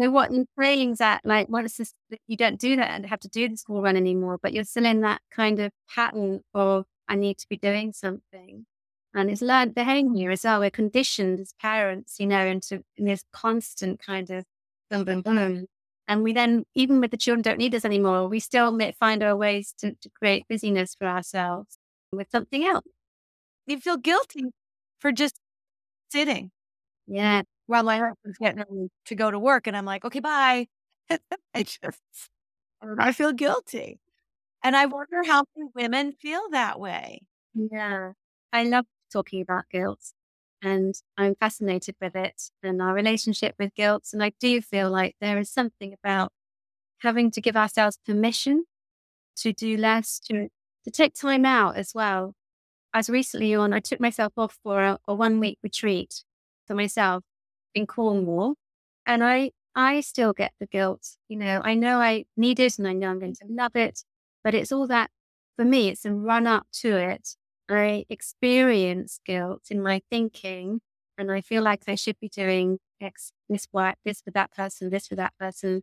So 0.00 0.10
what 0.10 0.30
in 0.32 0.46
praying 0.56 0.96
that 1.00 1.22
like 1.24 1.48
what 1.48 1.64
is 1.66 1.76
this 1.78 1.94
you 2.28 2.36
don't 2.36 2.60
do 2.60 2.76
that 2.76 2.90
and 2.92 3.06
have 3.06 3.20
to 3.20 3.28
do 3.28 3.48
the 3.48 3.56
school 3.58 3.82
run 3.82 3.96
anymore, 3.96 4.38
but 4.42 4.52
you're 4.54 4.64
still 4.64 4.86
in 4.86 5.02
that 5.02 5.22
kind 5.32 5.60
of 5.60 5.72
pattern 5.94 6.42
of 6.54 6.86
I 7.08 7.16
need 7.16 7.38
to 7.38 7.48
be 7.48 7.56
doing 7.58 7.92
something. 7.94 8.66
And 9.14 9.30
it's 9.30 9.42
learned 9.42 9.74
behavior 9.74 10.30
as 10.30 10.44
well. 10.44 10.60
We're 10.60 10.70
conditioned 10.70 11.40
as 11.40 11.52
parents, 11.60 12.16
you 12.20 12.26
know, 12.26 12.46
into 12.46 12.84
in 12.96 13.06
this 13.06 13.24
constant 13.32 14.00
kind 14.00 14.30
of 14.30 14.44
boom, 14.90 15.04
boom, 15.04 15.22
boom. 15.22 15.66
And 16.08 16.22
we 16.22 16.32
then, 16.32 16.64
even 16.74 17.00
with 17.00 17.10
the 17.10 17.16
children 17.16 17.42
don't 17.42 17.58
need 17.58 17.74
us 17.74 17.84
anymore, 17.84 18.28
we 18.28 18.40
still 18.40 18.76
find 18.98 19.22
our 19.22 19.36
ways 19.36 19.74
to, 19.78 19.92
to 19.94 20.10
create 20.10 20.46
busyness 20.48 20.94
for 20.94 21.06
ourselves 21.06 21.78
with 22.12 22.28
something 22.30 22.64
else. 22.64 22.84
You 23.66 23.80
feel 23.80 23.96
guilty 23.96 24.46
for 25.00 25.12
just 25.12 25.40
sitting. 26.10 26.50
Yeah 27.08 27.42
while 27.68 27.84
my 27.84 27.98
husband's 27.98 28.38
getting 28.38 28.58
ready 28.58 28.88
to 29.06 29.14
go 29.14 29.30
to 29.30 29.38
work. 29.38 29.66
And 29.68 29.76
I'm 29.76 29.84
like, 29.84 30.04
okay, 30.04 30.20
bye. 30.20 30.66
I 31.54 31.62
just, 31.62 31.78
um. 32.82 32.96
I 33.00 33.12
feel 33.12 33.32
guilty. 33.32 34.00
And 34.64 34.76
I 34.76 34.86
wonder 34.86 35.22
how 35.26 35.44
many 35.56 35.70
women 35.74 36.12
feel 36.12 36.42
that 36.52 36.80
way. 36.80 37.22
Yeah. 37.54 38.12
I 38.52 38.64
love 38.64 38.86
talking 39.12 39.40
about 39.40 39.68
guilt 39.70 40.12
and 40.62 40.94
I'm 41.16 41.34
fascinated 41.34 41.96
with 42.00 42.14
it 42.14 42.50
and 42.62 42.82
our 42.82 42.94
relationship 42.94 43.54
with 43.58 43.74
guilt. 43.74 44.08
And 44.12 44.22
I 44.22 44.32
do 44.40 44.60
feel 44.60 44.90
like 44.90 45.16
there 45.20 45.38
is 45.38 45.50
something 45.50 45.94
about 45.94 46.32
having 46.98 47.30
to 47.32 47.40
give 47.40 47.56
ourselves 47.56 47.98
permission 48.06 48.64
to 49.36 49.52
do 49.52 49.76
less, 49.76 50.20
to, 50.20 50.48
to 50.84 50.90
take 50.90 51.14
time 51.14 51.44
out 51.44 51.76
as 51.76 51.92
well. 51.94 52.34
As 52.92 53.08
recently 53.08 53.54
on, 53.54 53.72
I 53.72 53.80
took 53.80 54.00
myself 54.00 54.32
off 54.36 54.58
for 54.62 54.82
a, 54.82 54.98
a 55.08 55.14
one 55.14 55.40
week 55.40 55.58
retreat 55.62 56.24
for 56.66 56.74
myself 56.74 57.24
in 57.74 57.86
Cornwall. 57.86 58.54
And 59.06 59.24
I, 59.24 59.52
I 59.74 60.00
still 60.00 60.32
get 60.32 60.52
the 60.60 60.66
guilt. 60.66 61.16
You 61.28 61.36
know, 61.38 61.62
I 61.64 61.74
know 61.74 62.00
I 62.00 62.24
need 62.36 62.60
it 62.60 62.78
and 62.78 62.86
I 62.86 62.92
know 62.92 63.08
I'm 63.10 63.20
going 63.20 63.34
to 63.34 63.46
love 63.48 63.76
it, 63.76 64.04
but 64.44 64.54
it's 64.54 64.72
all 64.72 64.86
that 64.88 65.10
for 65.56 65.64
me, 65.66 65.90
it's 65.90 66.06
a 66.06 66.12
run 66.12 66.46
up 66.46 66.66
to 66.72 66.96
it. 66.96 67.36
I 67.70 68.04
experience 68.10 69.20
guilt 69.24 69.62
in 69.70 69.82
my 69.82 70.02
thinking 70.10 70.80
and 71.18 71.30
I 71.30 71.40
feel 71.40 71.62
like 71.62 71.82
I 71.88 71.94
should 71.94 72.18
be 72.20 72.28
doing 72.28 72.78
X, 73.00 73.32
this 73.48 73.68
work, 73.72 73.96
this 74.04 74.22
for 74.22 74.30
that 74.32 74.52
person, 74.52 74.90
this 74.90 75.06
for 75.08 75.16
that 75.16 75.34
person. 75.38 75.82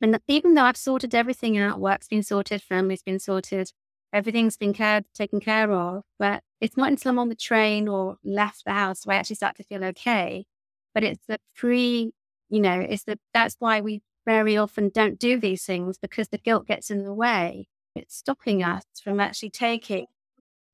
And 0.00 0.18
even 0.28 0.54
though 0.54 0.64
I've 0.64 0.76
sorted 0.76 1.14
everything 1.14 1.58
out, 1.58 1.80
work's 1.80 2.08
been 2.08 2.22
sorted, 2.22 2.62
family's 2.62 3.02
been 3.02 3.20
sorted, 3.20 3.72
everything's 4.12 4.56
been 4.56 4.72
cared, 4.72 5.04
taken 5.14 5.40
care 5.40 5.72
of, 5.72 6.02
but 6.18 6.42
it's 6.60 6.76
not 6.76 6.88
until 6.88 7.10
I'm 7.10 7.18
on 7.20 7.28
the 7.28 7.36
train 7.36 7.88
or 7.88 8.16
left 8.24 8.64
the 8.64 8.72
house 8.72 9.06
where 9.06 9.16
I 9.16 9.20
actually 9.20 9.36
start 9.36 9.56
to 9.56 9.64
feel 9.64 9.84
okay 9.84 10.46
but 10.94 11.04
it's 11.04 11.24
the 11.26 11.38
pre, 11.56 12.12
you 12.48 12.60
know, 12.60 12.80
it's 12.80 13.04
the, 13.04 13.18
that's 13.34 13.56
why 13.58 13.80
we 13.80 14.02
very 14.26 14.56
often 14.56 14.90
don't 14.90 15.18
do 15.18 15.38
these 15.38 15.64
things 15.64 15.98
because 15.98 16.28
the 16.28 16.38
guilt 16.38 16.66
gets 16.66 16.90
in 16.90 17.04
the 17.04 17.14
way. 17.14 17.68
It's 17.94 18.16
stopping 18.16 18.62
us 18.62 18.84
from 19.02 19.20
actually 19.20 19.50
taking 19.50 20.06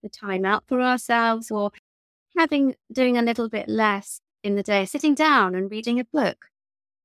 the 0.03 0.09
time 0.09 0.45
out 0.45 0.65
for 0.69 0.81
ourselves 0.83 1.51
or 1.51 1.71
having, 2.37 2.77
doing 2.93 3.19
a 3.19 3.23
little 3.23 3.49
bit 3.49 3.69
less 3.69 4.21
in 4.45 4.57
the 4.57 4.63
day, 4.63 4.85
sitting 4.87 5.15
down 5.15 5.55
and 5.55 5.71
reading 5.71 6.01
a 6.01 6.05
book. 6.05 6.47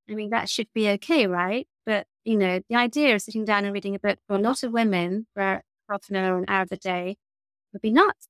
I 0.10 0.16
mean, 0.16 0.32
that 0.32 0.50
should 0.50 0.68
be 0.74 0.90
okay, 0.92 1.28
right? 1.28 1.68
But, 1.86 2.08
you 2.26 2.38
know, 2.38 2.62
the 2.70 2.76
idea 2.76 3.16
of 3.16 3.22
sitting 3.22 3.46
down 3.46 3.66
and 3.66 3.74
reading 3.74 3.96
a 3.96 4.00
book 4.00 4.20
for 4.28 4.36
a 4.36 4.40
lot 4.40 4.64
of 4.64 4.72
women 4.74 5.28
for 5.34 5.64
half 5.90 6.10
an 6.10 6.16
hour, 6.18 6.38
an 6.40 6.46
hour 6.48 6.64
of 6.64 6.70
the 6.70 6.78
day 6.78 7.18
would 7.74 7.82
be 7.84 7.92
nuts. 7.92 8.30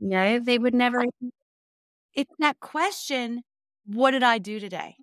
You 0.00 0.08
know, 0.10 0.40
they 0.40 0.58
would 0.58 0.74
never. 0.74 1.04
It's 2.14 2.32
that 2.38 2.60
question 2.60 3.42
what 3.86 4.12
did 4.12 4.22
I 4.22 4.38
do 4.38 4.60
today? 4.60 4.96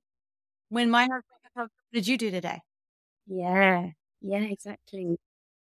When 0.70 0.90
my 0.92 1.06
heart, 1.08 1.26
what 1.54 1.70
did 1.94 2.08
you 2.08 2.18
do 2.18 2.32
today? 2.32 2.62
Yeah. 3.28 3.92
Yeah, 4.22 4.42
exactly. 4.44 5.18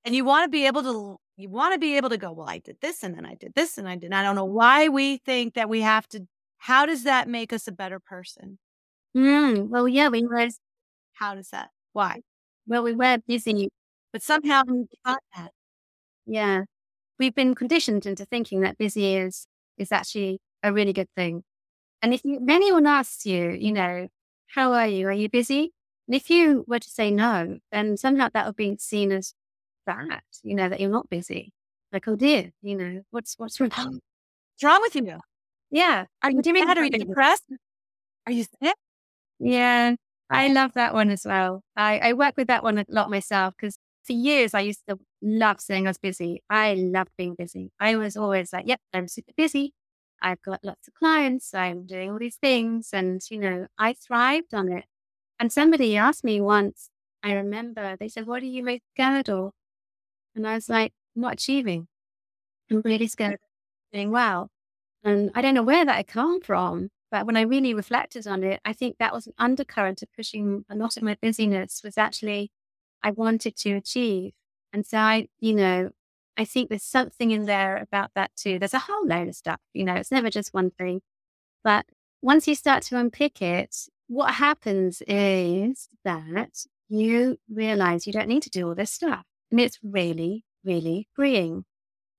And 0.05 0.15
you 0.15 0.25
want 0.25 0.45
to 0.45 0.49
be 0.49 0.67
able 0.67 0.83
to, 0.83 1.17
you 1.37 1.49
want 1.49 1.73
to 1.73 1.79
be 1.79 1.97
able 1.97 2.09
to 2.09 2.17
go, 2.17 2.31
well, 2.31 2.49
I 2.49 2.59
did 2.59 2.77
this 2.81 3.03
and 3.03 3.15
then 3.15 3.25
I 3.25 3.35
did 3.35 3.53
this 3.55 3.77
and 3.77 3.87
I 3.87 3.95
did. 3.95 4.13
I 4.13 4.23
don't 4.23 4.35
know 4.35 4.45
why 4.45 4.87
we 4.87 5.17
think 5.17 5.55
that 5.55 5.69
we 5.69 5.81
have 5.81 6.07
to, 6.09 6.25
how 6.57 6.85
does 6.85 7.03
that 7.03 7.27
make 7.27 7.51
us 7.51 7.67
a 7.67 7.71
better 7.71 7.99
person? 7.99 8.57
Mm, 9.15 9.69
well, 9.69 9.87
yeah, 9.87 10.09
we 10.09 10.25
were. 10.25 10.47
How 11.13 11.35
does 11.35 11.49
that? 11.49 11.69
Why? 11.93 12.21
Well, 12.67 12.83
we 12.83 12.93
were 12.93 13.17
busy. 13.27 13.69
But 14.11 14.21
somehow 14.21 14.63
we 14.67 14.85
got 15.05 15.19
that. 15.35 15.51
Yeah. 16.25 16.63
We've 17.19 17.35
been 17.35 17.55
conditioned 17.55 18.05
into 18.05 18.25
thinking 18.25 18.61
that 18.61 18.77
busy 18.77 19.15
is, 19.15 19.47
is 19.77 19.91
actually 19.91 20.39
a 20.63 20.73
really 20.73 20.93
good 20.93 21.09
thing. 21.15 21.43
And 22.01 22.13
if, 22.13 22.21
you, 22.23 22.39
if 22.41 22.49
anyone 22.49 22.85
asks 22.85 23.25
you, 23.25 23.51
you 23.51 23.71
know, 23.71 24.07
how 24.47 24.73
are 24.73 24.87
you? 24.87 25.07
Are 25.07 25.13
you 25.13 25.29
busy? 25.29 25.73
And 26.07 26.15
if 26.15 26.29
you 26.29 26.65
were 26.67 26.79
to 26.79 26.89
say 26.89 27.11
no, 27.11 27.59
then 27.71 27.97
somehow 27.97 28.29
that 28.33 28.45
would 28.45 28.55
be 28.55 28.77
seen 28.79 29.11
as 29.11 29.33
that, 29.85 30.23
you 30.43 30.55
know, 30.55 30.69
that 30.69 30.79
you're 30.79 30.89
not 30.89 31.09
busy. 31.09 31.53
Like, 31.91 32.07
oh 32.07 32.15
dear, 32.15 32.51
you 32.61 32.75
know, 32.75 33.01
what's 33.11 33.35
what's 33.37 33.59
wrong? 33.59 33.69
What's 34.57 34.63
wrong 34.63 34.81
with 34.81 34.95
you? 34.95 35.19
Yeah. 35.69 36.05
Are 36.23 36.31
you 36.31 36.41
doing 36.41 36.63
Are 36.67 36.83
you 36.83 36.89
depressed? 36.89 37.43
Are 38.25 38.31
you 38.31 38.43
sick? 38.43 38.75
Yeah. 39.39 39.95
Ah. 40.31 40.35
I 40.37 40.47
love 40.47 40.73
that 40.75 40.93
one 40.93 41.09
as 41.09 41.25
well. 41.25 41.61
I, 41.75 41.99
I 41.99 42.13
work 42.13 42.35
with 42.37 42.47
that 42.47 42.63
one 42.63 42.77
a 42.77 42.85
lot 42.89 43.09
myself 43.09 43.53
because 43.57 43.77
for 44.03 44.13
years, 44.13 44.53
I 44.53 44.61
used 44.61 44.81
to 44.87 44.97
love 45.21 45.59
saying 45.59 45.87
I 45.87 45.89
was 45.89 45.97
busy. 45.97 46.43
I 46.49 46.75
loved 46.75 47.11
being 47.17 47.35
busy. 47.35 47.71
I 47.79 47.95
was 47.95 48.15
always 48.15 48.53
like, 48.53 48.67
yep, 48.67 48.79
I'm 48.93 49.07
super 49.07 49.33
busy. 49.35 49.73
I've 50.21 50.41
got 50.41 50.63
lots 50.63 50.87
of 50.87 50.93
clients. 50.93 51.53
I'm 51.53 51.85
doing 51.85 52.11
all 52.11 52.19
these 52.19 52.37
things. 52.37 52.89
And, 52.93 53.21
you 53.29 53.39
know, 53.39 53.67
I 53.77 53.93
thrived 53.93 54.53
on 54.53 54.71
it. 54.71 54.85
And 55.39 55.51
somebody 55.51 55.97
asked 55.97 56.23
me 56.23 56.39
once, 56.41 56.89
I 57.23 57.33
remember, 57.33 57.97
they 57.99 58.07
said, 58.09 58.27
What 58.27 58.43
are 58.43 58.45
you 58.45 58.63
most 58.63 58.83
scared 58.93 59.29
of? 59.29 59.51
And 60.35 60.47
I 60.47 60.55
was 60.55 60.69
like, 60.69 60.93
Not 61.15 61.33
achieving. 61.33 61.87
I'm 62.69 62.81
really 62.83 63.07
scared 63.07 63.39
doing 63.93 64.11
well. 64.11 64.49
And 65.03 65.31
I 65.35 65.41
don't 65.41 65.53
know 65.53 65.63
where 65.63 65.85
that 65.85 65.95
had 65.95 66.07
come 66.07 66.41
from. 66.41 66.89
But 67.11 67.25
when 67.25 67.37
I 67.37 67.41
really 67.41 67.73
reflected 67.73 68.27
on 68.27 68.43
it, 68.43 68.59
I 68.65 68.73
think 68.73 68.97
that 68.97 69.13
was 69.13 69.27
an 69.27 69.33
undercurrent 69.37 70.01
of 70.01 70.11
pushing 70.13 70.65
a 70.69 70.75
lot 70.75 70.97
of 70.97 71.03
my 71.03 71.15
busyness 71.21 71.81
was 71.83 71.97
actually 71.97 72.51
I 73.03 73.11
wanted 73.11 73.55
to 73.57 73.73
achieve. 73.73 74.33
And 74.73 74.85
so 74.85 74.97
I, 74.97 75.27
you 75.39 75.53
know, 75.53 75.91
I 76.37 76.43
think 76.43 76.69
there's 76.69 76.83
something 76.83 77.31
in 77.31 77.45
there 77.45 77.77
about 77.77 78.11
that 78.15 78.31
too. 78.35 78.59
There's 78.59 78.73
a 78.73 78.79
whole 78.79 79.07
load 79.07 79.27
of 79.29 79.35
stuff, 79.35 79.59
you 79.73 79.85
know, 79.85 79.93
it's 79.93 80.11
never 80.11 80.29
just 80.29 80.53
one 80.53 80.71
thing. 80.71 81.01
But 81.63 81.85
once 82.21 82.47
you 82.47 82.55
start 82.55 82.83
to 82.83 82.97
unpick 82.97 83.41
it, 83.41 83.87
what 84.07 84.33
happens 84.33 85.01
is 85.07 85.87
that 86.03 86.65
you 86.89 87.37
realize 87.49 88.05
you 88.05 88.13
don't 88.13 88.27
need 88.27 88.43
to 88.43 88.49
do 88.49 88.67
all 88.67 88.75
this 88.75 88.91
stuff. 88.91 89.23
And 89.55 89.61
it's 89.61 89.79
really, 89.81 90.43
really 90.65 91.07
freeing. 91.13 91.63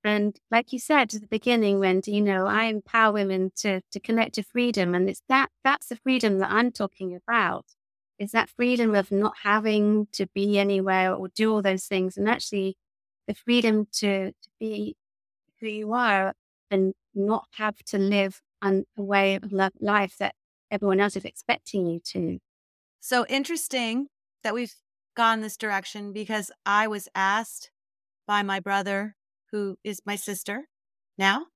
And 0.02 0.40
like 0.50 0.72
you 0.72 0.78
said 0.78 1.12
at 1.12 1.20
the 1.20 1.26
beginning, 1.26 1.78
Wendy, 1.78 2.12
you 2.12 2.22
know, 2.22 2.46
I 2.46 2.64
empower 2.64 3.12
women 3.12 3.52
to 3.56 3.82
to 3.92 4.00
connect 4.00 4.36
to 4.36 4.42
freedom. 4.42 4.94
And 4.94 5.06
it's 5.06 5.20
that 5.28 5.50
that's 5.62 5.88
the 5.88 5.96
freedom 5.96 6.38
that 6.38 6.50
I'm 6.50 6.72
talking 6.72 7.14
about. 7.14 7.66
Is 8.18 8.30
that 8.32 8.48
freedom 8.48 8.94
of 8.94 9.12
not 9.12 9.34
having 9.42 10.08
to 10.12 10.26
be 10.34 10.58
anywhere 10.58 11.12
or 11.12 11.28
do 11.28 11.52
all 11.52 11.60
those 11.60 11.84
things 11.84 12.16
and 12.16 12.26
actually 12.26 12.78
the 13.28 13.34
freedom 13.34 13.86
to, 13.96 14.30
to 14.30 14.48
be 14.58 14.96
who 15.60 15.66
you 15.66 15.92
are 15.92 16.32
and 16.70 16.94
not 17.14 17.48
have 17.58 17.76
to 17.88 17.98
live 17.98 18.40
on 18.62 18.86
a 18.96 19.02
way 19.02 19.34
of 19.34 19.52
life 19.78 20.16
that 20.18 20.34
everyone 20.70 21.00
else 21.00 21.16
is 21.16 21.26
expecting 21.26 21.86
you 21.86 22.00
to. 22.12 22.38
So 23.00 23.26
interesting 23.28 24.06
that 24.42 24.54
we've 24.54 24.72
gone 25.16 25.40
this 25.40 25.56
direction 25.56 26.12
because 26.12 26.50
I 26.64 26.86
was 26.86 27.08
asked 27.14 27.70
by 28.26 28.42
my 28.42 28.60
brother, 28.60 29.16
who 29.52 29.76
is 29.82 30.00
my 30.04 30.16
sister 30.16 30.68
now, 31.18 31.46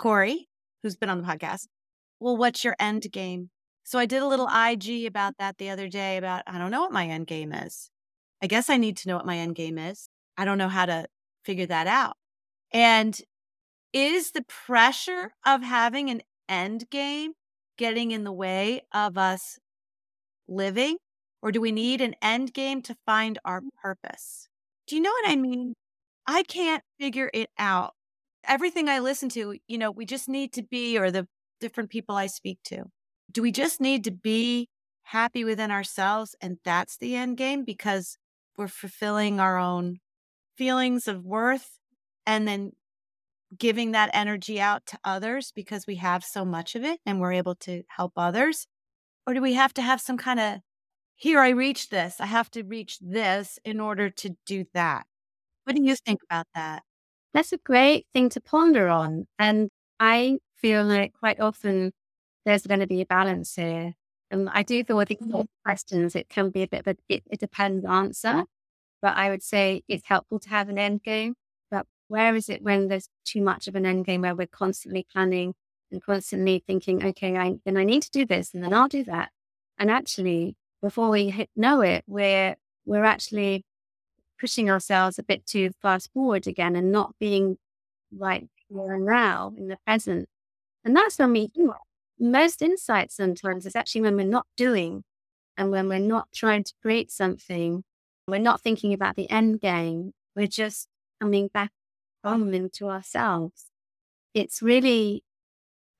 Corey, 0.00 0.48
who's 0.82 0.96
been 0.96 1.10
on 1.10 1.20
the 1.20 1.26
podcast. 1.26 1.66
Well, 2.20 2.36
what's 2.36 2.64
your 2.64 2.76
end 2.78 3.06
game? 3.12 3.50
So 3.84 3.98
I 3.98 4.06
did 4.06 4.22
a 4.22 4.26
little 4.26 4.48
IG 4.48 5.06
about 5.06 5.34
that 5.38 5.56
the 5.58 5.70
other 5.70 5.88
day 5.88 6.16
about 6.18 6.42
I 6.46 6.58
don't 6.58 6.70
know 6.70 6.82
what 6.82 6.92
my 6.92 7.06
end 7.06 7.26
game 7.26 7.52
is. 7.52 7.90
I 8.42 8.46
guess 8.46 8.68
I 8.68 8.76
need 8.76 8.96
to 8.98 9.08
know 9.08 9.16
what 9.16 9.26
my 9.26 9.38
end 9.38 9.54
game 9.56 9.78
is. 9.78 10.08
I 10.36 10.44
don't 10.44 10.58
know 10.58 10.68
how 10.68 10.86
to 10.86 11.06
figure 11.44 11.66
that 11.66 11.86
out. 11.86 12.16
And 12.72 13.18
is 13.92 14.32
the 14.32 14.44
pressure 14.44 15.32
of 15.46 15.62
having 15.62 16.10
an 16.10 16.22
end 16.48 16.90
game 16.90 17.32
getting 17.78 18.10
in 18.10 18.24
the 18.24 18.32
way 18.32 18.82
of 18.92 19.16
us 19.16 19.58
living? 20.46 20.98
Or 21.42 21.52
do 21.52 21.60
we 21.60 21.72
need 21.72 22.00
an 22.00 22.14
end 22.20 22.52
game 22.52 22.82
to 22.82 22.96
find 23.06 23.38
our 23.44 23.60
mm. 23.60 23.68
purpose? 23.80 24.48
Do 24.86 24.96
you 24.96 25.02
know 25.02 25.10
what 25.10 25.30
I 25.30 25.36
mean? 25.36 25.74
I 26.26 26.42
can't 26.42 26.82
figure 26.98 27.30
it 27.32 27.50
out. 27.58 27.94
Everything 28.44 28.88
I 28.88 28.98
listen 28.98 29.28
to, 29.30 29.56
you 29.66 29.78
know, 29.78 29.90
we 29.90 30.04
just 30.06 30.28
need 30.28 30.52
to 30.54 30.62
be, 30.62 30.98
or 30.98 31.10
the 31.10 31.26
different 31.60 31.90
people 31.90 32.16
I 32.16 32.26
speak 32.26 32.58
to, 32.64 32.84
do 33.30 33.42
we 33.42 33.52
just 33.52 33.80
need 33.80 34.04
to 34.04 34.10
be 34.10 34.68
happy 35.02 35.44
within 35.44 35.70
ourselves? 35.70 36.34
And 36.40 36.58
that's 36.64 36.96
the 36.96 37.16
end 37.16 37.36
game 37.36 37.64
because 37.64 38.16
we're 38.56 38.68
fulfilling 38.68 39.40
our 39.40 39.58
own 39.58 39.98
feelings 40.56 41.06
of 41.08 41.24
worth 41.24 41.78
and 42.26 42.46
then 42.48 42.72
giving 43.56 43.92
that 43.92 44.10
energy 44.12 44.60
out 44.60 44.84
to 44.86 44.98
others 45.04 45.52
because 45.54 45.86
we 45.86 45.96
have 45.96 46.24
so 46.24 46.44
much 46.44 46.74
of 46.74 46.84
it 46.84 47.00
and 47.06 47.20
we're 47.20 47.32
able 47.32 47.54
to 47.54 47.82
help 47.88 48.12
others? 48.16 48.66
Or 49.26 49.34
do 49.34 49.40
we 49.40 49.54
have 49.54 49.72
to 49.74 49.82
have 49.82 50.00
some 50.00 50.18
kind 50.18 50.40
of, 50.40 50.58
here, 51.18 51.40
I 51.40 51.48
reach 51.48 51.88
this, 51.88 52.20
I 52.20 52.26
have 52.26 52.48
to 52.52 52.62
reach 52.62 53.00
this 53.00 53.58
in 53.64 53.80
order 53.80 54.08
to 54.08 54.36
do 54.46 54.64
that? 54.72 55.04
What 55.64 55.74
do 55.74 55.82
you 55.82 55.96
think 55.96 56.20
about 56.30 56.46
that? 56.54 56.84
That's 57.34 57.52
a 57.52 57.58
great 57.58 58.06
thing 58.14 58.28
to 58.30 58.40
ponder 58.40 58.86
on. 58.88 59.26
And 59.36 59.68
I 59.98 60.38
feel 60.54 60.84
like 60.84 61.14
quite 61.18 61.40
often 61.40 61.90
there's 62.46 62.68
going 62.68 62.78
to 62.78 62.86
be 62.86 63.00
a 63.00 63.06
balance 63.06 63.56
here. 63.56 63.94
And 64.30 64.48
I 64.50 64.62
do 64.62 64.84
feel 64.84 64.96
with 64.96 65.08
these 65.08 65.18
mm-hmm. 65.18 65.42
questions, 65.64 66.14
it 66.14 66.28
can 66.28 66.50
be 66.50 66.62
a 66.62 66.68
bit 66.68 66.86
of 66.86 66.94
a, 66.94 66.96
it, 67.08 67.24
it 67.28 67.40
depends 67.40 67.84
answer. 67.84 68.44
But 69.02 69.16
I 69.16 69.28
would 69.28 69.42
say 69.42 69.82
it's 69.88 70.06
helpful 70.06 70.38
to 70.38 70.48
have 70.50 70.68
an 70.68 70.78
end 70.78 71.02
game. 71.02 71.34
But 71.68 71.86
where 72.06 72.36
is 72.36 72.48
it 72.48 72.62
when 72.62 72.86
there's 72.86 73.08
too 73.24 73.42
much 73.42 73.66
of 73.66 73.74
an 73.74 73.84
end 73.84 74.04
game 74.06 74.20
where 74.20 74.36
we're 74.36 74.46
constantly 74.46 75.04
planning 75.12 75.54
and 75.90 76.00
constantly 76.00 76.62
thinking, 76.64 77.04
okay, 77.04 77.36
I, 77.36 77.54
then 77.64 77.76
I 77.76 77.82
need 77.82 78.02
to 78.02 78.10
do 78.10 78.24
this 78.24 78.54
and 78.54 78.62
then 78.62 78.72
I'll 78.72 78.88
do 78.88 79.02
that. 79.02 79.30
And 79.78 79.90
actually, 79.90 80.54
before 80.82 81.10
we 81.10 81.30
hit, 81.30 81.50
know 81.56 81.80
it, 81.80 82.04
we're, 82.06 82.56
we're 82.86 83.04
actually 83.04 83.64
pushing 84.40 84.70
ourselves 84.70 85.18
a 85.18 85.22
bit 85.22 85.46
too 85.46 85.70
fast 85.82 86.12
forward 86.12 86.46
again 86.46 86.76
and 86.76 86.92
not 86.92 87.14
being 87.18 87.56
like 88.16 88.46
here 88.68 88.94
and 88.94 89.06
now 89.06 89.52
in 89.56 89.68
the 89.68 89.78
present. 89.86 90.28
And 90.84 90.96
that's 90.96 91.18
when 91.18 91.32
we, 91.32 91.50
most 92.18 92.62
insights 92.62 93.16
sometimes 93.16 93.66
is 93.66 93.76
actually 93.76 94.02
when 94.02 94.16
we're 94.16 94.26
not 94.26 94.46
doing 94.56 95.04
and 95.56 95.70
when 95.70 95.88
we're 95.88 95.98
not 95.98 96.28
trying 96.32 96.64
to 96.64 96.72
create 96.82 97.10
something 97.10 97.84
we're 98.28 98.38
not 98.38 98.60
thinking 98.60 98.92
about 98.92 99.16
the 99.16 99.28
end 99.30 99.60
game. 99.60 100.12
We're 100.36 100.46
just 100.46 100.88
coming 101.20 101.48
back 101.48 101.72
home 102.22 102.52
into 102.52 102.88
ourselves. 102.88 103.66
It's 104.34 104.60
really, 104.60 105.24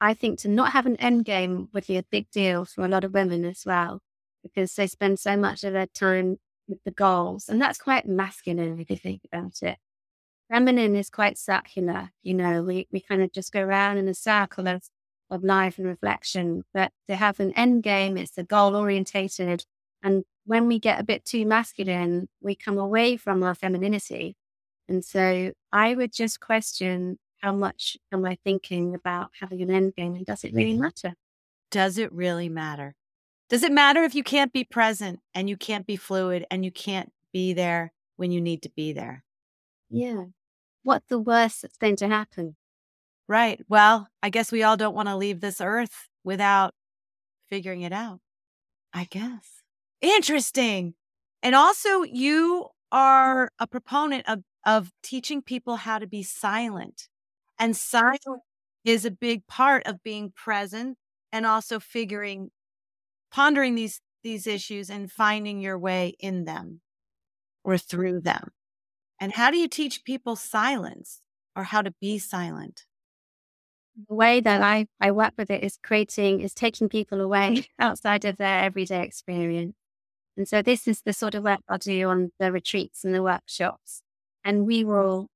I 0.00 0.12
think, 0.12 0.38
to 0.40 0.48
not 0.48 0.72
have 0.72 0.84
an 0.84 0.96
end 0.96 1.24
game 1.24 1.68
would 1.72 1.86
be 1.86 1.96
a 1.96 2.02
big 2.02 2.30
deal 2.30 2.66
for 2.66 2.84
a 2.84 2.88
lot 2.88 3.02
of 3.02 3.14
women 3.14 3.46
as 3.46 3.62
well, 3.64 4.00
because 4.42 4.74
they 4.74 4.86
spend 4.86 5.18
so 5.18 5.36
much 5.36 5.64
of 5.64 5.72
their 5.72 5.86
time 5.86 6.36
with 6.68 6.82
the 6.84 6.90
goals. 6.90 7.48
And 7.48 7.60
that's 7.60 7.78
quite 7.78 8.06
masculine 8.06 8.78
if 8.80 8.90
you 8.90 8.96
think 8.96 9.22
about 9.24 9.62
it. 9.62 9.78
Feminine 10.50 10.96
is 10.96 11.10
quite 11.10 11.38
circular. 11.38 12.10
You 12.22 12.34
know, 12.34 12.62
we, 12.62 12.88
we 12.90 13.00
kind 13.00 13.22
of 13.22 13.32
just 13.32 13.52
go 13.52 13.60
around 13.60 13.98
in 13.98 14.08
a 14.08 14.14
circle 14.14 14.66
of, 14.66 14.82
of 15.30 15.44
life 15.44 15.78
and 15.78 15.86
reflection. 15.86 16.64
But 16.72 16.92
to 17.08 17.16
have 17.16 17.40
an 17.40 17.52
end 17.52 17.82
game, 17.82 18.16
it's 18.16 18.38
a 18.38 18.44
goal 18.44 18.74
orientated 18.74 19.64
and 20.02 20.24
when 20.44 20.66
we 20.66 20.78
get 20.78 21.00
a 21.00 21.04
bit 21.04 21.24
too 21.24 21.44
masculine, 21.44 22.28
we 22.40 22.54
come 22.54 22.78
away 22.78 23.16
from 23.16 23.42
our 23.42 23.54
femininity. 23.54 24.36
And 24.88 25.04
so 25.04 25.52
I 25.72 25.94
would 25.94 26.12
just 26.12 26.40
question 26.40 27.18
how 27.42 27.52
much 27.52 27.96
am 28.12 28.24
I 28.24 28.38
thinking 28.42 28.94
about 28.94 29.30
having 29.40 29.62
an 29.62 29.70
end 29.70 29.94
game 29.94 30.14
and 30.14 30.26
does 30.26 30.44
it 30.44 30.54
really 30.54 30.72
mm-hmm. 30.72 30.82
matter? 30.82 31.14
Does 31.70 31.98
it 31.98 32.12
really 32.12 32.48
matter? 32.48 32.94
Does 33.48 33.62
it 33.62 33.72
matter 33.72 34.02
if 34.02 34.14
you 34.14 34.22
can't 34.22 34.52
be 34.52 34.64
present 34.64 35.20
and 35.34 35.48
you 35.48 35.56
can't 35.56 35.86
be 35.86 35.96
fluid 35.96 36.46
and 36.50 36.64
you 36.64 36.70
can't 36.70 37.12
be 37.32 37.52
there 37.52 37.92
when 38.16 38.30
you 38.30 38.40
need 38.40 38.62
to 38.62 38.70
be 38.76 38.92
there? 38.92 39.24
Yeah. 39.90 40.24
What's 40.82 41.06
the 41.08 41.18
worst 41.18 41.62
that's 41.62 41.76
going 41.76 41.96
to 41.96 42.08
happen? 42.08 42.56
Right. 43.26 43.60
Well, 43.68 44.08
I 44.22 44.30
guess 44.30 44.52
we 44.52 44.62
all 44.62 44.76
don't 44.76 44.94
want 44.94 45.08
to 45.08 45.16
leave 45.16 45.40
this 45.40 45.60
earth 45.60 46.08
without 46.24 46.74
figuring 47.48 47.82
it 47.82 47.92
out. 47.92 48.20
I 48.92 49.04
guess. 49.04 49.62
Interesting. 50.00 50.94
And 51.42 51.54
also, 51.54 52.02
you 52.02 52.68
are 52.90 53.50
a 53.58 53.66
proponent 53.66 54.28
of, 54.28 54.42
of 54.64 54.92
teaching 55.02 55.42
people 55.42 55.76
how 55.76 55.98
to 55.98 56.06
be 56.06 56.22
silent. 56.22 57.08
And 57.58 57.76
silence 57.76 58.42
is 58.84 59.04
a 59.04 59.10
big 59.10 59.46
part 59.46 59.86
of 59.86 60.02
being 60.02 60.32
present 60.34 60.96
and 61.32 61.44
also 61.44 61.78
figuring, 61.78 62.50
pondering 63.30 63.74
these, 63.74 64.00
these 64.22 64.46
issues 64.46 64.90
and 64.90 65.10
finding 65.10 65.60
your 65.60 65.78
way 65.78 66.14
in 66.18 66.44
them 66.44 66.80
or 67.64 67.78
through 67.78 68.20
them. 68.20 68.50
And 69.20 69.32
how 69.32 69.50
do 69.50 69.58
you 69.58 69.68
teach 69.68 70.04
people 70.04 70.36
silence 70.36 71.20
or 71.56 71.64
how 71.64 71.82
to 71.82 71.92
be 72.00 72.18
silent? 72.18 72.84
The 74.08 74.14
way 74.14 74.40
that 74.40 74.62
I, 74.62 74.86
I 75.00 75.10
work 75.10 75.34
with 75.36 75.50
it 75.50 75.64
is 75.64 75.78
creating, 75.82 76.40
is 76.40 76.54
taking 76.54 76.88
people 76.88 77.20
away 77.20 77.66
outside 77.78 78.24
of 78.24 78.36
their 78.36 78.60
everyday 78.60 79.02
experience 79.02 79.74
and 80.38 80.46
so 80.48 80.62
this 80.62 80.86
is 80.86 81.02
the 81.02 81.12
sort 81.12 81.34
of 81.34 81.42
work 81.42 81.60
I 81.68 81.78
do 81.78 82.08
on 82.08 82.30
the 82.38 82.52
retreats 82.52 83.04
and 83.04 83.12
the 83.12 83.24
workshops. 83.24 84.02
And 84.44 84.66
we 84.66 84.84
will 84.84 85.26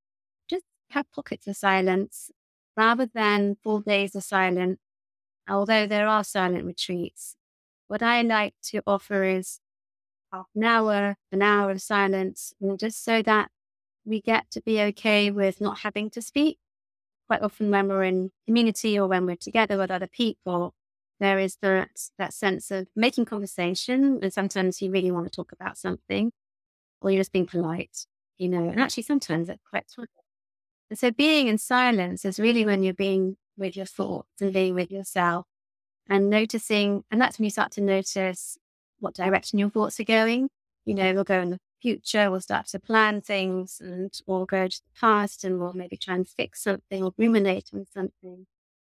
just 0.49 0.65
have 0.91 1.11
pockets 1.13 1.49
of 1.49 1.57
silence 1.57 2.31
rather 2.77 3.07
than 3.13 3.57
full 3.65 3.81
days 3.81 4.15
of 4.15 4.23
silence. 4.23 4.79
Although 5.49 5.89
there 5.89 6.07
are 6.07 6.23
silent 6.23 6.65
retreats, 6.65 7.37
what 7.93 8.03
I 8.03 8.23
like 8.23 8.55
to 8.71 8.81
offer 8.87 9.23
is 9.23 9.61
half 10.33 10.47
an 10.57 10.65
hour, 10.65 11.17
an 11.31 11.43
hour 11.43 11.71
of 11.71 11.83
silence, 11.83 12.55
and 12.59 12.79
just 12.79 13.05
so 13.05 13.21
that 13.21 13.51
we 14.07 14.19
get 14.23 14.51
to 14.53 14.63
be 14.63 14.81
okay 14.81 15.31
with 15.31 15.61
not 15.61 15.81
having 15.81 16.09
to 16.13 16.23
speak. 16.23 16.57
Quite 17.29 17.43
often 17.43 17.71
when 17.71 17.89
we're 17.89 18.05
in 18.05 18.31
community 18.47 18.99
or 18.99 19.07
when 19.07 19.27
we're 19.27 19.37
together 19.37 19.77
with 19.77 19.91
other 19.91 20.07
people, 20.07 20.73
there 21.21 21.39
is 21.39 21.59
that, 21.61 21.91
that 22.19 22.33
sense 22.33 22.71
of 22.71 22.89
making 22.97 23.27
conversation. 23.27 24.21
And 24.23 24.33
sometimes 24.33 24.81
you 24.81 24.91
really 24.91 25.11
want 25.11 25.27
to 25.27 25.37
talk 25.37 25.53
about 25.53 25.77
something 25.77 26.33
or 27.03 27.11
you're 27.11 27.21
just 27.21 27.33
being 27.33 27.45
polite. 27.47 28.07
you 28.39 28.49
know, 28.49 28.71
and 28.71 28.81
actually 28.81 29.03
sometimes 29.03 29.49
that's 29.49 29.69
quite 29.69 29.85
fun. 29.95 30.07
And 30.89 30.99
so 30.99 31.11
being 31.11 31.47
in 31.47 31.59
silence 31.59 32.25
is 32.25 32.41
really 32.41 32.65
when 32.65 32.83
you're 32.83 32.95
being 32.95 33.37
with 33.59 33.77
your 33.77 33.85
thoughts 33.85 34.41
and 34.41 34.51
being 34.51 34.75
with 34.75 34.91
yourself 34.91 35.45
and 36.09 36.31
noticing, 36.31 37.05
and 37.11 37.21
that's 37.21 37.39
when 37.39 37.45
you 37.45 37.51
start 37.51 37.73
to 37.73 37.81
notice 37.81 38.59
what 39.01 39.15
direction 39.15 39.59
your 39.59 39.71
thoughts 39.71 39.99
are 40.01 40.05
going. 40.05 40.49
You 40.85 40.95
know, 40.95 41.13
we'll 41.15 41.25
go 41.25 41.41
in 41.41 41.51
the 41.51 41.59
future, 41.81 42.31
we'll 42.31 42.41
start 42.41 42.67
to 42.69 42.79
plan 42.81 43.21
things 43.21 43.81
and 43.81 44.13
we'll 44.27 44.47
go 44.47 44.69
to 44.69 44.81
the 44.81 45.01
past 45.01 45.45
and 45.45 45.59
we'll 45.59 45.73
maybe 45.73 45.97
try 45.97 46.15
and 46.15 46.29
fix 46.29 46.63
something 46.63 47.03
or 47.03 47.13
ruminate 47.19 47.71
on 47.75 47.87
something. 47.93 48.47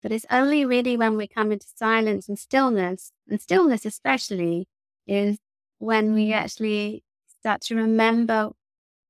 But 0.01 0.11
it's 0.11 0.25
only 0.29 0.65
really 0.65 0.97
when 0.97 1.15
we 1.17 1.27
come 1.27 1.51
into 1.51 1.67
silence 1.75 2.27
and 2.27 2.37
stillness, 2.37 3.11
and 3.29 3.39
stillness 3.39 3.85
especially, 3.85 4.67
is 5.07 5.37
when 5.79 6.13
we 6.13 6.33
actually 6.33 7.03
start 7.39 7.61
to 7.61 7.75
remember 7.75 8.51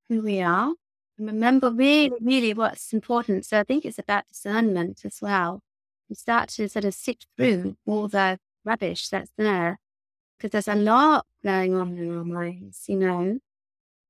who 0.10 0.22
we 0.22 0.42
are 0.42 0.74
and 1.18 1.28
remember 1.28 1.72
really, 1.72 2.12
really 2.22 2.54
what's 2.54 2.94
important. 2.94 3.46
So 3.46 3.60
I 3.60 3.64
think 3.64 3.86
it's 3.86 4.00
about 4.00 4.28
discernment 4.28 5.02
as 5.06 5.20
well. 5.22 5.62
We 6.14 6.18
start 6.18 6.50
to 6.50 6.70
sort 6.70 6.86
of 6.86 6.94
sit 6.94 7.26
through 7.36 7.76
all 7.88 8.08
the 8.08 8.38
rubbish 8.64 9.10
that's 9.10 9.32
there 9.36 9.80
because 10.38 10.52
there's 10.52 10.68
a 10.68 10.80
lot 10.80 11.26
going 11.44 11.74
on 11.74 11.98
in 11.98 12.16
our 12.16 12.24
minds, 12.24 12.84
you 12.88 12.98
know. 12.98 13.40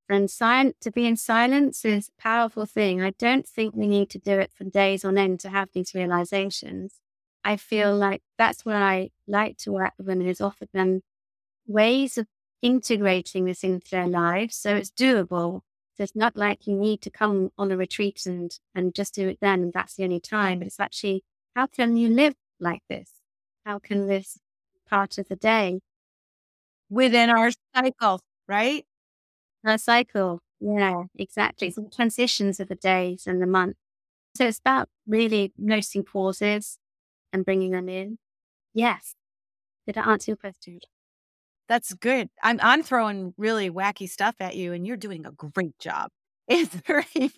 And 0.09 0.29
silent 0.29 0.75
to 0.81 0.91
be 0.91 1.07
in 1.07 1.15
silence 1.15 1.85
is 1.85 2.09
a 2.09 2.21
powerful 2.21 2.65
thing. 2.65 3.01
I 3.01 3.11
don't 3.11 3.47
think 3.47 3.73
we 3.73 3.87
need 3.87 4.09
to 4.09 4.19
do 4.19 4.33
it 4.37 4.51
for 4.53 4.65
days 4.65 5.05
on 5.05 5.17
end 5.17 5.39
to 5.39 5.49
have 5.49 5.69
these 5.71 5.95
realizations. 5.95 6.95
I 7.45 7.55
feel 7.55 7.95
mm. 7.95 7.99
like 7.99 8.21
that's 8.37 8.65
where 8.65 8.83
I 8.83 9.11
like 9.25 9.55
to 9.59 9.71
work 9.71 9.93
with 9.97 10.07
women 10.07 10.27
is 10.27 10.41
offer 10.41 10.65
them 10.73 11.03
ways 11.65 12.17
of 12.17 12.27
integrating 12.61 13.45
this 13.45 13.63
into 13.63 13.89
their 13.91 14.07
lives 14.07 14.57
so 14.57 14.75
it's 14.75 14.91
doable. 14.91 15.61
So 15.95 16.03
it's 16.03 16.17
not 16.17 16.35
like 16.35 16.67
you 16.67 16.75
need 16.75 17.01
to 17.03 17.09
come 17.09 17.51
on 17.57 17.71
a 17.71 17.77
retreat 17.77 18.25
and, 18.25 18.51
and 18.75 18.93
just 18.93 19.13
do 19.13 19.29
it 19.29 19.37
then 19.39 19.61
and 19.61 19.71
that's 19.71 19.95
the 19.95 20.03
only 20.03 20.19
time. 20.19 20.59
But 20.59 20.67
it's 20.67 20.81
actually 20.81 21.23
how 21.55 21.67
can 21.67 21.97
you 21.97 22.09
live 22.09 22.35
like 22.59 22.81
this? 22.89 23.11
How 23.65 23.79
can 23.79 24.07
this 24.07 24.39
part 24.89 25.17
of 25.17 25.27
the 25.29 25.35
day? 25.35 25.79
Within 26.89 27.29
our 27.29 27.49
cycle, 27.75 28.19
right? 28.47 28.85
Our 29.65 29.77
cycle. 29.77 30.41
Yeah, 30.59 31.05
exactly. 31.17 31.71
Some 31.71 31.89
transitions 31.89 32.59
of 32.59 32.69
the 32.69 32.75
days 32.75 33.27
and 33.27 33.41
the 33.41 33.47
month. 33.47 33.77
So 34.35 34.47
it's 34.47 34.59
about 34.59 34.89
really 35.07 35.53
noticing 35.57 36.03
pauses 36.03 36.79
and 37.33 37.45
bringing 37.45 37.71
them 37.71 37.89
in. 37.89 38.19
Yes. 38.73 39.15
Did 39.87 39.97
I 39.97 40.11
answer 40.11 40.31
your 40.31 40.37
question? 40.37 40.81
That's 41.69 41.93
good. 41.93 42.29
I'm 42.43 42.59
I'm 42.63 42.83
throwing 42.83 43.33
really 43.37 43.69
wacky 43.71 44.09
stuff 44.09 44.35
at 44.39 44.55
you, 44.55 44.73
and 44.73 44.85
you're 44.87 44.97
doing 44.97 45.25
a 45.25 45.31
great 45.31 45.77
job. 45.79 46.09
It's 46.49 46.75
very, 46.75 47.31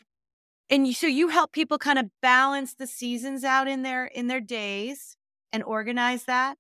and 0.70 0.88
you, 0.88 0.94
so 0.94 1.08
you 1.08 1.30
help 1.30 1.52
people 1.52 1.78
kind 1.78 2.00
of 2.00 2.08
balance 2.22 2.74
the 2.76 2.88
seasons 2.88 3.44
out 3.44 3.68
in 3.68 3.84
their 3.84 4.06
in 4.06 4.28
their 4.28 4.42
days 4.42 5.18
and 5.54 5.64
organize 5.64 6.26
that, 6.26 6.58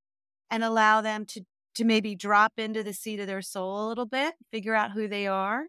and 0.51 0.64
allow 0.64 1.01
them 1.01 1.26
to 1.28 1.41
to 1.76 1.86
maybe 1.86 2.16
drop 2.16 2.53
into 2.58 2.84
the 2.84 2.93
seat 2.93 3.20
of 3.20 3.28
their 3.28 3.41
soul 3.41 3.88
a 3.88 3.89
little 3.89 4.06
bit, 4.06 4.36
figure 4.51 4.76
out 4.76 4.91
who 4.91 5.08
they 5.08 5.28
are. 5.28 5.68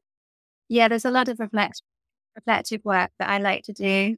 Yeah, 0.69 0.89
there's 0.89 1.05
a 1.05 1.11
lot 1.11 1.29
of 1.29 1.41
reflect, 1.41 1.83
reflective 2.37 2.83
work 2.85 3.11
that 3.19 3.29
I 3.31 3.39
like 3.39 3.65
to 3.65 3.73
do. 3.73 4.17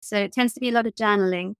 So 0.00 0.18
it 0.18 0.32
tends 0.32 0.54
to 0.54 0.60
be 0.60 0.68
a 0.70 0.72
lot 0.72 0.86
of 0.86 0.94
journaling. 0.94 1.54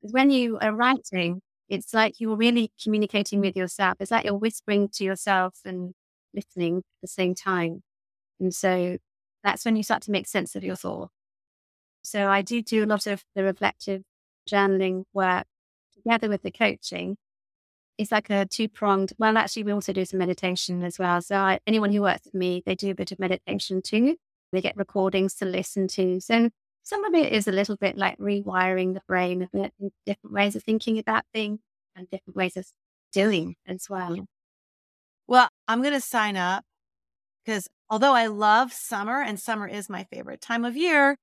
When 0.00 0.30
you 0.30 0.58
are 0.60 0.74
writing, 0.74 1.42
it's 1.68 1.94
like 1.94 2.20
you're 2.20 2.36
really 2.36 2.72
communicating 2.82 3.40
with 3.40 3.56
yourself. 3.56 3.96
It's 4.00 4.10
like 4.10 4.24
you're 4.24 4.36
whispering 4.36 4.88
to 4.94 5.04
yourself 5.04 5.60
and 5.64 5.94
listening 6.34 6.78
at 6.78 6.84
the 7.02 7.08
same 7.08 7.34
time. 7.34 7.82
And 8.40 8.54
so 8.54 8.98
that's 9.44 9.64
when 9.64 9.76
you 9.76 9.82
start 9.82 10.02
to 10.04 10.10
make 10.12 10.26
sense 10.28 10.56
of 10.56 10.64
your 10.64 10.76
thought. 10.76 11.10
So 12.04 12.28
I 12.28 12.42
do 12.42 12.62
do 12.62 12.84
a 12.84 12.86
lot 12.86 13.06
of 13.06 13.24
the 13.34 13.42
reflective 13.42 14.02
journaling 14.48 15.04
work 15.14 15.46
together 15.94 16.28
with 16.28 16.42
the 16.42 16.50
coaching. 16.50 17.16
It's 17.96 18.12
like 18.12 18.28
a 18.28 18.44
two 18.44 18.68
pronged. 18.68 19.12
Well, 19.18 19.38
actually, 19.38 19.62
we 19.64 19.72
also 19.72 19.92
do 19.92 20.04
some 20.04 20.18
meditation 20.18 20.82
as 20.82 20.98
well. 20.98 21.22
So 21.22 21.36
I, 21.36 21.60
anyone 21.66 21.92
who 21.92 22.02
works 22.02 22.26
with 22.26 22.34
me, 22.34 22.62
they 22.66 22.74
do 22.74 22.90
a 22.90 22.94
bit 22.94 23.10
of 23.10 23.18
meditation 23.18 23.80
too. 23.82 24.16
They 24.52 24.60
get 24.60 24.76
recordings 24.76 25.34
to 25.36 25.46
listen 25.46 25.88
to. 25.88 26.20
So 26.20 26.50
some 26.82 27.04
of 27.04 27.14
it 27.14 27.32
is 27.32 27.48
a 27.48 27.52
little 27.52 27.76
bit 27.76 27.96
like 27.96 28.18
rewiring 28.18 28.92
the 28.92 29.02
brain 29.08 29.42
a 29.42 29.48
bit, 29.52 29.72
different 30.04 30.34
ways 30.34 30.54
of 30.56 30.62
thinking 30.62 30.98
about 30.98 31.24
things 31.32 31.60
and 31.96 32.08
different 32.10 32.36
ways 32.36 32.56
of 32.58 32.66
doing 33.12 33.56
as 33.66 33.88
well. 33.88 34.26
Well, 35.26 35.48
I'm 35.66 35.80
going 35.80 35.94
to 35.94 36.00
sign 36.00 36.36
up 36.36 36.64
because 37.44 37.68
although 37.88 38.12
I 38.12 38.26
love 38.26 38.74
summer 38.74 39.22
and 39.22 39.40
summer 39.40 39.66
is 39.66 39.88
my 39.88 40.04
favorite 40.04 40.42
time 40.42 40.66
of 40.66 40.76
year, 40.76 41.16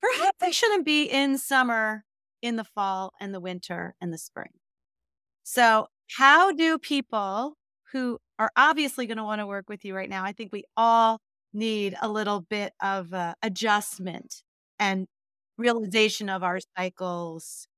perhaps 0.00 0.38
they 0.40 0.52
shouldn't 0.52 0.84
be 0.84 1.04
in 1.04 1.38
summer 1.38 2.04
in 2.42 2.56
the 2.56 2.64
fall 2.64 3.12
and 3.20 3.34
the 3.34 3.40
winter 3.40 3.94
and 4.00 4.12
the 4.12 4.18
spring. 4.18 4.50
So, 5.42 5.88
how 6.16 6.52
do 6.52 6.78
people 6.78 7.54
who 7.92 8.18
are 8.38 8.50
obviously 8.56 9.06
going 9.06 9.18
to 9.18 9.24
want 9.24 9.40
to 9.40 9.46
work 9.46 9.68
with 9.68 9.84
you 9.84 9.94
right 9.94 10.08
now? 10.08 10.24
I 10.24 10.32
think 10.32 10.52
we 10.52 10.64
all 10.76 11.20
need 11.52 11.96
a 12.00 12.08
little 12.08 12.40
bit 12.40 12.72
of 12.82 13.12
uh, 13.12 13.34
adjustment 13.42 14.42
and 14.78 15.06
realization 15.58 16.28
of 16.28 16.42
our 16.42 16.58
cycles 16.76 17.68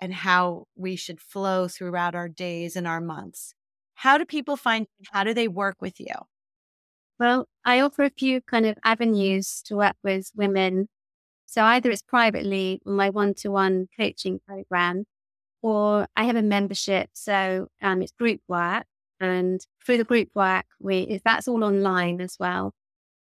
and 0.00 0.12
how 0.12 0.66
we 0.76 0.96
should 0.96 1.20
flow 1.20 1.68
throughout 1.68 2.14
our 2.14 2.28
days 2.28 2.76
and 2.76 2.86
our 2.86 3.00
months. 3.00 3.54
How 3.94 4.18
do 4.18 4.24
people 4.24 4.56
find 4.56 4.86
how 5.12 5.24
do 5.24 5.34
they 5.34 5.48
work 5.48 5.76
with 5.80 6.00
you? 6.00 6.14
Well, 7.18 7.46
I 7.64 7.80
offer 7.80 8.02
a 8.04 8.10
few 8.10 8.40
kind 8.42 8.66
of 8.66 8.76
avenues 8.84 9.62
to 9.66 9.76
work 9.76 9.96
with 10.02 10.30
women. 10.34 10.88
So 11.54 11.62
either 11.62 11.88
it's 11.88 12.02
privately 12.02 12.80
my 12.84 13.10
one-to-one 13.10 13.86
coaching 13.96 14.40
program, 14.44 15.04
or 15.62 16.08
I 16.16 16.24
have 16.24 16.34
a 16.34 16.42
membership. 16.42 17.10
So 17.12 17.68
um, 17.80 18.02
it's 18.02 18.10
group 18.10 18.40
work, 18.48 18.86
and 19.20 19.64
through 19.86 19.98
the 19.98 20.04
group 20.04 20.30
work, 20.34 20.64
we 20.80 21.20
that's 21.24 21.46
all 21.46 21.62
online 21.62 22.20
as 22.20 22.36
well. 22.40 22.72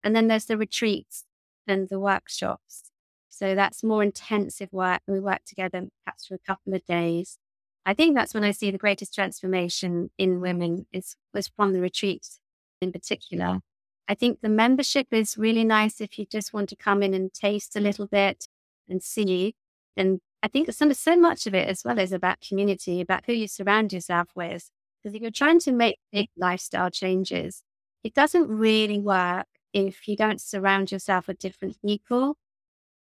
And 0.02 0.16
then 0.16 0.28
there's 0.28 0.46
the 0.46 0.56
retreats 0.56 1.24
and 1.66 1.86
the 1.90 2.00
workshops. 2.00 2.84
So 3.28 3.54
that's 3.54 3.84
more 3.84 4.02
intensive 4.02 4.72
work. 4.72 5.02
We 5.06 5.20
work 5.20 5.44
together 5.44 5.82
perhaps 6.06 6.26
for 6.26 6.34
a 6.34 6.46
couple 6.46 6.72
of 6.72 6.82
days. 6.86 7.36
I 7.84 7.92
think 7.92 8.16
that's 8.16 8.32
when 8.32 8.44
I 8.44 8.52
see 8.52 8.70
the 8.70 8.78
greatest 8.78 9.14
transformation 9.14 10.08
in 10.16 10.40
women 10.40 10.86
is 10.94 11.14
was 11.34 11.48
from 11.48 11.74
the 11.74 11.80
retreats 11.82 12.40
in 12.80 12.90
particular. 12.90 13.60
I 14.08 14.14
think 14.14 14.40
the 14.40 14.48
membership 14.48 15.08
is 15.10 15.38
really 15.38 15.64
nice 15.64 16.00
if 16.00 16.18
you 16.18 16.26
just 16.26 16.52
want 16.52 16.68
to 16.70 16.76
come 16.76 17.02
in 17.02 17.14
and 17.14 17.32
taste 17.32 17.76
a 17.76 17.80
little 17.80 18.06
bit 18.06 18.46
and 18.88 19.02
see. 19.02 19.54
And 19.96 20.20
I 20.42 20.48
think 20.48 20.70
so 20.72 21.16
much 21.16 21.46
of 21.46 21.54
it 21.54 21.68
as 21.68 21.82
well 21.84 21.98
is 21.98 22.12
about 22.12 22.40
community, 22.46 23.00
about 23.00 23.24
who 23.26 23.32
you 23.32 23.48
surround 23.48 23.92
yourself 23.92 24.28
with. 24.34 24.70
Because 25.02 25.14
if 25.14 25.22
you're 25.22 25.30
trying 25.30 25.60
to 25.60 25.72
make 25.72 25.98
big 26.12 26.28
lifestyle 26.36 26.90
changes, 26.90 27.62
it 28.02 28.14
doesn't 28.14 28.48
really 28.48 28.98
work 28.98 29.46
if 29.72 30.06
you 30.06 30.16
don't 30.16 30.40
surround 30.40 30.92
yourself 30.92 31.28
with 31.28 31.38
different 31.38 31.76
people 31.84 32.36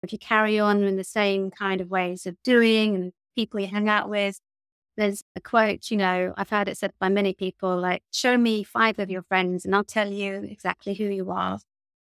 if 0.03 0.13
you 0.13 0.19
carry 0.19 0.59
on 0.59 0.83
in 0.83 0.97
the 0.97 1.05
same 1.05 1.51
kind 1.51 1.81
of 1.81 1.91
ways 1.91 2.27
of 2.27 2.37
doing 2.43 2.95
and 2.95 3.13
people 3.37 3.61
you 3.61 3.69
hang 3.69 3.89
out 3.89 4.09
with, 4.09 4.41
there's 4.97 5.23
a 5.37 5.41
quote, 5.41 5.91
you 5.91 5.97
know, 5.97 6.35
I've 6.37 6.51
heard 6.51 6.69
it 6.69 6.77
said 6.77 6.93
by 7.01 7.09
many 7.09 7.33
people 7.33 7.79
like, 7.79 8.03
show 8.11 8.37
me 8.37 8.63
five 8.63 8.99
of 8.99 9.11
your 9.11 9.23
friends 9.23 9.65
and 9.65 9.75
I'll 9.75 9.85
tell 9.85 10.11
you 10.11 10.43
exactly 10.43 10.95
who 10.95 11.05
you 11.05 11.31
are. 11.31 11.59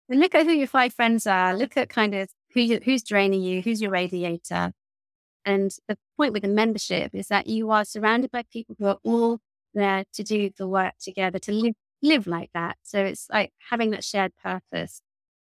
And 0.10 0.20
look 0.20 0.34
at 0.34 0.46
who 0.46 0.54
your 0.54 0.68
five 0.68 0.94
friends 0.94 1.28
are. 1.28 1.56
Look 1.56 1.78
at 1.78 1.90
kind 1.90 2.16
of 2.16 2.30
who 2.54 2.62
you, 2.62 2.80
who's 2.84 3.04
draining 3.04 3.44
you, 3.44 3.62
who's 3.62 3.82
your 3.82 3.92
radiator. 3.92 4.72
And 5.46 5.72
the 5.88 5.98
point 6.18 6.34
with 6.34 6.42
the 6.42 6.50
membership 6.50 7.14
is 7.14 7.28
that 7.28 7.48
you 7.48 7.70
are 7.72 7.86
surrounded 7.86 8.32
by 8.32 8.44
people 8.52 8.76
who 8.80 8.88
are 8.88 8.98
all 9.04 9.40
there 9.74 10.04
to 10.14 10.24
do 10.24 10.50
the 10.58 10.68
work 10.68 10.94
together, 11.00 11.40
to 11.40 11.52
live, 11.52 11.76
live 12.02 12.28
like 12.28 12.50
that. 12.54 12.78
So 12.84 13.04
it's 13.04 13.28
like 13.32 13.52
having 13.70 13.92
that 13.92 14.04
shared 14.04 14.34
purpose 14.42 15.02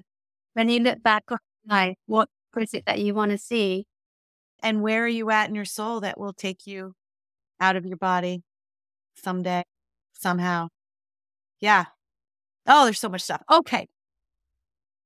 When 0.54 0.70
you 0.70 0.80
look 0.80 1.04
back 1.04 1.24
on 1.30 1.40
life, 1.70 1.96
what 2.06 2.30
is 2.58 2.74
it 2.74 2.86
that 2.86 3.00
you 3.00 3.14
want 3.14 3.32
to 3.32 3.38
see? 3.38 3.86
And 4.64 4.82
where 4.82 5.04
are 5.04 5.10
you 5.10 5.30
at 5.30 5.50
in 5.50 5.56
your 5.56 5.66
soul 5.66 6.00
that 6.02 6.20
will 6.20 6.34
take 6.34 6.66
you 6.66 6.94
out 7.60 7.76
of 7.76 7.86
your 7.86 7.98
body 7.98 8.44
someday, 9.16 9.64
somehow? 10.14 10.70
Yeah. 11.60 11.86
Oh, 12.68 12.86
there's 12.86 13.00
so 13.00 13.10
much 13.10 13.22
stuff. 13.22 13.42
Okay. 13.52 13.88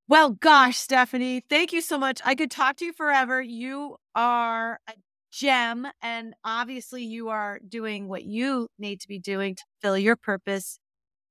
Well, 0.08 0.30
gosh, 0.30 0.76
Stephanie, 0.76 1.42
thank 1.48 1.72
you 1.72 1.80
so 1.80 1.96
much. 1.96 2.20
I 2.24 2.34
could 2.34 2.50
talk 2.50 2.76
to 2.76 2.84
you 2.84 2.92
forever. 2.92 3.40
You 3.40 3.96
are 4.14 4.80
a 4.88 4.92
gem. 5.30 5.86
And 6.02 6.34
obviously, 6.44 7.04
you 7.04 7.28
are 7.28 7.60
doing 7.68 8.08
what 8.08 8.24
you 8.24 8.68
need 8.78 9.00
to 9.02 9.08
be 9.08 9.18
doing 9.20 9.54
to 9.54 9.62
fill 9.82 9.96
your 9.96 10.16
purpose 10.16 10.78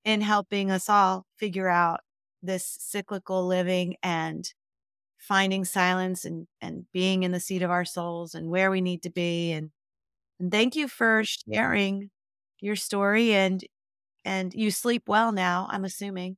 in 0.05 0.21
helping 0.21 0.71
us 0.71 0.89
all 0.89 1.25
figure 1.38 1.69
out 1.69 2.01
this 2.43 2.77
cyclical 2.82 3.47
living 3.47 3.95
and 4.03 4.45
finding 5.19 5.65
silence 5.65 6.25
and, 6.25 6.47
and 6.61 6.86
being 6.93 7.23
in 7.23 7.32
the 7.32 7.39
seat 7.39 7.63
of 7.63 7.71
our 7.71 7.86
souls 7.86 8.36
and 8.36 8.49
where 8.49 8.71
we 8.71 8.82
need 8.82 9.03
to 9.03 9.11
be. 9.11 9.51
And, 9.51 9.71
and 10.39 10.51
thank 10.51 10.75
you 10.75 10.88
for 10.88 11.23
sharing 11.25 12.09
your 12.61 12.75
story 12.75 13.34
and 13.34 13.63
and 14.26 14.53
you 14.53 14.72
sleep 14.72 15.03
well 15.07 15.32
now, 15.32 15.67
I'm 15.70 15.86
assuming. 15.86 16.38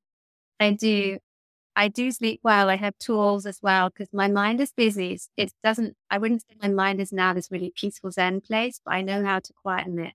I 0.59 0.71
do. 0.71 1.17
I 1.75 1.87
do 1.87 2.11
sleep 2.11 2.41
well. 2.43 2.69
I 2.69 2.75
have 2.75 2.97
tools 2.97 3.45
as 3.45 3.59
well 3.61 3.89
because 3.89 4.09
my 4.11 4.27
mind 4.27 4.59
is 4.59 4.73
busy. 4.73 5.17
It 5.37 5.53
doesn't, 5.63 5.95
I 6.09 6.17
wouldn't 6.17 6.41
say 6.41 6.57
my 6.61 6.67
mind 6.67 6.99
is 6.99 7.13
now 7.13 7.33
this 7.33 7.49
really 7.49 7.71
peaceful 7.75 8.11
Zen 8.11 8.41
place, 8.41 8.81
but 8.83 8.93
I 8.93 9.01
know 9.01 9.23
how 9.23 9.39
to 9.39 9.53
quieten 9.53 9.97
it. 9.99 10.13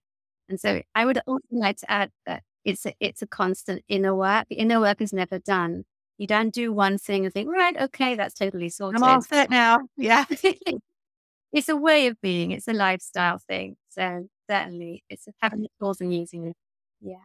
And 0.48 0.60
so 0.60 0.82
I 0.94 1.06
would 1.06 1.18
also 1.26 1.46
like 1.50 1.78
to 1.78 1.90
add 1.90 2.10
that 2.26 2.42
it's 2.64 2.84
a, 2.84 2.94
it's 3.00 3.22
a 3.22 3.26
constant 3.26 3.82
inner 3.88 4.14
work. 4.14 4.46
The 4.50 4.56
inner 4.56 4.80
work 4.80 5.00
is 5.00 5.12
never 5.14 5.38
done. 5.38 5.84
You 6.18 6.26
don't 6.26 6.52
do 6.52 6.72
one 6.72 6.98
thing 6.98 7.24
and 7.24 7.32
think, 7.32 7.48
right, 7.48 7.76
okay, 7.76 8.14
that's 8.14 8.34
totally 8.34 8.68
sorted. 8.68 9.02
I'm 9.02 9.08
all 9.08 9.22
set 9.22 9.50
now. 9.50 9.80
Yeah. 9.96 10.24
it's 11.52 11.68
a 11.68 11.76
way 11.76 12.06
of 12.06 12.20
being. 12.20 12.52
It's 12.52 12.68
a 12.68 12.72
lifestyle 12.72 13.38
thing. 13.38 13.76
So 13.88 14.28
certainly 14.48 15.04
it's 15.08 15.26
having 15.40 15.62
the 15.62 15.68
tools 15.80 16.00
and 16.00 16.14
using 16.14 16.48
it. 16.48 16.56
Yeah. 17.00 17.16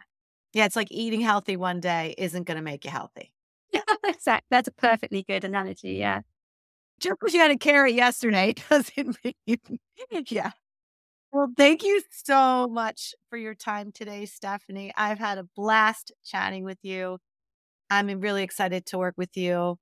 Yeah. 0.53 0.65
It's 0.65 0.75
like 0.75 0.91
eating 0.91 1.21
healthy 1.21 1.57
one 1.57 1.79
day 1.79 2.15
isn't 2.17 2.43
going 2.43 2.57
to 2.57 2.63
make 2.63 2.85
you 2.85 2.91
healthy. 2.91 3.33
Yeah, 3.73 3.81
exactly. 4.03 4.47
That's 4.51 4.67
a 4.67 4.73
perfectly 4.73 5.23
good 5.23 5.45
analogy. 5.45 5.93
Yeah. 5.93 6.21
Just 6.99 7.19
because 7.19 7.33
you 7.33 7.39
had 7.39 7.51
a 7.51 7.57
carrot 7.57 7.93
yesterday 7.93 8.53
doesn't 8.69 9.17
mean, 9.23 9.57
yeah. 10.27 10.51
Well, 11.31 11.47
thank 11.55 11.83
you 11.83 12.01
so 12.11 12.67
much 12.67 13.13
for 13.29 13.37
your 13.37 13.55
time 13.55 13.93
today, 13.93 14.25
Stephanie. 14.25 14.91
I've 14.97 15.19
had 15.19 15.37
a 15.37 15.47
blast 15.55 16.11
chatting 16.25 16.65
with 16.65 16.79
you. 16.83 17.17
I'm 17.89 18.07
really 18.19 18.43
excited 18.43 18.85
to 18.87 18.97
work 18.97 19.15
with 19.17 19.37
you. 19.37 19.77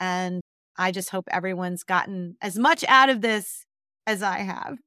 And 0.00 0.40
I 0.76 0.90
just 0.90 1.10
hope 1.10 1.28
everyone's 1.30 1.84
gotten 1.84 2.36
as 2.42 2.58
much 2.58 2.84
out 2.88 3.10
of 3.10 3.20
this 3.20 3.64
as 4.06 4.22
I 4.22 4.38
have. 4.38 4.78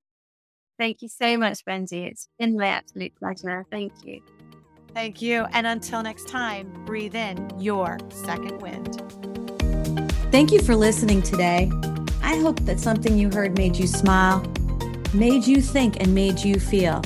Thank 0.78 1.01
you 1.01 1.07
so 1.07 1.38
much, 1.38 1.63
Benji. 1.65 2.07
It's 2.09 2.28
been 2.38 2.57
my 2.57 2.67
absolute 2.67 3.15
pleasure. 3.15 3.65
Thank 3.71 3.93
you. 4.03 4.21
Thank 4.94 5.22
you. 5.22 5.46
And 5.54 5.66
until 5.66 6.04
next 6.04 6.28
time, 6.28 6.72
breathe 6.86 7.16
in 7.16 7.50
your 7.60 7.98
second 8.10 8.62
wind. 8.62 9.02
Thank 10.32 10.52
you 10.52 10.62
for 10.62 10.76
listening 10.76 11.22
today. 11.22 11.72
I 12.22 12.38
hope 12.38 12.60
that 12.62 12.80
something 12.80 13.18
you 13.18 13.30
heard 13.30 13.58
made 13.58 13.76
you 13.76 13.88
smile, 13.88 14.41
made 15.14 15.46
you 15.46 15.62
think, 15.62 16.00
and 16.00 16.14
made 16.14 16.39
you 16.39 16.60
feel. 16.60 17.02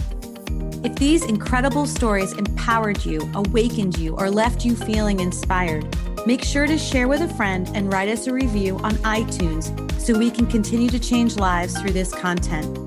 If 0.84 0.96
these 0.96 1.26
incredible 1.26 1.86
stories 1.86 2.34
empowered 2.34 3.04
you, 3.06 3.30
awakened 3.34 3.98
you, 3.98 4.16
or 4.16 4.30
left 4.30 4.64
you 4.64 4.76
feeling 4.76 5.20
inspired, 5.20 5.88
make 6.26 6.44
sure 6.44 6.68
to 6.68 6.78
share 6.78 7.08
with 7.08 7.22
a 7.22 7.34
friend 7.36 7.70
and 7.74 7.92
write 7.92 8.10
us 8.10 8.28
a 8.28 8.34
review 8.34 8.78
on 8.80 8.94
iTunes 8.98 9.74
so 10.00 10.18
we 10.18 10.30
can 10.30 10.46
continue 10.46 10.90
to 10.90 11.00
change 11.00 11.38
lives 11.38 11.78
through 11.80 11.92
this 11.92 12.14
content. 12.14 12.78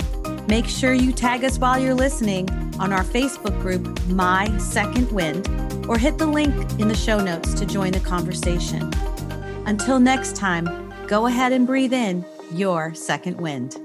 Make 0.50 0.66
sure 0.66 0.92
you 0.94 1.12
tag 1.12 1.44
us 1.44 1.60
while 1.60 1.78
you're 1.78 1.94
listening 1.94 2.50
on 2.80 2.92
our 2.92 3.04
Facebook 3.04 3.56
group, 3.62 4.04
My 4.08 4.50
Second 4.58 5.12
Wind, 5.12 5.48
or 5.88 5.96
hit 5.96 6.18
the 6.18 6.26
link 6.26 6.52
in 6.80 6.88
the 6.88 6.94
show 6.96 7.20
notes 7.20 7.54
to 7.54 7.64
join 7.64 7.92
the 7.92 8.00
conversation. 8.00 8.92
Until 9.66 10.00
next 10.00 10.34
time, 10.34 10.92
go 11.06 11.26
ahead 11.26 11.52
and 11.52 11.68
breathe 11.68 11.92
in 11.92 12.24
your 12.50 12.92
second 12.94 13.40
wind. 13.40 13.76